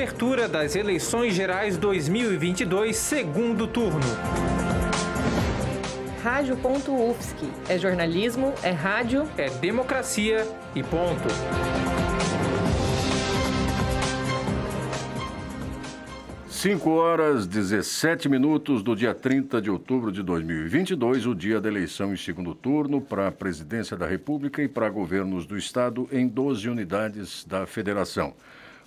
cobertura 0.00 0.48
das 0.48 0.76
eleições 0.76 1.34
gerais 1.34 1.76
2022, 1.76 2.96
segundo 2.96 3.66
turno. 3.66 4.00
Rádio.UFSC. 6.22 7.46
É 7.68 7.76
jornalismo, 7.76 8.54
é 8.62 8.70
rádio, 8.70 9.28
é 9.36 9.50
democracia 9.50 10.48
e 10.74 10.82
ponto. 10.82 11.28
Cinco 16.48 16.92
horas 16.92 17.46
17 17.46 18.26
minutos 18.26 18.82
do 18.82 18.96
dia 18.96 19.12
30 19.12 19.60
de 19.60 19.70
outubro 19.70 20.10
de 20.10 20.22
2022, 20.22 21.26
o 21.26 21.34
dia 21.34 21.60
da 21.60 21.68
eleição 21.68 22.14
em 22.14 22.16
segundo 22.16 22.54
turno 22.54 23.02
para 23.02 23.28
a 23.28 23.32
presidência 23.32 23.98
da 23.98 24.06
República 24.06 24.62
e 24.62 24.68
para 24.68 24.88
governos 24.88 25.44
do 25.44 25.58
Estado 25.58 26.08
em 26.10 26.26
12 26.26 26.70
unidades 26.70 27.44
da 27.44 27.66
Federação. 27.66 28.34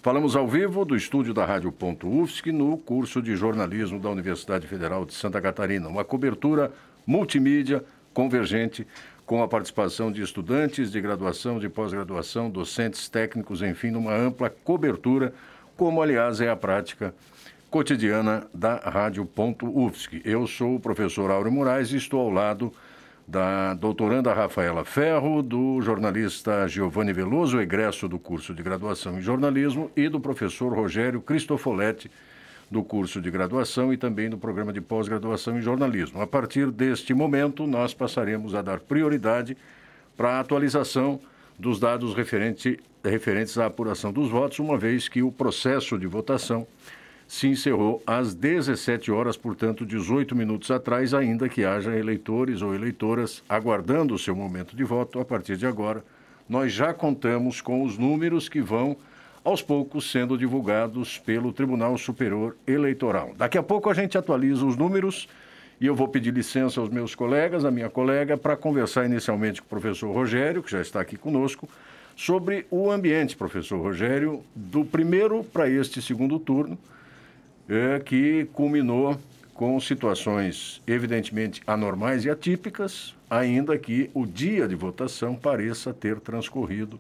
Falamos 0.04 0.36
ao 0.36 0.46
vivo 0.46 0.84
do 0.84 0.98
estúdio 0.98 1.34
da 1.34 1.46
Rádio 1.46 1.72
Ponto 1.72 2.10
UFSC 2.10 2.52
no 2.52 2.78
curso 2.78 3.22
de 3.22 3.38
jornalismo 3.38 3.98
da 3.98 4.10
Universidade 4.10 4.68
Federal 4.68 5.06
de 5.06 5.14
Santa 5.14 5.40
Catarina. 5.40 5.88
Uma 5.88 6.04
cobertura 6.04 6.74
multimídia, 7.08 7.82
convergente, 8.14 8.86
com 9.26 9.42
a 9.42 9.48
participação 9.48 10.12
de 10.12 10.22
estudantes 10.22 10.92
de 10.92 11.00
graduação, 11.00 11.58
de 11.58 11.70
pós-graduação, 11.70 12.50
docentes, 12.50 13.08
técnicos, 13.08 13.62
enfim, 13.62 13.92
numa 13.92 14.14
ampla 14.14 14.50
cobertura, 14.50 15.34
como 15.78 16.02
aliás 16.02 16.42
é 16.42 16.50
a 16.50 16.56
prática 16.58 17.16
cotidiana 17.72 18.46
da 18.54 18.76
Rádio 18.76 19.26
Ponto 19.26 19.66
UFSC. 19.66 20.22
Eu 20.26 20.46
sou 20.48 20.76
o 20.76 20.82
professor 20.82 21.32
Áureo 21.32 21.50
Moraes 21.50 21.94
e 21.94 21.96
estou 21.96 22.20
ao 22.20 22.30
lado 22.30 22.74
da 23.28 23.74
doutoranda 23.74 24.34
Rafaela 24.34 24.84
Ferro, 24.84 25.42
do 25.42 25.82
jornalista 25.82 26.68
Giovanni 26.68 27.14
Veloso, 27.14 27.62
egresso 27.62 28.08
do 28.08 28.20
curso 28.20 28.54
de 28.54 28.62
graduação 28.62 29.18
em 29.18 29.22
jornalismo, 29.22 29.90
e 29.96 30.10
do 30.10 30.20
professor 30.20 30.74
Rogério 30.74 31.22
Cristofoletti, 31.22 32.12
do 32.70 32.84
curso 32.84 33.22
de 33.22 33.30
graduação 33.32 33.94
e 33.94 33.98
também 33.98 34.30
do 34.30 34.38
programa 34.38 34.74
de 34.74 34.82
pós-graduação 34.82 35.58
em 35.58 35.62
jornalismo. 35.62 36.22
A 36.22 36.28
partir 36.28 36.72
deste 36.72 37.14
momento, 37.14 37.68
nós 37.68 37.94
passaremos 37.94 38.56
a 38.56 38.62
dar 38.62 38.80
prioridade 38.80 39.56
para 40.18 40.34
a 40.34 40.40
atualização 40.40 41.20
dos 41.58 41.80
dados 41.80 42.14
referente, 42.14 42.80
referentes 43.04 43.58
à 43.58 43.68
apuração 43.68 44.12
dos 44.12 44.30
votos, 44.30 44.60
uma 44.60 44.78
vez 44.78 45.08
que 45.08 45.22
o 45.22 45.32
processo 45.32 45.98
de 45.98 46.08
votação 46.08 46.68
se 47.28 47.48
encerrou 47.48 48.02
às 48.06 48.34
17 48.34 49.12
horas, 49.12 49.38
portanto, 49.38 49.86
18 49.86 50.36
minutos 50.36 50.70
atrás, 50.72 51.14
ainda 51.14 51.50
que 51.50 51.66
haja 51.66 51.96
eleitores 51.96 52.62
ou 52.62 52.76
eleitoras 52.76 53.44
aguardando 53.48 54.14
o 54.14 54.20
seu 54.20 54.36
momento 54.36 54.76
de 54.76 54.84
voto. 54.84 55.20
A 55.20 55.26
partir 55.26 55.58
de 55.58 55.66
agora, 55.66 56.04
nós 56.48 56.72
já 56.72 56.94
contamos 56.94 57.62
com 57.62 57.84
os 57.84 57.98
números 57.98 58.48
que 58.50 58.62
vão 58.62 58.98
aos 59.44 59.62
poucos 59.62 60.10
sendo 60.10 60.38
divulgados 60.38 61.18
pelo 61.18 61.52
Tribunal 61.52 61.98
Superior 61.98 62.56
Eleitoral. 62.66 63.34
Daqui 63.38 63.58
a 63.58 63.64
pouco 63.64 63.90
a 63.90 63.94
gente 63.94 64.18
atualiza 64.18 64.66
os 64.66 64.78
números 64.78 65.28
e 65.82 65.86
eu 65.86 65.96
vou 65.96 66.08
pedir 66.08 66.34
licença 66.34 66.80
aos 66.80 66.90
meus 66.90 67.14
colegas, 67.14 67.66
a 67.66 67.72
minha 67.72 67.90
colega, 67.90 68.38
para 68.38 68.56
conversar 68.56 69.06
inicialmente 69.06 69.62
com 69.62 69.66
o 69.66 69.70
professor 69.70 70.14
Rogério, 70.14 70.64
que 70.64 70.72
já 70.72 70.80
está 70.80 71.02
aqui 71.02 71.18
conosco, 71.18 71.68
sobre 72.16 72.66
o 72.70 72.90
ambiente, 72.90 73.36
professor 73.36 73.82
Rogério, 73.82 74.44
do 74.56 74.86
primeiro 74.86 75.44
para 75.44 75.70
este 75.70 76.02
segundo 76.02 76.40
turno, 76.40 76.78
é, 77.68 78.00
que 78.00 78.46
culminou 78.54 79.18
com 79.54 79.80
situações 79.80 80.82
evidentemente 80.88 81.62
anormais 81.66 82.26
e 82.26 82.30
atípicas, 82.30 83.16
ainda 83.30 83.78
que 83.78 84.10
o 84.14 84.26
dia 84.26 84.68
de 84.68 84.76
votação 84.76 85.36
pareça 85.36 85.94
ter 85.94 86.20
transcorrido 86.20 87.00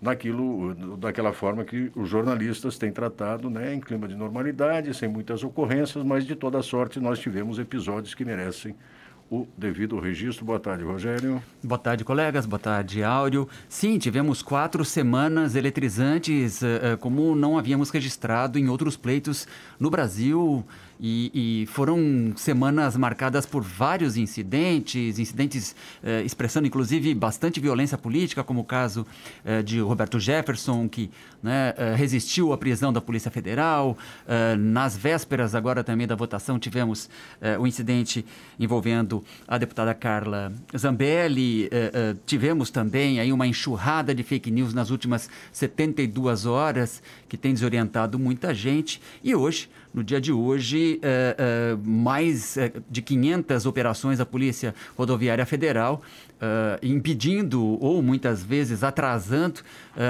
naquilo, 0.00 0.74
daquela 0.96 1.32
forma 1.32 1.64
que 1.64 1.90
os 1.94 2.08
jornalistas 2.08 2.78
têm 2.78 2.92
tratado, 2.92 3.50
né, 3.50 3.74
em 3.74 3.80
clima 3.80 4.06
de 4.06 4.14
normalidade, 4.14 4.94
sem 4.94 5.08
muitas 5.08 5.42
ocorrências, 5.42 6.04
mas 6.04 6.24
de 6.24 6.36
toda 6.36 6.62
sorte 6.62 7.00
nós 7.00 7.18
tivemos 7.18 7.58
episódios 7.58 8.14
que 8.14 8.24
merecem 8.24 8.74
o 9.30 9.46
devido 9.56 9.98
registro. 9.98 10.44
Boa 10.44 10.58
tarde, 10.58 10.84
Rogério. 10.84 11.42
Boa 11.62 11.78
tarde, 11.78 12.04
colegas. 12.04 12.46
Boa 12.46 12.58
tarde, 12.58 13.02
Áudio. 13.02 13.48
Sim, 13.68 13.98
tivemos 13.98 14.42
quatro 14.42 14.84
semanas 14.84 15.54
eletrizantes, 15.54 16.62
uh, 16.62 16.96
como 16.98 17.34
não 17.34 17.58
havíamos 17.58 17.90
registrado 17.90 18.58
em 18.58 18.68
outros 18.68 18.96
pleitos 18.96 19.46
no 19.78 19.90
Brasil. 19.90 20.64
E, 21.00 21.62
e, 21.62 21.66
foram 21.66 22.32
semanas 22.34 22.96
marcadas 22.96 23.46
por 23.46 23.62
vários 23.62 24.16
incidentes, 24.16 25.18
incidentes 25.18 25.76
eh, 26.02 26.22
expressando 26.22 26.66
inclusive 26.66 27.14
bastante 27.14 27.60
violência 27.60 27.96
política, 27.96 28.42
como 28.42 28.60
o 28.60 28.64
caso 28.64 29.06
eh, 29.44 29.62
de 29.62 29.78
Roberto 29.78 30.18
Jefferson, 30.18 30.88
que 30.88 31.08
né, 31.40 31.72
eh, 31.76 31.94
resistiu 31.94 32.52
à 32.52 32.58
prisão 32.58 32.92
da 32.92 33.00
Polícia 33.00 33.30
Federal. 33.30 33.96
Eh, 34.26 34.56
nas 34.56 34.96
vésperas 34.96 35.54
agora 35.54 35.84
também 35.84 36.06
da 36.06 36.16
votação 36.16 36.58
tivemos 36.58 37.08
eh, 37.40 37.56
o 37.56 37.66
incidente 37.66 38.24
envolvendo 38.58 39.22
a 39.46 39.56
deputada 39.56 39.94
Carla 39.94 40.52
Zambelli. 40.76 41.68
Eh, 41.70 42.16
tivemos 42.26 42.70
também 42.70 43.20
aí 43.20 43.32
uma 43.32 43.46
enxurrada 43.46 44.12
de 44.12 44.24
fake 44.24 44.50
news 44.50 44.74
nas 44.74 44.90
últimas 44.90 45.30
72 45.52 46.44
horas 46.44 47.00
que 47.28 47.36
tem 47.36 47.54
desorientado 47.54 48.18
muita 48.18 48.52
gente. 48.52 49.00
E 49.22 49.32
hoje 49.32 49.68
no 49.92 50.04
dia 50.04 50.20
de 50.20 50.32
hoje, 50.32 50.98
é, 51.02 51.36
é, 51.38 51.76
mais 51.84 52.56
é, 52.56 52.72
de 52.90 53.02
500 53.02 53.66
operações 53.66 54.18
da 54.18 54.26
Polícia 54.26 54.74
Rodoviária 54.96 55.46
Federal 55.46 56.02
impedindo 56.80 57.60
ou 57.82 58.00
muitas 58.00 58.44
vezes 58.44 58.84
atrasando 58.84 59.58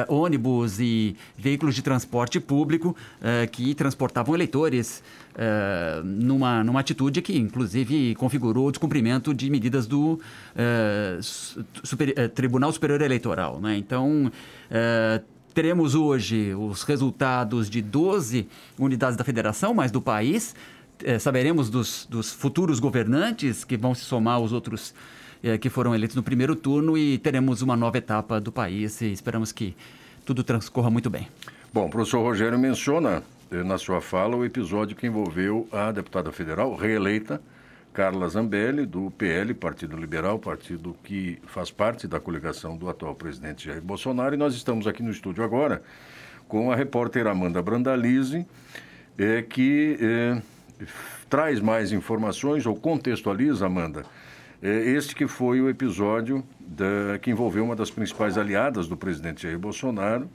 ônibus 0.09 0.79
e 0.79 1.17
veículos 1.39 1.75
de 1.75 1.81
transporte 1.81 2.39
público 2.39 2.95
que 3.51 3.75
transportavam 3.75 4.35
eleitores 4.35 5.03
numa, 6.05 6.63
numa 6.63 6.81
atitude 6.81 7.23
que, 7.23 7.35
inclusive, 7.35 8.15
configurou 8.17 8.67
o 8.67 8.71
descumprimento 8.71 9.33
de 9.33 9.49
medidas 9.49 9.87
do 9.87 10.21
super, 11.83 12.29
Tribunal 12.29 12.73
Superior 12.73 13.01
Eleitoral. 13.01 13.59
Né? 13.59 13.79
Então, 13.79 14.31
Teremos 15.59 15.97
hoje 15.97 16.55
os 16.55 16.85
resultados 16.85 17.69
de 17.69 17.83
12 17.83 18.47
unidades 18.79 19.17
da 19.17 19.25
federação, 19.25 19.75
mas 19.75 19.91
do 19.91 20.01
país. 20.01 20.55
É, 21.03 21.19
saberemos 21.19 21.69
dos, 21.69 22.07
dos, 22.09 22.33
futuros 22.33 22.79
governantes 22.79 23.65
que 23.65 23.77
vão 23.77 23.93
se 23.93 24.03
somar 24.03 24.35
aos 24.35 24.53
outros 24.53 24.95
é, 25.43 25.59
que 25.59 25.69
foram 25.69 25.93
eleitos 25.97 26.15
no 26.15 26.23
primeiro 26.23 26.55
turno 26.55 26.97
e 26.97 27.19
teremos 27.19 27.61
uma 27.61 27.77
nova 27.77 27.99
etapa 27.99 28.41
do 28.41 28.53
país 28.53 29.01
e 29.01 29.11
esperamos 29.11 29.51
que 29.51 29.75
tudo 30.25 30.45
transcorra 30.45 30.91
muito 30.91 31.11
bem. 31.11 31.27
Bom, 31.75 31.87
o 31.87 31.91
professor 31.91 32.23
Rogério 32.23 32.57
menciona 32.57 33.25
eh, 33.51 33.65
na 33.65 33.79
sua 33.79 34.01
fala 34.01 34.37
o 34.37 34.45
episódio 34.45 34.95
que 34.95 35.09
envolveu 35.09 35.67
a 35.73 35.91
deputada 35.91 36.31
federal 36.31 36.77
reeleita 36.77 37.43
Carla 37.99 38.29
Zambelli, 38.29 38.87
do 38.87 39.11
PL, 39.11 39.53
Partido 39.55 39.97
Liberal, 39.97 40.39
partido 40.39 40.95
que 41.03 41.41
faz 41.49 41.69
parte 41.69 42.07
da 42.07 42.21
coligação 42.21 42.77
do 42.77 42.89
atual 42.89 43.13
presidente 43.13 43.67
Jair 43.67 43.83
Bolsonaro. 43.83 44.37
E 44.37 44.39
nós 44.39 44.55
estamos 44.55 44.87
aqui 44.87 45.03
no 45.03 45.11
estúdio 45.11 45.43
agora 45.43 45.83
com 46.47 46.71
a 46.71 46.77
repórter 46.77 47.27
Amanda 47.27 47.61
Brandalize, 47.61 48.47
é, 49.19 49.43
que 49.43 49.99
é, 50.01 50.41
traz 51.29 51.59
mais 51.59 51.91
informações 51.91 52.67
ou 52.67 52.77
contextualiza, 52.77 53.67
Amanda, 53.67 54.05
é, 54.63 54.69
este 54.91 55.13
que 55.13 55.27
foi 55.27 55.61
o 55.61 55.69
episódio 55.69 56.45
da, 56.61 57.19
que 57.19 57.33
envolveu 57.33 57.65
uma 57.65 57.75
das 57.75 57.91
principais 57.91 58.39
aliadas 58.39 58.87
do 58.87 58.97
presidente 58.97 59.43
Jair 59.43 59.59
Bolsonaro 59.59 60.31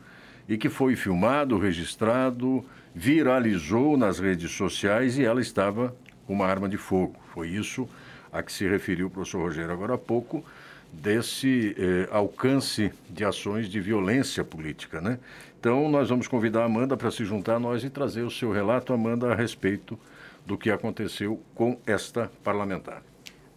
e 0.50 0.57
que 0.57 0.68
foi 0.68 0.97
filmado, 0.97 1.57
registrado, 1.57 2.66
viralizou 2.94 3.95
nas 3.95 4.19
redes 4.19 4.51
sociais 4.51 5.18
e 5.18 5.24
ela 5.24 5.39
estava 5.39 5.95
uma 6.27 6.45
arma 6.45 6.68
de 6.68 6.75
fogo. 6.75 7.22
Foi 7.33 7.47
isso 7.47 7.89
a 8.31 8.44
que 8.44 8.51
se 8.51 8.68
referiu 8.68 9.07
o 9.07 9.09
professor 9.09 9.41
Rogério 9.41 9.71
agora 9.71 9.95
há 9.95 9.97
pouco, 9.97 10.45
desse 10.91 11.75
eh, 11.77 12.07
alcance 12.12 12.94
de 13.09 13.25
ações 13.25 13.68
de 13.68 13.81
violência 13.81 14.44
política. 14.44 15.01
Né? 15.01 15.18
Então, 15.59 15.89
nós 15.89 16.09
vamos 16.09 16.27
convidar 16.27 16.62
a 16.62 16.65
Amanda 16.65 16.95
para 16.95 17.09
se 17.09 17.25
juntar 17.25 17.56
a 17.56 17.59
nós 17.59 17.83
e 17.83 17.89
trazer 17.89 18.21
o 18.21 18.30
seu 18.30 18.51
relato, 18.51 18.94
Amanda, 18.94 19.31
a 19.31 19.35
respeito 19.35 19.97
do 20.45 20.56
que 20.56 20.69
aconteceu 20.69 21.39
com 21.56 21.77
esta 21.88 22.31
parlamentar. 22.44 23.01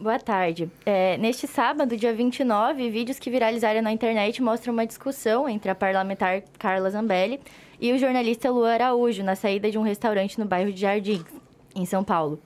Boa 0.01 0.19
tarde. 0.19 0.71
É, 0.85 1.19
neste 1.19 1.47
sábado, 1.47 1.97
dia 1.97 2.15
29, 2.15 2.91
vídeos 2.91 3.19
que 3.19 3.31
viralizaram 3.31 3.83
na 3.83 3.93
internet 3.93 4.43
mostram 4.43 4.73
uma 4.73 4.87
discussão 4.87 5.49
entre 5.49 5.71
a 5.71 5.75
parlamentar 5.75 6.43
Carla 6.59 6.89
Zambelli 6.91 7.41
e 7.79 7.93
o 7.93 7.99
jornalista 7.99 8.51
Luan 8.51 8.73
Araújo 8.73 9.23
na 9.23 9.35
saída 9.35 9.71
de 9.71 9.77
um 9.77 9.83
restaurante 9.83 10.39
no 10.39 10.47
bairro 10.47 10.73
de 10.73 10.81
Jardins 10.81 11.25
em 11.75 11.85
São 11.85 12.03
Paulo. 12.03 12.39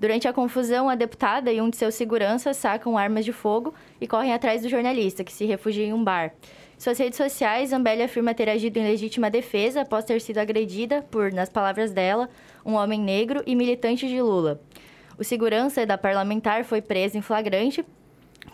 Durante 0.00 0.26
a 0.26 0.32
confusão, 0.32 0.88
a 0.88 0.94
deputada 0.94 1.52
e 1.52 1.60
um 1.60 1.68
de 1.68 1.76
seus 1.76 1.94
seguranças 1.94 2.56
sacam 2.56 2.96
armas 2.96 3.22
de 3.22 3.34
fogo 3.34 3.74
e 4.00 4.08
correm 4.08 4.32
atrás 4.32 4.62
do 4.62 4.68
jornalista, 4.68 5.22
que 5.22 5.32
se 5.32 5.44
refugia 5.44 5.84
em 5.84 5.92
um 5.92 6.02
bar. 6.02 6.32
Em 6.74 6.80
suas 6.80 6.98
redes 6.98 7.18
sociais, 7.18 7.68
Zambelli 7.68 8.02
afirma 8.02 8.32
ter 8.32 8.48
agido 8.48 8.78
em 8.78 8.84
legítima 8.84 9.30
defesa 9.30 9.82
após 9.82 10.06
ter 10.06 10.18
sido 10.22 10.38
agredida 10.38 11.02
por, 11.10 11.30
nas 11.30 11.50
palavras 11.50 11.92
dela, 11.92 12.30
um 12.64 12.76
homem 12.76 12.98
negro 12.98 13.42
e 13.46 13.54
militante 13.54 14.08
de 14.08 14.22
Lula. 14.22 14.58
O 15.18 15.22
segurança 15.22 15.84
da 15.84 15.98
parlamentar 15.98 16.64
foi 16.64 16.80
preso 16.80 17.18
em 17.18 17.20
flagrante 17.20 17.84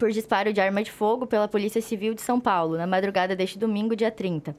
por 0.00 0.10
disparo 0.10 0.52
de 0.52 0.60
arma 0.60 0.82
de 0.82 0.90
fogo 0.90 1.28
pela 1.28 1.46
Polícia 1.46 1.80
Civil 1.80 2.12
de 2.12 2.22
São 2.22 2.40
Paulo, 2.40 2.76
na 2.76 2.88
madrugada 2.88 3.36
deste 3.36 3.56
domingo, 3.56 3.94
dia 3.94 4.10
30. 4.10 4.56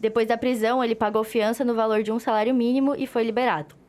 Depois 0.00 0.26
da 0.26 0.36
prisão, 0.36 0.82
ele 0.82 0.96
pagou 0.96 1.22
fiança 1.22 1.64
no 1.64 1.76
valor 1.76 2.02
de 2.02 2.10
um 2.10 2.18
salário 2.18 2.52
mínimo 2.52 2.96
e 2.96 3.06
foi 3.06 3.22
liberado. 3.22 3.85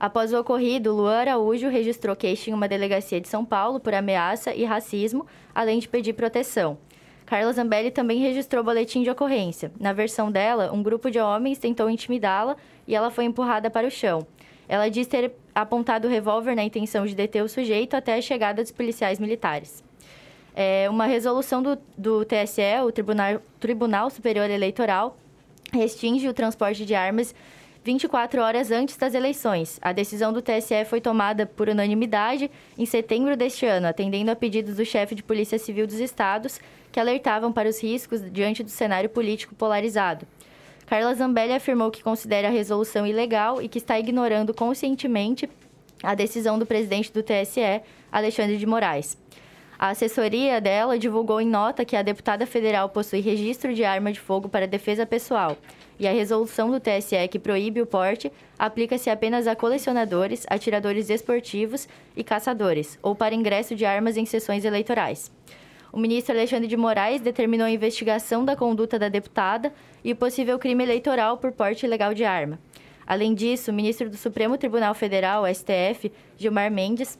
Após 0.00 0.32
o 0.32 0.40
ocorrido, 0.40 0.94
Luan 0.94 1.14
Araújo 1.14 1.68
registrou 1.68 2.16
queixa 2.16 2.48
em 2.48 2.54
uma 2.54 2.66
delegacia 2.66 3.20
de 3.20 3.28
São 3.28 3.44
Paulo 3.44 3.78
por 3.78 3.92
ameaça 3.92 4.54
e 4.54 4.64
racismo, 4.64 5.26
além 5.54 5.78
de 5.78 5.86
pedir 5.86 6.14
proteção. 6.14 6.78
Carla 7.26 7.52
Zambelli 7.52 7.90
também 7.90 8.18
registrou 8.18 8.64
boletim 8.64 9.02
de 9.02 9.10
ocorrência. 9.10 9.70
Na 9.78 9.92
versão 9.92 10.32
dela, 10.32 10.72
um 10.72 10.82
grupo 10.82 11.10
de 11.10 11.20
homens 11.20 11.58
tentou 11.58 11.90
intimidá-la 11.90 12.56
e 12.88 12.94
ela 12.94 13.10
foi 13.10 13.26
empurrada 13.26 13.68
para 13.68 13.86
o 13.86 13.90
chão. 13.90 14.26
Ela 14.66 14.88
diz 14.88 15.06
ter 15.06 15.32
apontado 15.54 16.08
o 16.08 16.10
revólver 16.10 16.56
na 16.56 16.64
intenção 16.64 17.04
de 17.04 17.14
deter 17.14 17.44
o 17.44 17.48
sujeito 17.48 17.94
até 17.94 18.14
a 18.14 18.22
chegada 18.22 18.62
dos 18.62 18.72
policiais 18.72 19.20
militares. 19.20 19.84
É, 20.56 20.88
uma 20.88 21.04
resolução 21.04 21.62
do, 21.62 21.78
do 21.96 22.24
TSE, 22.24 22.62
o 22.86 22.90
Tribunal, 22.90 23.42
Tribunal 23.60 24.08
Superior 24.08 24.48
Eleitoral, 24.48 25.14
restringe 25.70 26.26
o 26.26 26.32
transporte 26.32 26.86
de 26.86 26.94
armas 26.94 27.34
24 27.82 28.42
horas 28.42 28.70
antes 28.70 28.96
das 28.96 29.14
eleições. 29.14 29.78
A 29.80 29.92
decisão 29.92 30.32
do 30.32 30.42
TSE 30.42 30.84
foi 30.84 31.00
tomada 31.00 31.46
por 31.46 31.68
unanimidade 31.68 32.50
em 32.76 32.84
setembro 32.84 33.36
deste 33.36 33.64
ano, 33.64 33.86
atendendo 33.86 34.30
a 34.30 34.36
pedidos 34.36 34.76
do 34.76 34.84
chefe 34.84 35.14
de 35.14 35.22
Polícia 35.22 35.58
Civil 35.58 35.86
dos 35.86 35.98
estados, 35.98 36.60
que 36.92 37.00
alertavam 37.00 37.50
para 37.50 37.68
os 37.68 37.82
riscos 37.82 38.20
diante 38.30 38.62
do 38.62 38.68
cenário 38.68 39.08
político 39.08 39.54
polarizado. 39.54 40.26
Carla 40.86 41.14
Zambelli 41.14 41.54
afirmou 41.54 41.90
que 41.90 42.02
considera 42.02 42.48
a 42.48 42.50
resolução 42.50 43.06
ilegal 43.06 43.62
e 43.62 43.68
que 43.68 43.78
está 43.78 43.98
ignorando 43.98 44.52
conscientemente 44.52 45.48
a 46.02 46.14
decisão 46.14 46.58
do 46.58 46.66
presidente 46.66 47.12
do 47.12 47.22
TSE, 47.22 47.80
Alexandre 48.10 48.58
de 48.58 48.66
Moraes. 48.66 49.16
A 49.78 49.90
assessoria 49.90 50.60
dela 50.60 50.98
divulgou 50.98 51.40
em 51.40 51.46
nota 51.46 51.84
que 51.86 51.96
a 51.96 52.02
deputada 52.02 52.44
federal 52.44 52.90
possui 52.90 53.20
registro 53.20 53.72
de 53.72 53.84
arma 53.84 54.12
de 54.12 54.20
fogo 54.20 54.48
para 54.48 54.66
defesa 54.66 55.06
pessoal 55.06 55.56
e 56.00 56.08
a 56.08 56.12
resolução 56.12 56.70
do 56.70 56.80
TSE 56.80 57.28
que 57.30 57.38
proíbe 57.38 57.82
o 57.82 57.86
porte 57.86 58.32
aplica-se 58.58 59.10
apenas 59.10 59.46
a 59.46 59.54
colecionadores, 59.54 60.46
atiradores 60.48 61.10
esportivos 61.10 61.86
e 62.16 62.24
caçadores, 62.24 62.98
ou 63.02 63.14
para 63.14 63.34
ingresso 63.34 63.76
de 63.76 63.84
armas 63.84 64.16
em 64.16 64.24
sessões 64.24 64.64
eleitorais. 64.64 65.30
O 65.92 65.98
ministro 65.98 66.34
Alexandre 66.34 66.66
de 66.66 66.76
Moraes 66.76 67.20
determinou 67.20 67.66
a 67.66 67.70
investigação 67.70 68.46
da 68.46 68.56
conduta 68.56 68.98
da 68.98 69.10
deputada 69.10 69.74
e 70.02 70.12
o 70.12 70.16
possível 70.16 70.58
crime 70.58 70.82
eleitoral 70.82 71.36
por 71.36 71.52
porte 71.52 71.84
ilegal 71.84 72.14
de 72.14 72.24
arma. 72.24 72.58
Além 73.06 73.34
disso, 73.34 73.70
o 73.70 73.74
ministro 73.74 74.08
do 74.08 74.16
Supremo 74.16 74.56
Tribunal 74.56 74.94
Federal, 74.94 75.44
STF, 75.52 76.10
Gilmar 76.38 76.70
Mendes, 76.70 77.18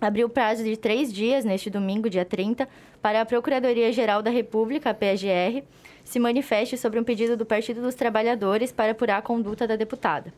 abriu 0.00 0.28
prazo 0.28 0.64
de 0.64 0.76
três 0.76 1.12
dias, 1.12 1.44
neste 1.44 1.68
domingo, 1.68 2.08
dia 2.08 2.24
30, 2.24 2.68
para 3.02 3.20
a 3.20 3.26
Procuradoria-Geral 3.26 4.22
da 4.22 4.30
República, 4.30 4.90
a 4.90 4.94
PGR, 4.94 5.62
se 6.04 6.18
manifeste 6.18 6.76
sobre 6.76 6.98
um 6.98 7.04
pedido 7.04 7.36
do 7.36 7.46
Partido 7.46 7.82
dos 7.82 7.94
Trabalhadores 7.94 8.72
para 8.72 8.92
apurar 8.92 9.18
a 9.18 9.22
conduta 9.22 9.66
da 9.66 9.76
deputada. 9.76 10.32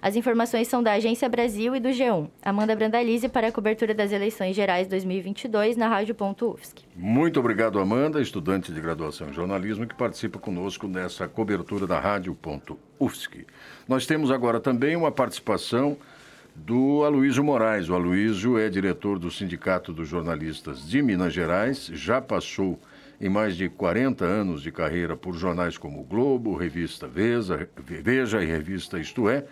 As 0.00 0.14
informações 0.14 0.68
são 0.68 0.80
da 0.82 0.92
Agência 0.92 1.28
Brasil 1.28 1.74
e 1.74 1.80
do 1.80 1.88
G1. 1.88 2.28
Amanda 2.42 2.74
Brandalize 2.76 3.28
para 3.28 3.48
a 3.48 3.52
cobertura 3.52 3.92
das 3.92 4.12
eleições 4.12 4.54
gerais 4.54 4.86
2022 4.86 5.76
na 5.76 5.88
Rádio.UFSC. 5.88 6.84
Muito 6.94 7.40
obrigado, 7.40 7.80
Amanda, 7.80 8.20
estudante 8.20 8.72
de 8.72 8.80
graduação 8.80 9.28
em 9.28 9.32
jornalismo 9.32 9.86
que 9.86 9.94
participa 9.96 10.38
conosco 10.38 10.86
nessa 10.86 11.26
cobertura 11.26 11.86
da 11.86 11.98
Rádio.UFSC. 11.98 13.44
Nós 13.88 14.06
temos 14.06 14.30
agora 14.30 14.60
também 14.60 14.94
uma 14.94 15.10
participação 15.10 15.96
do 16.64 17.04
Aloísio 17.04 17.44
Moraes. 17.44 17.88
O 17.88 17.94
Aloísio 17.94 18.58
é 18.58 18.68
diretor 18.68 19.18
do 19.18 19.30
Sindicato 19.30 19.92
dos 19.92 20.08
Jornalistas 20.08 20.88
de 20.88 21.00
Minas 21.00 21.32
Gerais, 21.32 21.90
já 21.94 22.20
passou 22.20 22.78
em 23.20 23.28
mais 23.28 23.56
de 23.56 23.68
40 23.68 24.24
anos 24.24 24.62
de 24.62 24.70
carreira 24.70 25.16
por 25.16 25.34
jornais 25.34 25.76
como 25.76 26.00
o 26.00 26.04
Globo, 26.04 26.54
Revista 26.54 27.06
Veja, 27.06 27.68
Veja 27.76 28.42
e 28.42 28.46
Revista 28.46 28.98
Isto 28.98 29.28
É, 29.28 29.44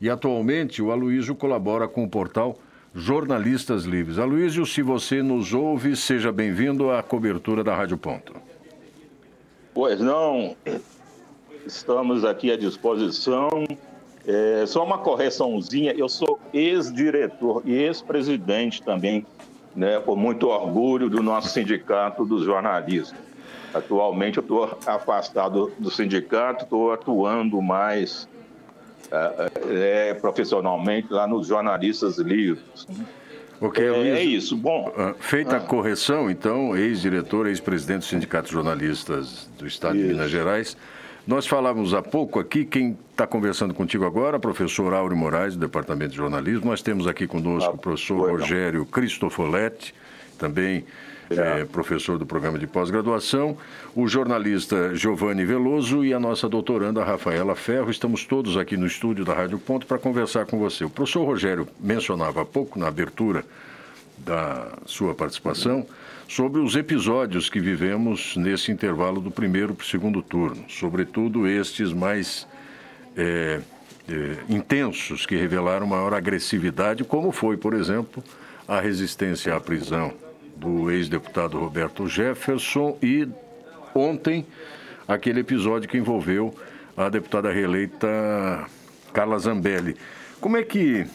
e 0.00 0.08
atualmente 0.08 0.80
o 0.80 0.92
Aloísio 0.92 1.34
colabora 1.34 1.88
com 1.88 2.04
o 2.04 2.08
portal 2.08 2.58
Jornalistas 2.94 3.84
Livres. 3.84 4.18
Aloísio, 4.18 4.64
se 4.64 4.82
você 4.82 5.22
nos 5.22 5.52
ouve, 5.52 5.96
seja 5.96 6.30
bem-vindo 6.32 6.90
à 6.90 7.02
cobertura 7.02 7.64
da 7.64 7.74
Rádio 7.74 7.98
Ponto. 7.98 8.34
Pois 9.74 10.00
não, 10.00 10.56
estamos 11.66 12.24
aqui 12.24 12.50
à 12.50 12.56
disposição 12.56 13.66
é, 14.28 14.66
só 14.66 14.84
uma 14.84 14.98
correçãozinha, 14.98 15.94
eu 15.96 16.06
sou 16.06 16.38
ex-diretor 16.52 17.62
e 17.64 17.72
ex-presidente 17.72 18.82
também, 18.82 19.26
né, 19.74 19.98
com 20.00 20.14
muito 20.14 20.48
orgulho 20.48 21.08
do 21.08 21.22
nosso 21.22 21.48
sindicato 21.48 22.26
dos 22.26 22.44
jornalistas. 22.44 23.18
Atualmente 23.72 24.36
eu 24.36 24.42
estou 24.42 24.78
afastado 24.86 25.72
do 25.78 25.90
sindicato, 25.90 26.64
estou 26.64 26.92
atuando 26.92 27.60
mais 27.62 28.28
é, 29.10 30.10
é, 30.10 30.14
profissionalmente 30.14 31.10
lá 31.10 31.26
nos 31.26 31.46
jornalistas 31.46 32.18
livres. 32.18 32.86
Ok, 33.60 33.82
é, 33.82 33.90
Luiz, 33.90 34.14
é 34.14 34.22
isso. 34.22 34.56
Bom, 34.56 34.92
ah, 34.94 35.14
feita 35.18 35.56
a 35.56 35.58
ah. 35.58 35.60
correção, 35.60 36.30
então, 36.30 36.76
ex-diretor, 36.76 37.46
ex-presidente 37.46 38.00
do 38.00 38.04
Sindicato 38.04 38.48
de 38.48 38.52
Jornalistas 38.52 39.48
do 39.58 39.66
Estado 39.66 39.96
isso. 39.96 40.06
de 40.06 40.12
Minas 40.12 40.30
Gerais, 40.30 40.76
nós 41.28 41.46
falávamos 41.46 41.92
há 41.92 42.00
pouco 42.00 42.40
aqui, 42.40 42.64
quem 42.64 42.96
está 43.10 43.26
conversando 43.26 43.74
contigo 43.74 44.06
agora, 44.06 44.38
professor 44.38 44.94
Áureo 44.94 45.14
Moraes, 45.14 45.52
do 45.54 45.60
Departamento 45.60 46.12
de 46.12 46.16
Jornalismo. 46.16 46.70
Nós 46.70 46.80
temos 46.80 47.06
aqui 47.06 47.26
conosco 47.26 47.70
ah, 47.70 47.74
o 47.74 47.76
professor 47.76 48.30
Rogério 48.30 48.86
Cristofoletti, 48.86 49.94
também 50.38 50.86
é, 51.28 51.66
professor 51.66 52.16
do 52.18 52.24
programa 52.24 52.58
de 52.58 52.66
pós-graduação, 52.66 53.58
o 53.94 54.08
jornalista 54.08 54.96
Giovanni 54.96 55.44
Veloso 55.44 56.02
e 56.02 56.14
a 56.14 56.18
nossa 56.18 56.48
doutoranda 56.48 57.04
Rafaela 57.04 57.54
Ferro. 57.54 57.90
Estamos 57.90 58.24
todos 58.24 58.56
aqui 58.56 58.78
no 58.78 58.86
estúdio 58.86 59.22
da 59.22 59.34
Rádio 59.34 59.58
Ponto 59.58 59.86
para 59.86 59.98
conversar 59.98 60.46
com 60.46 60.58
você. 60.58 60.82
O 60.82 60.88
professor 60.88 61.26
Rogério 61.26 61.68
mencionava 61.78 62.40
há 62.40 62.44
pouco, 62.46 62.78
na 62.78 62.88
abertura 62.88 63.44
da 64.16 64.72
sua 64.86 65.14
participação, 65.14 65.86
sobre 66.28 66.60
os 66.60 66.76
episódios 66.76 67.48
que 67.48 67.58
vivemos 67.58 68.36
nesse 68.36 68.70
intervalo 68.70 69.18
do 69.18 69.30
primeiro 69.30 69.74
para 69.74 69.82
o 69.82 69.86
segundo 69.86 70.20
turno, 70.20 70.62
sobretudo 70.68 71.48
estes 71.48 71.90
mais 71.90 72.46
é, 73.16 73.60
é, 74.06 74.36
intensos, 74.46 75.24
que 75.24 75.34
revelaram 75.34 75.86
maior 75.86 76.12
agressividade, 76.12 77.02
como 77.02 77.32
foi, 77.32 77.56
por 77.56 77.72
exemplo, 77.72 78.22
a 78.68 78.78
resistência 78.78 79.56
à 79.56 79.58
prisão 79.58 80.12
do 80.54 80.90
ex-deputado 80.90 81.58
Roberto 81.58 82.06
Jefferson 82.06 82.98
e 83.02 83.26
ontem 83.94 84.46
aquele 85.08 85.40
episódio 85.40 85.88
que 85.88 85.96
envolveu 85.96 86.54
a 86.94 87.08
deputada 87.08 87.50
reeleita 87.50 88.66
Carla 89.14 89.38
Zambelli. 89.38 89.96
Como 90.42 90.58
é 90.58 90.62
que 90.62 91.06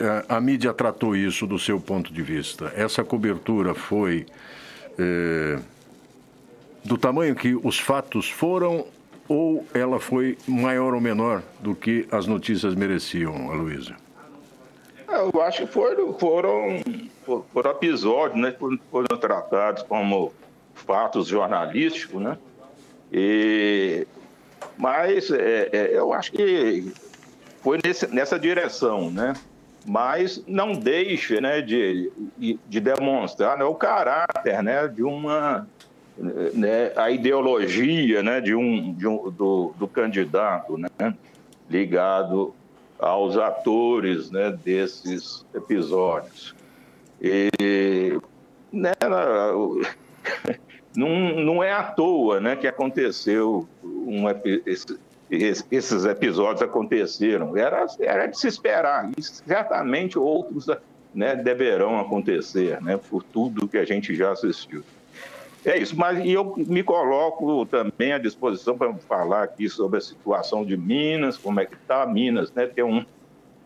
a, 0.00 0.04
é, 0.04 0.24
a 0.30 0.40
mídia 0.40 0.72
tratou 0.72 1.14
isso 1.14 1.46
do 1.46 1.58
seu 1.58 1.78
ponto 1.78 2.10
de 2.10 2.22
vista? 2.22 2.72
Essa 2.74 3.04
cobertura 3.04 3.74
foi 3.74 4.24
é, 4.98 5.58
do 6.84 6.98
tamanho 6.98 7.34
que 7.34 7.54
os 7.54 7.78
fatos 7.78 8.28
foram 8.28 8.86
ou 9.28 9.64
ela 9.72 10.00
foi 10.00 10.36
maior 10.46 10.94
ou 10.94 11.00
menor 11.00 11.42
do 11.60 11.74
que 11.74 12.06
as 12.10 12.26
notícias 12.26 12.74
mereciam, 12.74 13.50
Aloysio? 13.50 13.96
É, 15.08 15.16
eu 15.16 15.42
acho 15.42 15.66
que 15.66 15.72
foram, 15.72 16.12
foram, 16.18 16.80
foram 17.52 17.70
episódios, 17.70 18.40
né? 18.40 18.54
Foram 18.90 19.16
tratados 19.18 19.82
como 19.84 20.32
fatos 20.74 21.28
jornalísticos, 21.28 22.20
né? 22.20 22.38
E, 23.12 24.06
mas 24.76 25.30
é, 25.30 25.68
é, 25.72 25.90
eu 25.92 26.12
acho 26.12 26.32
que 26.32 26.92
foi 27.60 27.78
nesse, 27.84 28.06
nessa 28.08 28.38
direção, 28.38 29.10
né? 29.10 29.34
Mas 29.84 30.42
não 30.46 30.72
deixa 30.72 31.40
né, 31.40 31.60
de, 31.60 32.12
de 32.68 32.80
demonstrar 32.80 33.58
né, 33.58 33.64
o 33.64 33.74
caráter 33.74 34.62
né, 34.62 34.86
de 34.88 35.02
uma 35.02 35.66
né, 36.16 36.92
a 36.96 37.10
ideologia 37.10 38.22
né, 38.22 38.40
de 38.40 38.54
um, 38.54 38.92
de 38.94 39.06
um 39.06 39.30
do, 39.30 39.74
do, 39.78 39.88
candidato 39.88 40.78
né, 40.78 41.14
ligado 41.68 42.54
aos 42.98 43.36
atores 43.36 44.30
né, 44.30 44.56
desses 44.64 45.44
episódios. 45.54 46.54
E 47.20 48.20
né, 48.72 48.92
não, 50.96 51.40
não 51.40 51.62
é 51.62 51.72
à 51.72 51.82
toa 51.82 52.40
né, 52.40 52.56
que 52.56 52.66
aconteceu 52.66 53.66
um, 53.82 54.24
esse, 54.66 54.98
esses 55.32 56.04
episódios 56.04 56.62
aconteceram. 56.62 57.56
Era, 57.56 57.86
era 57.98 58.26
de 58.26 58.38
se 58.38 58.46
esperar, 58.46 59.10
e 59.16 59.22
certamente 59.22 60.18
outros 60.18 60.66
né, 61.14 61.34
deverão 61.34 61.98
acontecer, 61.98 62.80
né, 62.82 62.98
por 63.08 63.22
tudo 63.22 63.66
que 63.66 63.78
a 63.78 63.84
gente 63.84 64.14
já 64.14 64.32
assistiu. 64.32 64.82
É 65.64 65.78
isso, 65.78 65.96
mas 65.96 66.18
e 66.24 66.32
eu 66.32 66.54
me 66.56 66.82
coloco 66.82 67.64
também 67.66 68.12
à 68.12 68.18
disposição 68.18 68.76
para 68.76 68.92
falar 68.94 69.44
aqui 69.44 69.68
sobre 69.68 69.98
a 69.98 70.00
situação 70.00 70.64
de 70.64 70.76
Minas, 70.76 71.38
como 71.38 71.60
é 71.60 71.64
que 71.64 71.74
está 71.74 72.04
Minas, 72.04 72.52
né? 72.52 72.66
Tem, 72.66 72.82
um, 72.82 73.04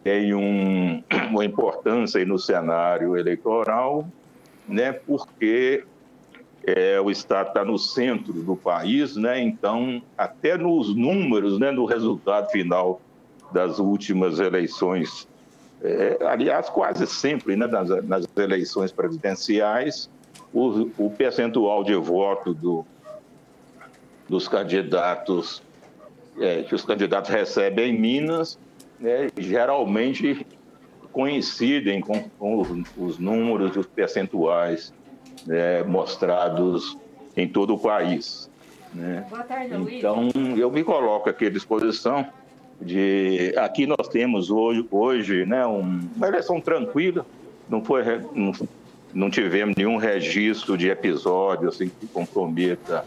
tem 0.04 0.34
um, 0.34 1.02
uma 1.30 1.42
importância 1.42 2.22
no 2.26 2.38
cenário 2.38 3.16
eleitoral, 3.16 4.06
né? 4.68 4.92
Porque 4.92 5.84
é, 6.66 7.00
o 7.00 7.10
Estado 7.10 7.48
está 7.48 7.64
no 7.64 7.78
centro 7.78 8.32
do 8.32 8.56
país, 8.56 9.14
né? 9.14 9.40
então, 9.40 10.02
até 10.18 10.58
nos 10.58 10.94
números, 10.94 11.60
né, 11.60 11.70
no 11.70 11.84
resultado 11.84 12.50
final 12.50 13.00
das 13.52 13.78
últimas 13.78 14.40
eleições, 14.40 15.28
é, 15.80 16.18
aliás, 16.22 16.68
quase 16.68 17.06
sempre 17.06 17.54
né, 17.54 17.68
nas, 17.68 17.88
nas 18.04 18.28
eleições 18.36 18.90
presidenciais, 18.90 20.10
o, 20.52 20.90
o 20.98 21.10
percentual 21.10 21.84
de 21.84 21.94
voto 21.94 22.52
do, 22.52 22.84
dos 24.28 24.48
candidatos 24.48 25.62
é, 26.40 26.64
que 26.64 26.74
os 26.74 26.84
candidatos 26.84 27.30
recebem 27.30 27.94
em 27.94 27.98
Minas, 27.98 28.58
né, 28.98 29.28
geralmente 29.38 30.44
coincidem 31.12 32.00
com, 32.00 32.28
com 32.38 32.60
os, 32.60 32.68
os 32.96 33.18
números, 33.18 33.76
os 33.76 33.86
percentuais 33.86 34.92
né, 35.46 35.82
mostrados 35.82 36.96
em 37.36 37.46
todo 37.48 37.74
o 37.74 37.78
país. 37.78 38.50
Né? 38.94 39.26
Boa 39.28 39.42
tarde, 39.42 39.96
então, 39.96 40.28
eu 40.56 40.70
me 40.70 40.82
coloco 40.82 41.28
aqui 41.28 41.46
à 41.46 41.50
disposição 41.50 42.26
de... 42.80 43.54
Aqui 43.56 43.86
nós 43.86 44.08
temos 44.08 44.50
hoje, 44.50 44.86
hoje 44.90 45.46
né, 45.46 45.66
um, 45.66 46.08
uma 46.16 46.28
eleição 46.28 46.60
tranquila, 46.60 47.24
não, 47.68 47.84
foi, 47.84 48.02
não, 48.34 48.52
não 49.12 49.30
tivemos 49.30 49.76
nenhum 49.76 49.96
registro 49.96 50.76
de 50.76 50.88
episódio 50.88 51.68
assim, 51.68 51.88
que 51.88 52.06
comprometa 52.06 53.04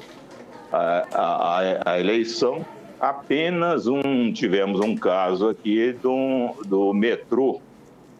a, 0.71 1.05
a, 1.13 1.93
a 1.93 1.99
eleição. 1.99 2.65
Apenas 2.99 3.87
um, 3.87 4.31
tivemos 4.33 4.79
um 4.81 4.95
caso 4.95 5.49
aqui 5.49 5.93
do, 5.93 6.53
do 6.65 6.93
metrô, 6.93 7.61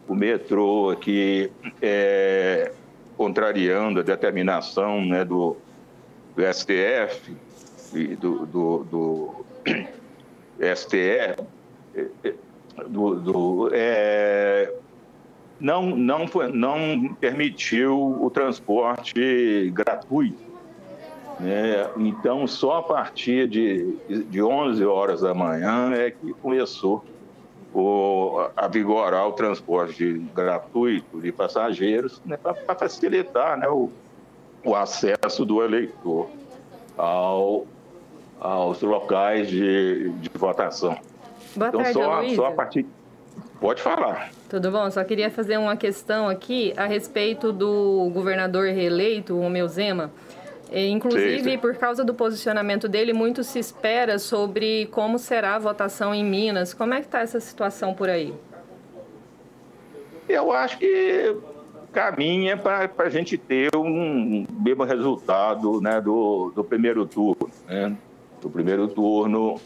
o 0.07 0.15
metrô 0.15 0.89
aqui 0.89 1.51
é, 1.81 2.71
contrariando 3.19 3.99
a 3.99 4.03
determinação 4.03 5.03
né, 5.03 5.25
do, 5.25 5.57
do 6.37 6.53
STF 6.53 7.35
do, 8.17 8.45
do, 8.45 8.83
do 8.85 9.45
STE, 10.73 11.35
do, 12.87 13.15
do 13.15 13.69
é, 13.73 14.73
não, 15.59 15.87
não, 15.97 16.25
não 16.53 17.13
permitiu 17.15 18.23
o 18.23 18.29
transporte 18.29 19.69
gratuito. 19.71 20.41
Né? 21.41 21.89
Então, 21.97 22.47
só 22.47 22.77
a 22.77 22.83
partir 22.83 23.49
de, 23.49 23.97
de 24.29 24.41
11 24.41 24.85
horas 24.85 25.19
da 25.19 25.33
manhã 25.33 25.91
é 25.93 26.09
que 26.09 26.31
começou 26.35 27.03
o, 27.73 28.49
a 28.55 28.67
vigorar 28.67 29.27
o 29.27 29.33
transporte 29.33 30.13
gratuito 30.33 31.19
de 31.21 31.31
passageiros 31.31 32.21
né, 32.25 32.37
para 32.37 32.75
facilitar 32.75 33.57
né, 33.57 33.67
o, 33.67 33.89
o 34.63 34.75
acesso 34.75 35.45
do 35.45 35.63
eleitor 35.63 36.29
ao, 36.97 37.65
aos 38.39 38.81
locais 38.81 39.47
de, 39.47 40.09
de 40.09 40.29
votação. 40.33 40.97
Boa 41.55 41.69
então, 41.69 41.81
tarde, 41.81 42.35
só, 42.35 42.43
só 42.43 42.47
a 42.47 42.51
partir. 42.51 42.85
Pode 43.59 43.81
falar. 43.81 44.31
Tudo 44.49 44.71
bom? 44.71 44.89
Só 44.89 45.03
queria 45.03 45.29
fazer 45.29 45.57
uma 45.57 45.75
questão 45.75 46.29
aqui 46.29 46.73
a 46.77 46.85
respeito 46.85 47.51
do 47.51 48.09
governador 48.13 48.67
reeleito, 48.67 49.35
o 49.35 49.41
Romeu 49.41 49.67
Zema. 49.67 50.11
Inclusive, 50.71 51.39
sim, 51.39 51.43
sim. 51.51 51.57
por 51.57 51.75
causa 51.75 52.03
do 52.03 52.13
posicionamento 52.13 52.87
dele, 52.87 53.11
muito 53.11 53.43
se 53.43 53.57
espera 53.57 54.19
sobre 54.19 54.87
como 54.87 55.17
será 55.17 55.55
a 55.55 55.59
votação 55.59 56.13
em 56.13 56.23
Minas. 56.23 56.73
Como 56.73 56.93
é 56.93 56.99
que 56.99 57.07
está 57.07 57.21
essa 57.21 57.39
situação 57.39 57.93
por 57.93 58.09
aí? 58.09 58.33
Eu 60.27 60.51
acho 60.51 60.77
que 60.77 61.35
caminha 61.91 62.55
para 62.55 62.87
a 62.99 63.09
gente 63.09 63.35
ter 63.35 63.75
um 63.75 64.45
mesmo 64.59 64.83
resultado 64.83 65.81
né, 65.81 65.99
do, 65.99 66.51
do 66.55 66.63
primeiro 66.63 67.05
turno. 67.07 67.49
Né? 67.67 67.97
Do 68.39 68.49
primeiro 68.49 68.87
turno, 68.87 69.59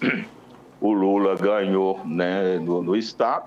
o 0.80 0.92
Lula 0.94 1.36
ganhou 1.36 2.00
né, 2.06 2.58
no, 2.60 2.82
no 2.82 2.96
estado, 2.96 3.46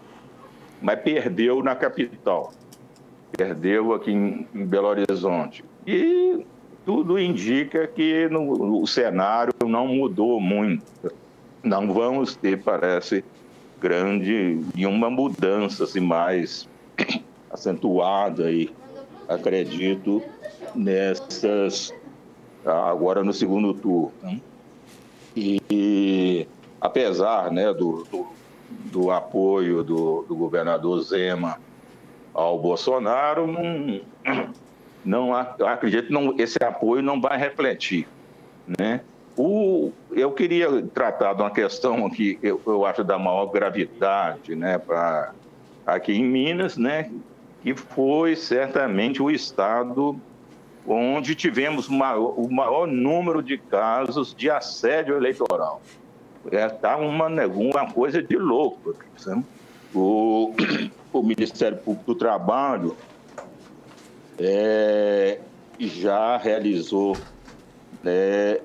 mas 0.80 1.00
perdeu 1.00 1.62
na 1.62 1.74
capital. 1.74 2.52
Perdeu 3.32 3.94
aqui 3.94 4.12
em, 4.12 4.46
em 4.54 4.66
Belo 4.66 4.88
Horizonte. 4.88 5.64
E 5.86 6.44
tudo 6.86 7.18
indica 7.18 7.84
que 7.88 8.28
no, 8.28 8.80
o 8.80 8.86
cenário 8.86 9.52
não 9.66 9.88
mudou 9.88 10.40
muito. 10.40 10.84
Não 11.62 11.92
vamos 11.92 12.36
ter, 12.36 12.62
parece, 12.62 13.24
grande 13.80 14.60
nenhuma 14.72 15.10
mudança 15.10 15.82
assim, 15.82 15.98
mais 15.98 16.68
acentuada 17.50 18.44
aí, 18.46 18.70
acredito, 19.28 20.22
nessas 20.76 21.92
agora 22.64 23.24
no 23.24 23.32
segundo 23.32 23.74
turno. 23.74 24.12
Né? 24.22 24.40
E, 25.34 25.60
e 25.68 26.48
apesar 26.80 27.50
né, 27.50 27.72
do, 27.74 28.06
do, 28.10 28.26
do 28.92 29.10
apoio 29.10 29.82
do, 29.82 30.24
do 30.28 30.36
governador 30.36 31.02
Zema 31.02 31.58
ao 32.32 32.58
Bolsonaro, 32.58 33.46
não, 33.46 34.00
não 35.06 35.32
acredito 35.34 36.08
que 36.34 36.42
esse 36.42 36.62
apoio 36.62 37.02
não 37.02 37.20
vai 37.20 37.38
refletir, 37.38 38.06
né? 38.78 39.00
O, 39.36 39.92
eu 40.12 40.32
queria 40.32 40.82
tratar 40.82 41.34
de 41.34 41.42
uma 41.42 41.50
questão 41.50 42.08
que 42.08 42.38
eu, 42.42 42.60
eu 42.66 42.86
acho 42.86 43.04
da 43.04 43.18
maior 43.18 43.46
gravidade, 43.46 44.56
né, 44.56 44.78
para 44.78 45.32
aqui 45.86 46.14
em 46.14 46.24
Minas, 46.24 46.78
né, 46.78 47.10
que 47.62 47.74
foi 47.74 48.34
certamente 48.34 49.22
o 49.22 49.30
estado 49.30 50.18
onde 50.86 51.34
tivemos 51.34 51.88
maior, 51.88 52.32
o 52.38 52.50
maior 52.50 52.86
número 52.86 53.42
de 53.42 53.58
casos 53.58 54.34
de 54.34 54.48
assédio 54.48 55.16
eleitoral. 55.16 55.82
É 56.50 56.68
tá 56.68 56.96
uma, 56.96 57.26
uma 57.26 57.92
coisa 57.92 58.22
de 58.22 58.36
louco. 58.36 58.94
Sabe? 59.16 59.44
O, 59.94 60.54
o 61.12 61.22
Ministério 61.22 61.76
Público 61.78 62.14
do 62.14 62.14
Trabalho 62.14 62.96
é, 64.38 65.40
já 65.78 66.36
realizou 66.36 67.16
né, 68.02 68.58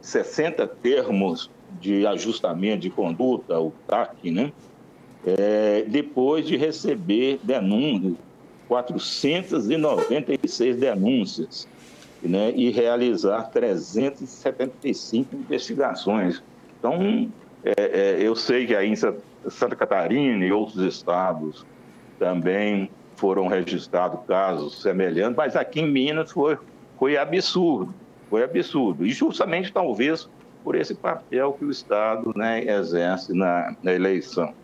60 0.00 0.64
termos 0.66 1.50
de 1.80 2.06
ajustamento 2.06 2.82
de 2.82 2.90
conduta, 2.90 3.58
o 3.58 3.72
TAC, 3.86 4.30
né? 4.30 4.52
É, 5.24 5.84
depois 5.86 6.46
de 6.46 6.56
receber 6.56 7.38
denúncias, 7.42 8.14
496 8.68 10.76
denúncias, 10.76 11.68
né, 12.22 12.52
e 12.54 12.70
realizar 12.70 13.50
375 13.50 15.36
investigações. 15.36 16.42
Então, 16.78 17.30
é, 17.64 17.74
é, 17.76 18.16
eu 18.20 18.34
sei 18.34 18.66
que 18.66 18.74
aí 18.74 18.88
em 18.88 18.96
Santa 18.96 19.76
Catarina 19.76 20.42
e 20.44 20.52
outros 20.52 20.82
estados 20.82 21.64
também 22.18 22.90
foram 23.20 23.46
registrados 23.48 24.18
casos 24.26 24.80
semelhantes, 24.80 25.36
mas 25.36 25.54
aqui 25.54 25.80
em 25.80 25.90
Minas 25.90 26.32
foi, 26.32 26.56
foi 26.98 27.18
absurdo, 27.18 27.94
foi 28.30 28.42
absurdo. 28.42 29.04
E 29.06 29.10
justamente, 29.10 29.70
talvez, 29.70 30.26
por 30.64 30.74
esse 30.74 30.94
papel 30.94 31.52
que 31.52 31.66
o 31.66 31.70
Estado 31.70 32.32
né, 32.34 32.64
exerce 32.64 33.34
na, 33.34 33.76
na 33.82 33.92
eleição. 33.92 34.54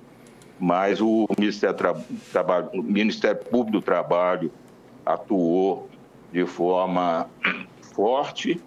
Mas 0.58 1.02
o 1.02 1.28
Ministério, 1.38 1.76
Tra... 1.76 1.94
Trabalho, 2.32 2.70
o 2.72 2.82
Ministério 2.82 3.44
Público 3.44 3.72
do 3.72 3.82
Trabalho 3.82 4.50
atuou 5.04 5.90
de 6.32 6.46
forma 6.46 7.28
forte 7.94 8.58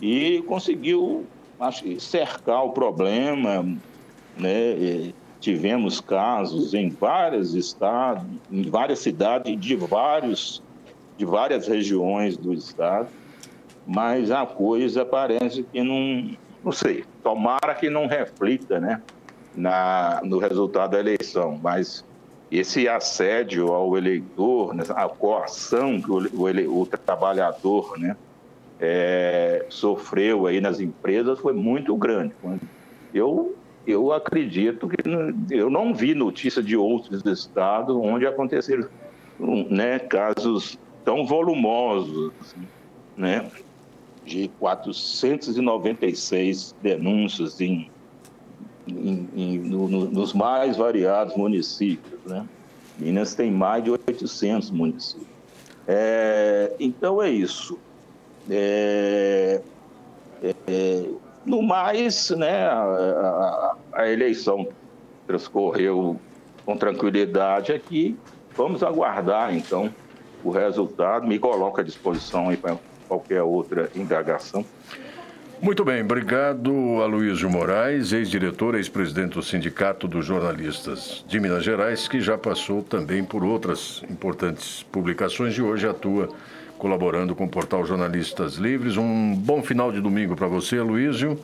e 0.00 0.44
conseguiu 0.46 1.26
acho, 1.58 2.00
cercar 2.00 2.64
o 2.64 2.70
problema, 2.70 3.64
né, 4.38 5.12
tivemos 5.44 6.00
casos 6.00 6.72
em 6.72 6.88
vários 6.88 7.54
estados, 7.54 8.24
em 8.50 8.62
várias 8.62 9.00
cidades 9.00 9.60
de 9.60 9.76
vários 9.76 10.62
de 11.18 11.24
várias 11.24 11.68
regiões 11.68 12.36
do 12.36 12.52
estado, 12.52 13.08
mas 13.86 14.32
a 14.32 14.44
coisa 14.44 15.04
parece 15.04 15.62
que 15.62 15.80
não, 15.80 16.36
não 16.64 16.72
sei, 16.72 17.04
tomara 17.22 17.72
que 17.74 17.88
não 17.88 18.06
reflita, 18.06 18.80
né, 18.80 19.00
na 19.54 20.20
no 20.24 20.38
resultado 20.38 20.92
da 20.92 20.98
eleição, 20.98 21.60
mas 21.62 22.04
esse 22.50 22.88
assédio 22.88 23.70
ao 23.70 23.96
eleitor, 23.98 24.74
né, 24.74 24.82
a 24.88 25.08
coação 25.08 26.00
que 26.00 26.10
o, 26.10 26.26
o, 26.34 26.80
o 26.80 26.86
trabalhador, 26.86 27.98
né, 27.98 28.16
é, 28.80 29.66
sofreu 29.68 30.46
aí 30.46 30.60
nas 30.60 30.80
empresas 30.80 31.38
foi 31.38 31.52
muito 31.52 31.94
grande. 31.96 32.34
Eu 33.12 33.54
eu 33.86 34.12
acredito 34.12 34.88
que 34.88 34.96
eu 35.50 35.68
não 35.68 35.94
vi 35.94 36.14
notícia 36.14 36.62
de 36.62 36.74
outros 36.76 37.26
estados 37.26 37.94
onde 37.96 38.26
aconteceram 38.26 38.88
né, 39.70 39.98
casos 39.98 40.78
tão 41.04 41.26
volumosos, 41.26 42.32
né, 43.16 43.50
de 44.24 44.48
496 44.58 46.74
denúncias 46.82 47.60
em, 47.60 47.90
em, 48.86 49.28
em 49.36 49.58
no, 49.58 49.88
nos 49.88 50.32
mais 50.32 50.76
variados 50.76 51.36
municípios. 51.36 52.20
Né? 52.24 52.46
Minas 52.98 53.34
tem 53.34 53.50
mais 53.50 53.82
de 53.84 53.90
800 53.90 54.70
municípios. 54.70 55.28
É, 55.86 56.72
então 56.80 57.22
é 57.22 57.30
isso. 57.30 57.78
É, 58.48 59.60
é, 60.42 60.54
no 61.44 61.62
mais, 61.62 62.30
né, 62.30 62.66
a, 62.66 62.82
a, 62.82 63.76
a, 63.92 64.10
eleição 64.10 64.68
transcorreu 65.26 66.18
com 66.64 66.76
tranquilidade 66.76 67.72
aqui. 67.72 68.16
Vamos 68.56 68.82
aguardar, 68.82 69.54
então, 69.54 69.92
o 70.42 70.50
resultado. 70.50 71.26
Me 71.26 71.38
coloco 71.38 71.80
à 71.80 71.84
disposição 71.84 72.54
para 72.56 72.78
qualquer 73.08 73.42
outra 73.42 73.90
indagação. 73.94 74.64
Muito 75.62 75.84
bem, 75.84 76.02
obrigado 76.02 76.70
Aloysio 77.00 77.48
Moraes, 77.48 78.12
ex-diretor, 78.12 78.74
ex-presidente 78.74 79.34
do 79.34 79.42
Sindicato 79.42 80.06
dos 80.06 80.26
Jornalistas 80.26 81.24
de 81.26 81.40
Minas 81.40 81.64
Gerais, 81.64 82.06
que 82.06 82.20
já 82.20 82.36
passou 82.36 82.82
também 82.82 83.24
por 83.24 83.42
outras 83.42 84.02
importantes 84.10 84.82
publicações 84.92 85.56
e 85.56 85.62
hoje 85.62 85.88
atua 85.88 86.28
colaborando 86.76 87.34
com 87.34 87.44
o 87.44 87.48
portal 87.48 87.86
Jornalistas 87.86 88.54
Livres. 88.56 88.96
Um 88.96 89.34
bom 89.34 89.62
final 89.62 89.90
de 89.90 90.00
domingo 90.00 90.36
para 90.36 90.46
você, 90.46 90.78
Aloysio, 90.78 91.40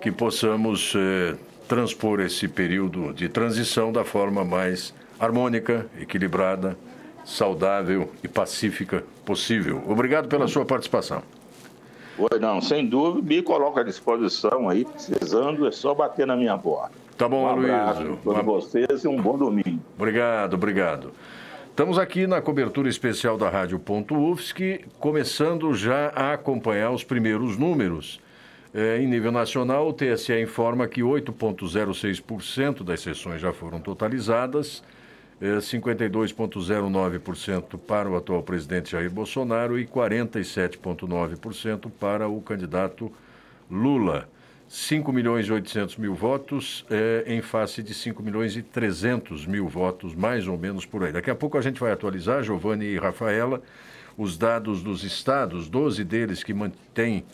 que 0.00 0.12
possamos 0.12 0.92
eh, 0.96 1.34
transpor 1.66 2.20
esse 2.20 2.46
período 2.46 3.12
de 3.12 3.28
transição 3.28 3.90
da 3.90 4.04
forma 4.04 4.44
mais 4.44 4.94
harmônica, 5.18 5.86
equilibrada, 6.00 6.76
saudável 7.24 8.12
e 8.22 8.28
pacífica 8.28 9.02
possível. 9.24 9.82
Obrigado 9.86 10.28
pela 10.28 10.46
sua 10.46 10.64
participação. 10.64 11.22
Oi, 12.18 12.38
não, 12.40 12.60
sem 12.60 12.84
dúvida, 12.84 13.26
me 13.26 13.40
coloco 13.42 13.78
à 13.78 13.84
disposição 13.84 14.68
aí, 14.68 14.84
precisando, 14.84 15.68
é 15.68 15.70
só 15.70 15.94
bater 15.94 16.26
na 16.26 16.36
minha 16.36 16.58
porta. 16.58 16.90
Tá 17.16 17.28
bom, 17.28 17.44
um 17.44 17.46
Aloysio. 17.46 18.18
Para 18.24 18.42
vocês 18.42 19.04
e 19.04 19.08
um 19.08 19.22
bom 19.22 19.38
domingo. 19.38 19.80
Obrigado, 19.96 20.54
obrigado. 20.54 21.12
Estamos 21.70 21.96
aqui 21.96 22.26
na 22.26 22.42
cobertura 22.42 22.88
especial 22.88 23.38
da 23.38 23.48
Rádio 23.48 23.78
Ponto 23.78 24.16
UFSC, 24.16 24.84
começando 24.98 25.72
já 25.74 26.08
a 26.08 26.32
acompanhar 26.32 26.90
os 26.90 27.04
primeiros 27.04 27.56
números. 27.56 28.20
É, 28.74 28.98
em 29.00 29.06
nível 29.06 29.30
nacional, 29.30 29.88
o 29.88 29.92
TSE 29.92 30.42
informa 30.42 30.88
que 30.88 31.02
8,06% 31.02 32.82
das 32.82 33.00
sessões 33.00 33.40
já 33.40 33.52
foram 33.52 33.80
totalizadas, 33.80 34.82
52,09% 35.40 37.74
é, 37.74 37.78
para 37.86 38.10
o 38.10 38.16
atual 38.16 38.42
presidente 38.42 38.92
Jair 38.92 39.10
Bolsonaro 39.10 39.78
e 39.78 39.86
47,9% 39.86 41.90
para 41.98 42.26
o 42.28 42.40
candidato 42.40 43.12
Lula. 43.70 44.26
5 44.68 45.12
milhões 45.12 45.46
e 45.46 45.52
800 45.52 45.96
mil 45.96 46.14
votos 46.14 46.84
é, 46.90 47.24
em 47.26 47.40
face 47.40 47.82
de 47.82 47.94
5 47.94 48.22
milhões 48.22 48.54
e 48.54 48.62
300 48.62 49.46
mil 49.46 49.66
votos, 49.66 50.14
mais 50.14 50.46
ou 50.46 50.58
menos 50.58 50.84
por 50.84 51.04
aí. 51.04 51.12
Daqui 51.12 51.30
a 51.30 51.34
pouco 51.34 51.56
a 51.56 51.62
gente 51.62 51.80
vai 51.80 51.90
atualizar, 51.90 52.42
Giovanni 52.42 52.84
e 52.84 52.98
Rafaela, 52.98 53.62
os 54.16 54.36
dados 54.36 54.82
dos 54.82 55.04
estados, 55.04 55.70
12 55.70 56.04
deles 56.04 56.42
que 56.42 56.52
mantêm 56.52 57.24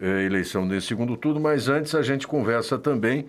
é, 0.00 0.24
eleição 0.24 0.66
nesse 0.66 0.88
segundo 0.88 1.16
turno, 1.16 1.38
mas 1.38 1.68
antes 1.68 1.94
a 1.94 2.02
gente 2.02 2.26
conversa 2.26 2.76
também 2.76 3.26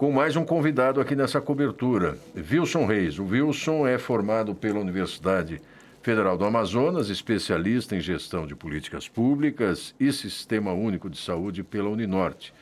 com 0.00 0.10
mais 0.10 0.34
um 0.34 0.46
convidado 0.46 0.98
aqui 0.98 1.14
nessa 1.14 1.42
cobertura, 1.42 2.16
Wilson 2.34 2.86
Reis. 2.86 3.18
O 3.18 3.24
Wilson 3.26 3.86
é 3.86 3.98
formado 3.98 4.54
pela 4.54 4.80
Universidade 4.80 5.60
Federal 6.00 6.38
do 6.38 6.46
Amazonas, 6.46 7.10
especialista 7.10 7.94
em 7.94 8.00
gestão 8.00 8.46
de 8.46 8.56
políticas 8.56 9.06
públicas 9.06 9.94
e 10.00 10.10
Sistema 10.10 10.72
Único 10.72 11.10
de 11.10 11.18
Saúde 11.18 11.62
pela 11.62 11.90
Uninorte. 11.90 12.54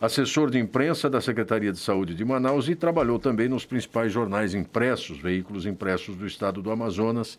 Assessor 0.00 0.48
de 0.48 0.60
imprensa 0.60 1.10
da 1.10 1.20
Secretaria 1.20 1.72
de 1.72 1.78
Saúde 1.80 2.14
de 2.14 2.24
Manaus 2.24 2.68
e 2.68 2.76
trabalhou 2.76 3.18
também 3.18 3.48
nos 3.48 3.66
principais 3.66 4.12
jornais 4.12 4.54
impressos, 4.54 5.18
veículos 5.18 5.66
impressos 5.66 6.14
do 6.14 6.24
estado 6.24 6.62
do 6.62 6.70
Amazonas, 6.70 7.36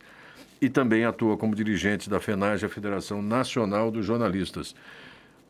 e 0.62 0.68
também 0.68 1.06
atua 1.06 1.38
como 1.38 1.56
dirigente 1.56 2.10
da 2.10 2.20
FENAGE, 2.20 2.66
a 2.66 2.70
Federação 2.70 3.22
Nacional 3.22 3.92
dos 3.92 4.05
Jornalistas. 4.05 4.75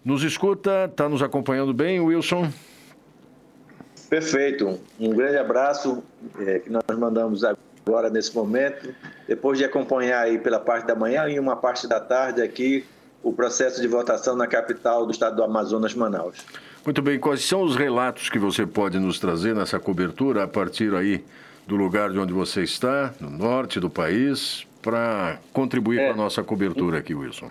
Nos 0.05 0.21
escuta, 0.21 0.85
está 0.85 1.09
nos 1.09 1.23
acompanhando 1.23 1.73
bem, 1.73 1.99
Wilson? 1.99 2.47
Perfeito. 4.11 4.77
Um 4.99 5.11
grande 5.11 5.37
abraço 5.37 6.03
é, 6.37 6.59
que 6.59 6.69
nós 6.69 6.83
mandamos 6.99 7.45
agora 7.45 8.09
nesse 8.09 8.35
momento. 8.35 8.93
Depois 9.25 9.57
de 9.57 9.63
acompanhar 9.63 10.23
aí 10.23 10.37
pela 10.37 10.59
parte 10.59 10.85
da 10.85 10.93
manhã 10.93 11.29
e 11.29 11.39
uma 11.39 11.55
parte 11.55 11.87
da 11.87 11.97
tarde 11.97 12.41
aqui 12.41 12.85
o 13.23 13.31
processo 13.31 13.79
de 13.79 13.87
votação 13.87 14.35
na 14.35 14.47
capital 14.47 15.05
do 15.05 15.13
estado 15.13 15.37
do 15.37 15.43
Amazonas, 15.43 15.93
Manaus. 15.93 16.45
Muito 16.83 17.01
bem. 17.01 17.17
Quais 17.17 17.45
são 17.45 17.61
os 17.61 17.77
relatos 17.77 18.29
que 18.29 18.37
você 18.37 18.65
pode 18.65 18.99
nos 18.99 19.17
trazer 19.17 19.55
nessa 19.55 19.79
cobertura 19.79 20.43
a 20.43 20.47
partir 20.47 20.93
aí 20.93 21.23
do 21.65 21.77
lugar 21.77 22.11
de 22.11 22.19
onde 22.19 22.33
você 22.33 22.63
está, 22.63 23.13
no 23.17 23.29
norte 23.29 23.79
do 23.79 23.89
país, 23.89 24.67
para 24.81 25.39
contribuir 25.53 25.99
é. 25.99 26.07
com 26.07 26.13
a 26.15 26.17
nossa 26.17 26.43
cobertura 26.43 26.97
aqui, 26.97 27.15
Wilson? 27.15 27.49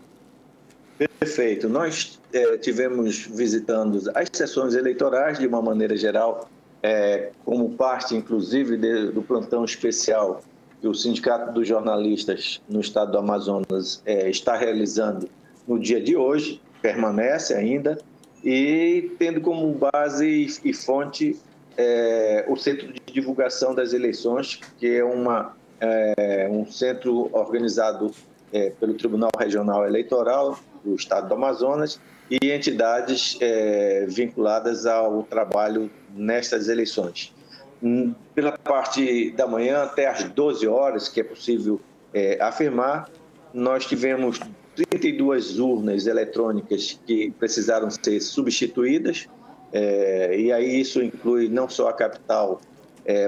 Perfeito. 1.19 1.69
Nós 1.69 2.21
é, 2.33 2.57
tivemos 2.59 3.27
visitando 3.27 4.03
as 4.15 4.29
sessões 4.33 4.75
eleitorais 4.75 5.39
de 5.39 5.47
uma 5.47 5.63
maneira 5.63 5.97
geral, 5.97 6.49
é, 6.83 7.31
como 7.45 7.71
parte, 7.71 8.15
inclusive, 8.15 8.77
de, 8.77 9.11
do 9.11 9.23
plantão 9.23 9.65
especial 9.65 10.43
que 10.81 10.89
o 10.89 10.95
Sindicato 10.95 11.53
dos 11.53 11.69
Jornalistas 11.69 12.61
no 12.69 12.81
Estado 12.81 13.13
do 13.13 13.19
Amazonas 13.19 14.03
é, 14.05 14.29
está 14.31 14.57
realizando 14.57 15.29
no 15.67 15.79
dia 15.79 16.01
de 16.01 16.17
hoje, 16.17 16.61
permanece 16.81 17.55
ainda, 17.55 17.99
e 18.43 19.11
tendo 19.19 19.41
como 19.41 19.73
base 19.75 20.61
e 20.65 20.73
fonte 20.73 21.39
é, 21.77 22.45
o 22.49 22.57
Centro 22.57 22.93
de 22.93 23.01
Divulgação 23.13 23.75
das 23.75 23.93
Eleições, 23.93 24.61
que 24.79 24.97
é 24.97 25.05
uma, 25.05 25.55
é, 25.81 26.49
um 26.51 26.67
centro 26.67 27.29
organizado 27.33 28.11
é, 28.53 28.71
pelo 28.71 28.95
Tribunal 28.95 29.31
Regional 29.39 29.87
Eleitoral 29.87 30.59
do 30.85 30.95
Estado 30.95 31.29
do 31.29 31.35
Amazonas 31.35 32.01
e 32.31 32.53
entidades 32.53 33.37
é, 33.41 34.07
vinculadas 34.09 34.87
ao 34.87 35.25
trabalho 35.25 35.91
nestas 36.15 36.69
eleições. 36.69 37.35
Hum, 37.83 38.15
pela 38.35 38.53
parte 38.53 39.31
da 39.33 39.47
manhã 39.47 39.83
até 39.83 40.07
às 40.07 40.23
12 40.25 40.67
horas, 40.69 41.09
que 41.09 41.21
é 41.21 41.25
possível 41.25 41.81
é, 42.15 42.39
afirmar, 42.41 43.11
nós 43.53 43.87
tivemos 43.87 44.39
32 44.77 45.59
urnas 45.59 46.07
eletrônicas 46.07 47.01
que 47.05 47.33
precisaram 47.33 47.91
ser 47.91 48.21
substituídas, 48.21 49.27
é, 49.73 50.39
e 50.39 50.53
aí 50.53 50.81
isso 50.81 51.03
inclui 51.03 51.49
não 51.49 51.69
só 51.69 51.89
a 51.89 51.93
capital, 51.93 52.61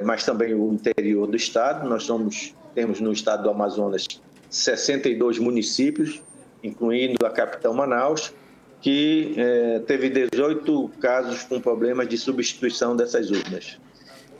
mas 0.04 0.24
também 0.24 0.54
o 0.54 0.72
interior 0.72 1.26
do 1.26 1.36
estado. 1.36 1.88
Nós 1.88 2.04
somos, 2.04 2.54
temos 2.72 3.00
no 3.00 3.10
estado 3.10 3.42
do 3.42 3.50
Amazonas 3.50 4.06
62 4.48 5.38
municípios, 5.38 6.22
incluindo 6.62 7.26
a 7.26 7.30
capital 7.30 7.74
Manaus, 7.74 8.32
que 8.80 9.34
é, 9.36 9.78
teve 9.80 10.10
18 10.10 10.90
casos 11.00 11.44
com 11.44 11.60
problemas 11.60 12.08
de 12.08 12.18
substituição 12.18 12.96
dessas 12.96 13.30
urnas. 13.30 13.78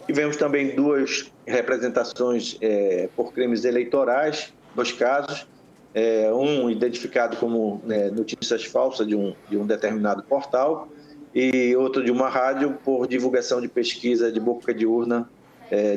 Tivemos 0.06 0.36
também 0.36 0.74
duas 0.74 1.32
representações 1.46 2.58
é, 2.60 3.08
por 3.14 3.32
crimes 3.32 3.64
eleitorais, 3.64 4.52
dois 4.74 4.90
casos, 4.90 5.46
é, 5.94 6.32
um 6.32 6.68
identificado 6.68 7.36
como 7.36 7.80
né, 7.84 8.10
notícias 8.10 8.64
falsas 8.64 9.06
de 9.06 9.14
um, 9.14 9.34
de 9.48 9.56
um 9.56 9.66
determinado 9.66 10.22
portal 10.24 10.88
e 11.34 11.74
outro 11.76 12.04
de 12.04 12.10
uma 12.10 12.28
rádio 12.28 12.78
por 12.84 13.06
divulgação 13.06 13.60
de 13.60 13.68
pesquisa 13.68 14.30
de 14.30 14.40
boca 14.40 14.74
de 14.74 14.84
urna 14.84 15.28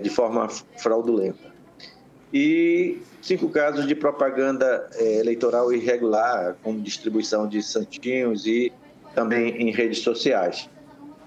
de 0.02 0.10
forma 0.10 0.48
fraudulenta 0.78 1.55
e 2.38 2.98
cinco 3.21 3.48
casos 3.48 3.88
de 3.88 3.95
propaganda 3.95 4.89
é, 4.95 5.19
eleitoral 5.19 5.71
irregular, 5.71 6.58
como 6.62 6.82
distribuição 6.82 7.48
de 7.48 7.63
santinhos 7.63 8.45
e 8.45 8.74
também 9.15 9.56
em 9.56 9.71
redes 9.71 10.00
sociais. 10.00 10.69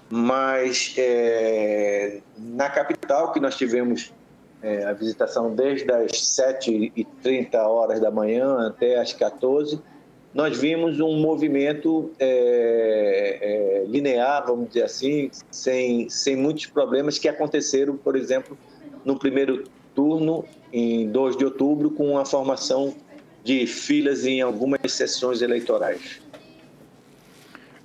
Mas 0.07 0.93
é, 0.99 2.19
na 2.37 2.69
capital, 2.69 3.31
que 3.31 3.39
nós 3.39 3.57
tivemos 3.57 4.13
é, 4.61 4.85
a 4.85 4.93
visitação 4.93 5.55
desde 5.55 5.91
as 5.91 6.11
7h30 6.11 7.55
horas 7.55 7.99
da 7.99 8.11
manhã 8.11 8.67
até 8.67 8.99
as 8.99 9.11
14 9.11 9.81
nós 10.31 10.59
vimos 10.59 10.99
um 10.99 11.19
movimento 11.19 12.11
é, 12.19 13.39
é, 13.41 13.85
linear, 13.87 14.45
vamos 14.45 14.67
dizer 14.67 14.83
assim, 14.83 15.31
sem, 15.49 16.07
sem 16.07 16.35
muitos 16.35 16.67
problemas 16.67 17.17
que 17.17 17.27
aconteceram, 17.27 17.97
por 17.97 18.15
exemplo, 18.15 18.55
no 19.03 19.17
primeiro 19.17 19.63
turno 19.99 20.45
em 20.71 21.09
2 21.09 21.35
de 21.35 21.43
outubro 21.43 21.91
com 21.91 22.17
a 22.17 22.23
formação 22.23 22.95
de 23.43 23.67
filas 23.67 24.25
em 24.25 24.39
algumas 24.39 24.79
sessões 24.87 25.41
eleitorais. 25.41 26.21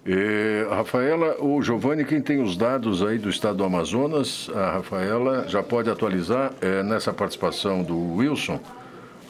É, 0.06 0.64
Rafaela, 0.70 1.42
o 1.42 1.60
Giovanni, 1.60 2.04
quem 2.04 2.20
tem 2.20 2.40
os 2.40 2.56
dados 2.56 3.02
aí 3.02 3.18
do 3.18 3.28
estado 3.28 3.56
do 3.56 3.64
Amazonas, 3.64 4.48
a 4.54 4.74
Rafaela 4.74 5.48
já 5.48 5.60
pode 5.60 5.90
atualizar 5.90 6.52
é, 6.60 6.84
nessa 6.84 7.12
participação 7.12 7.82
do 7.82 8.14
Wilson. 8.14 8.60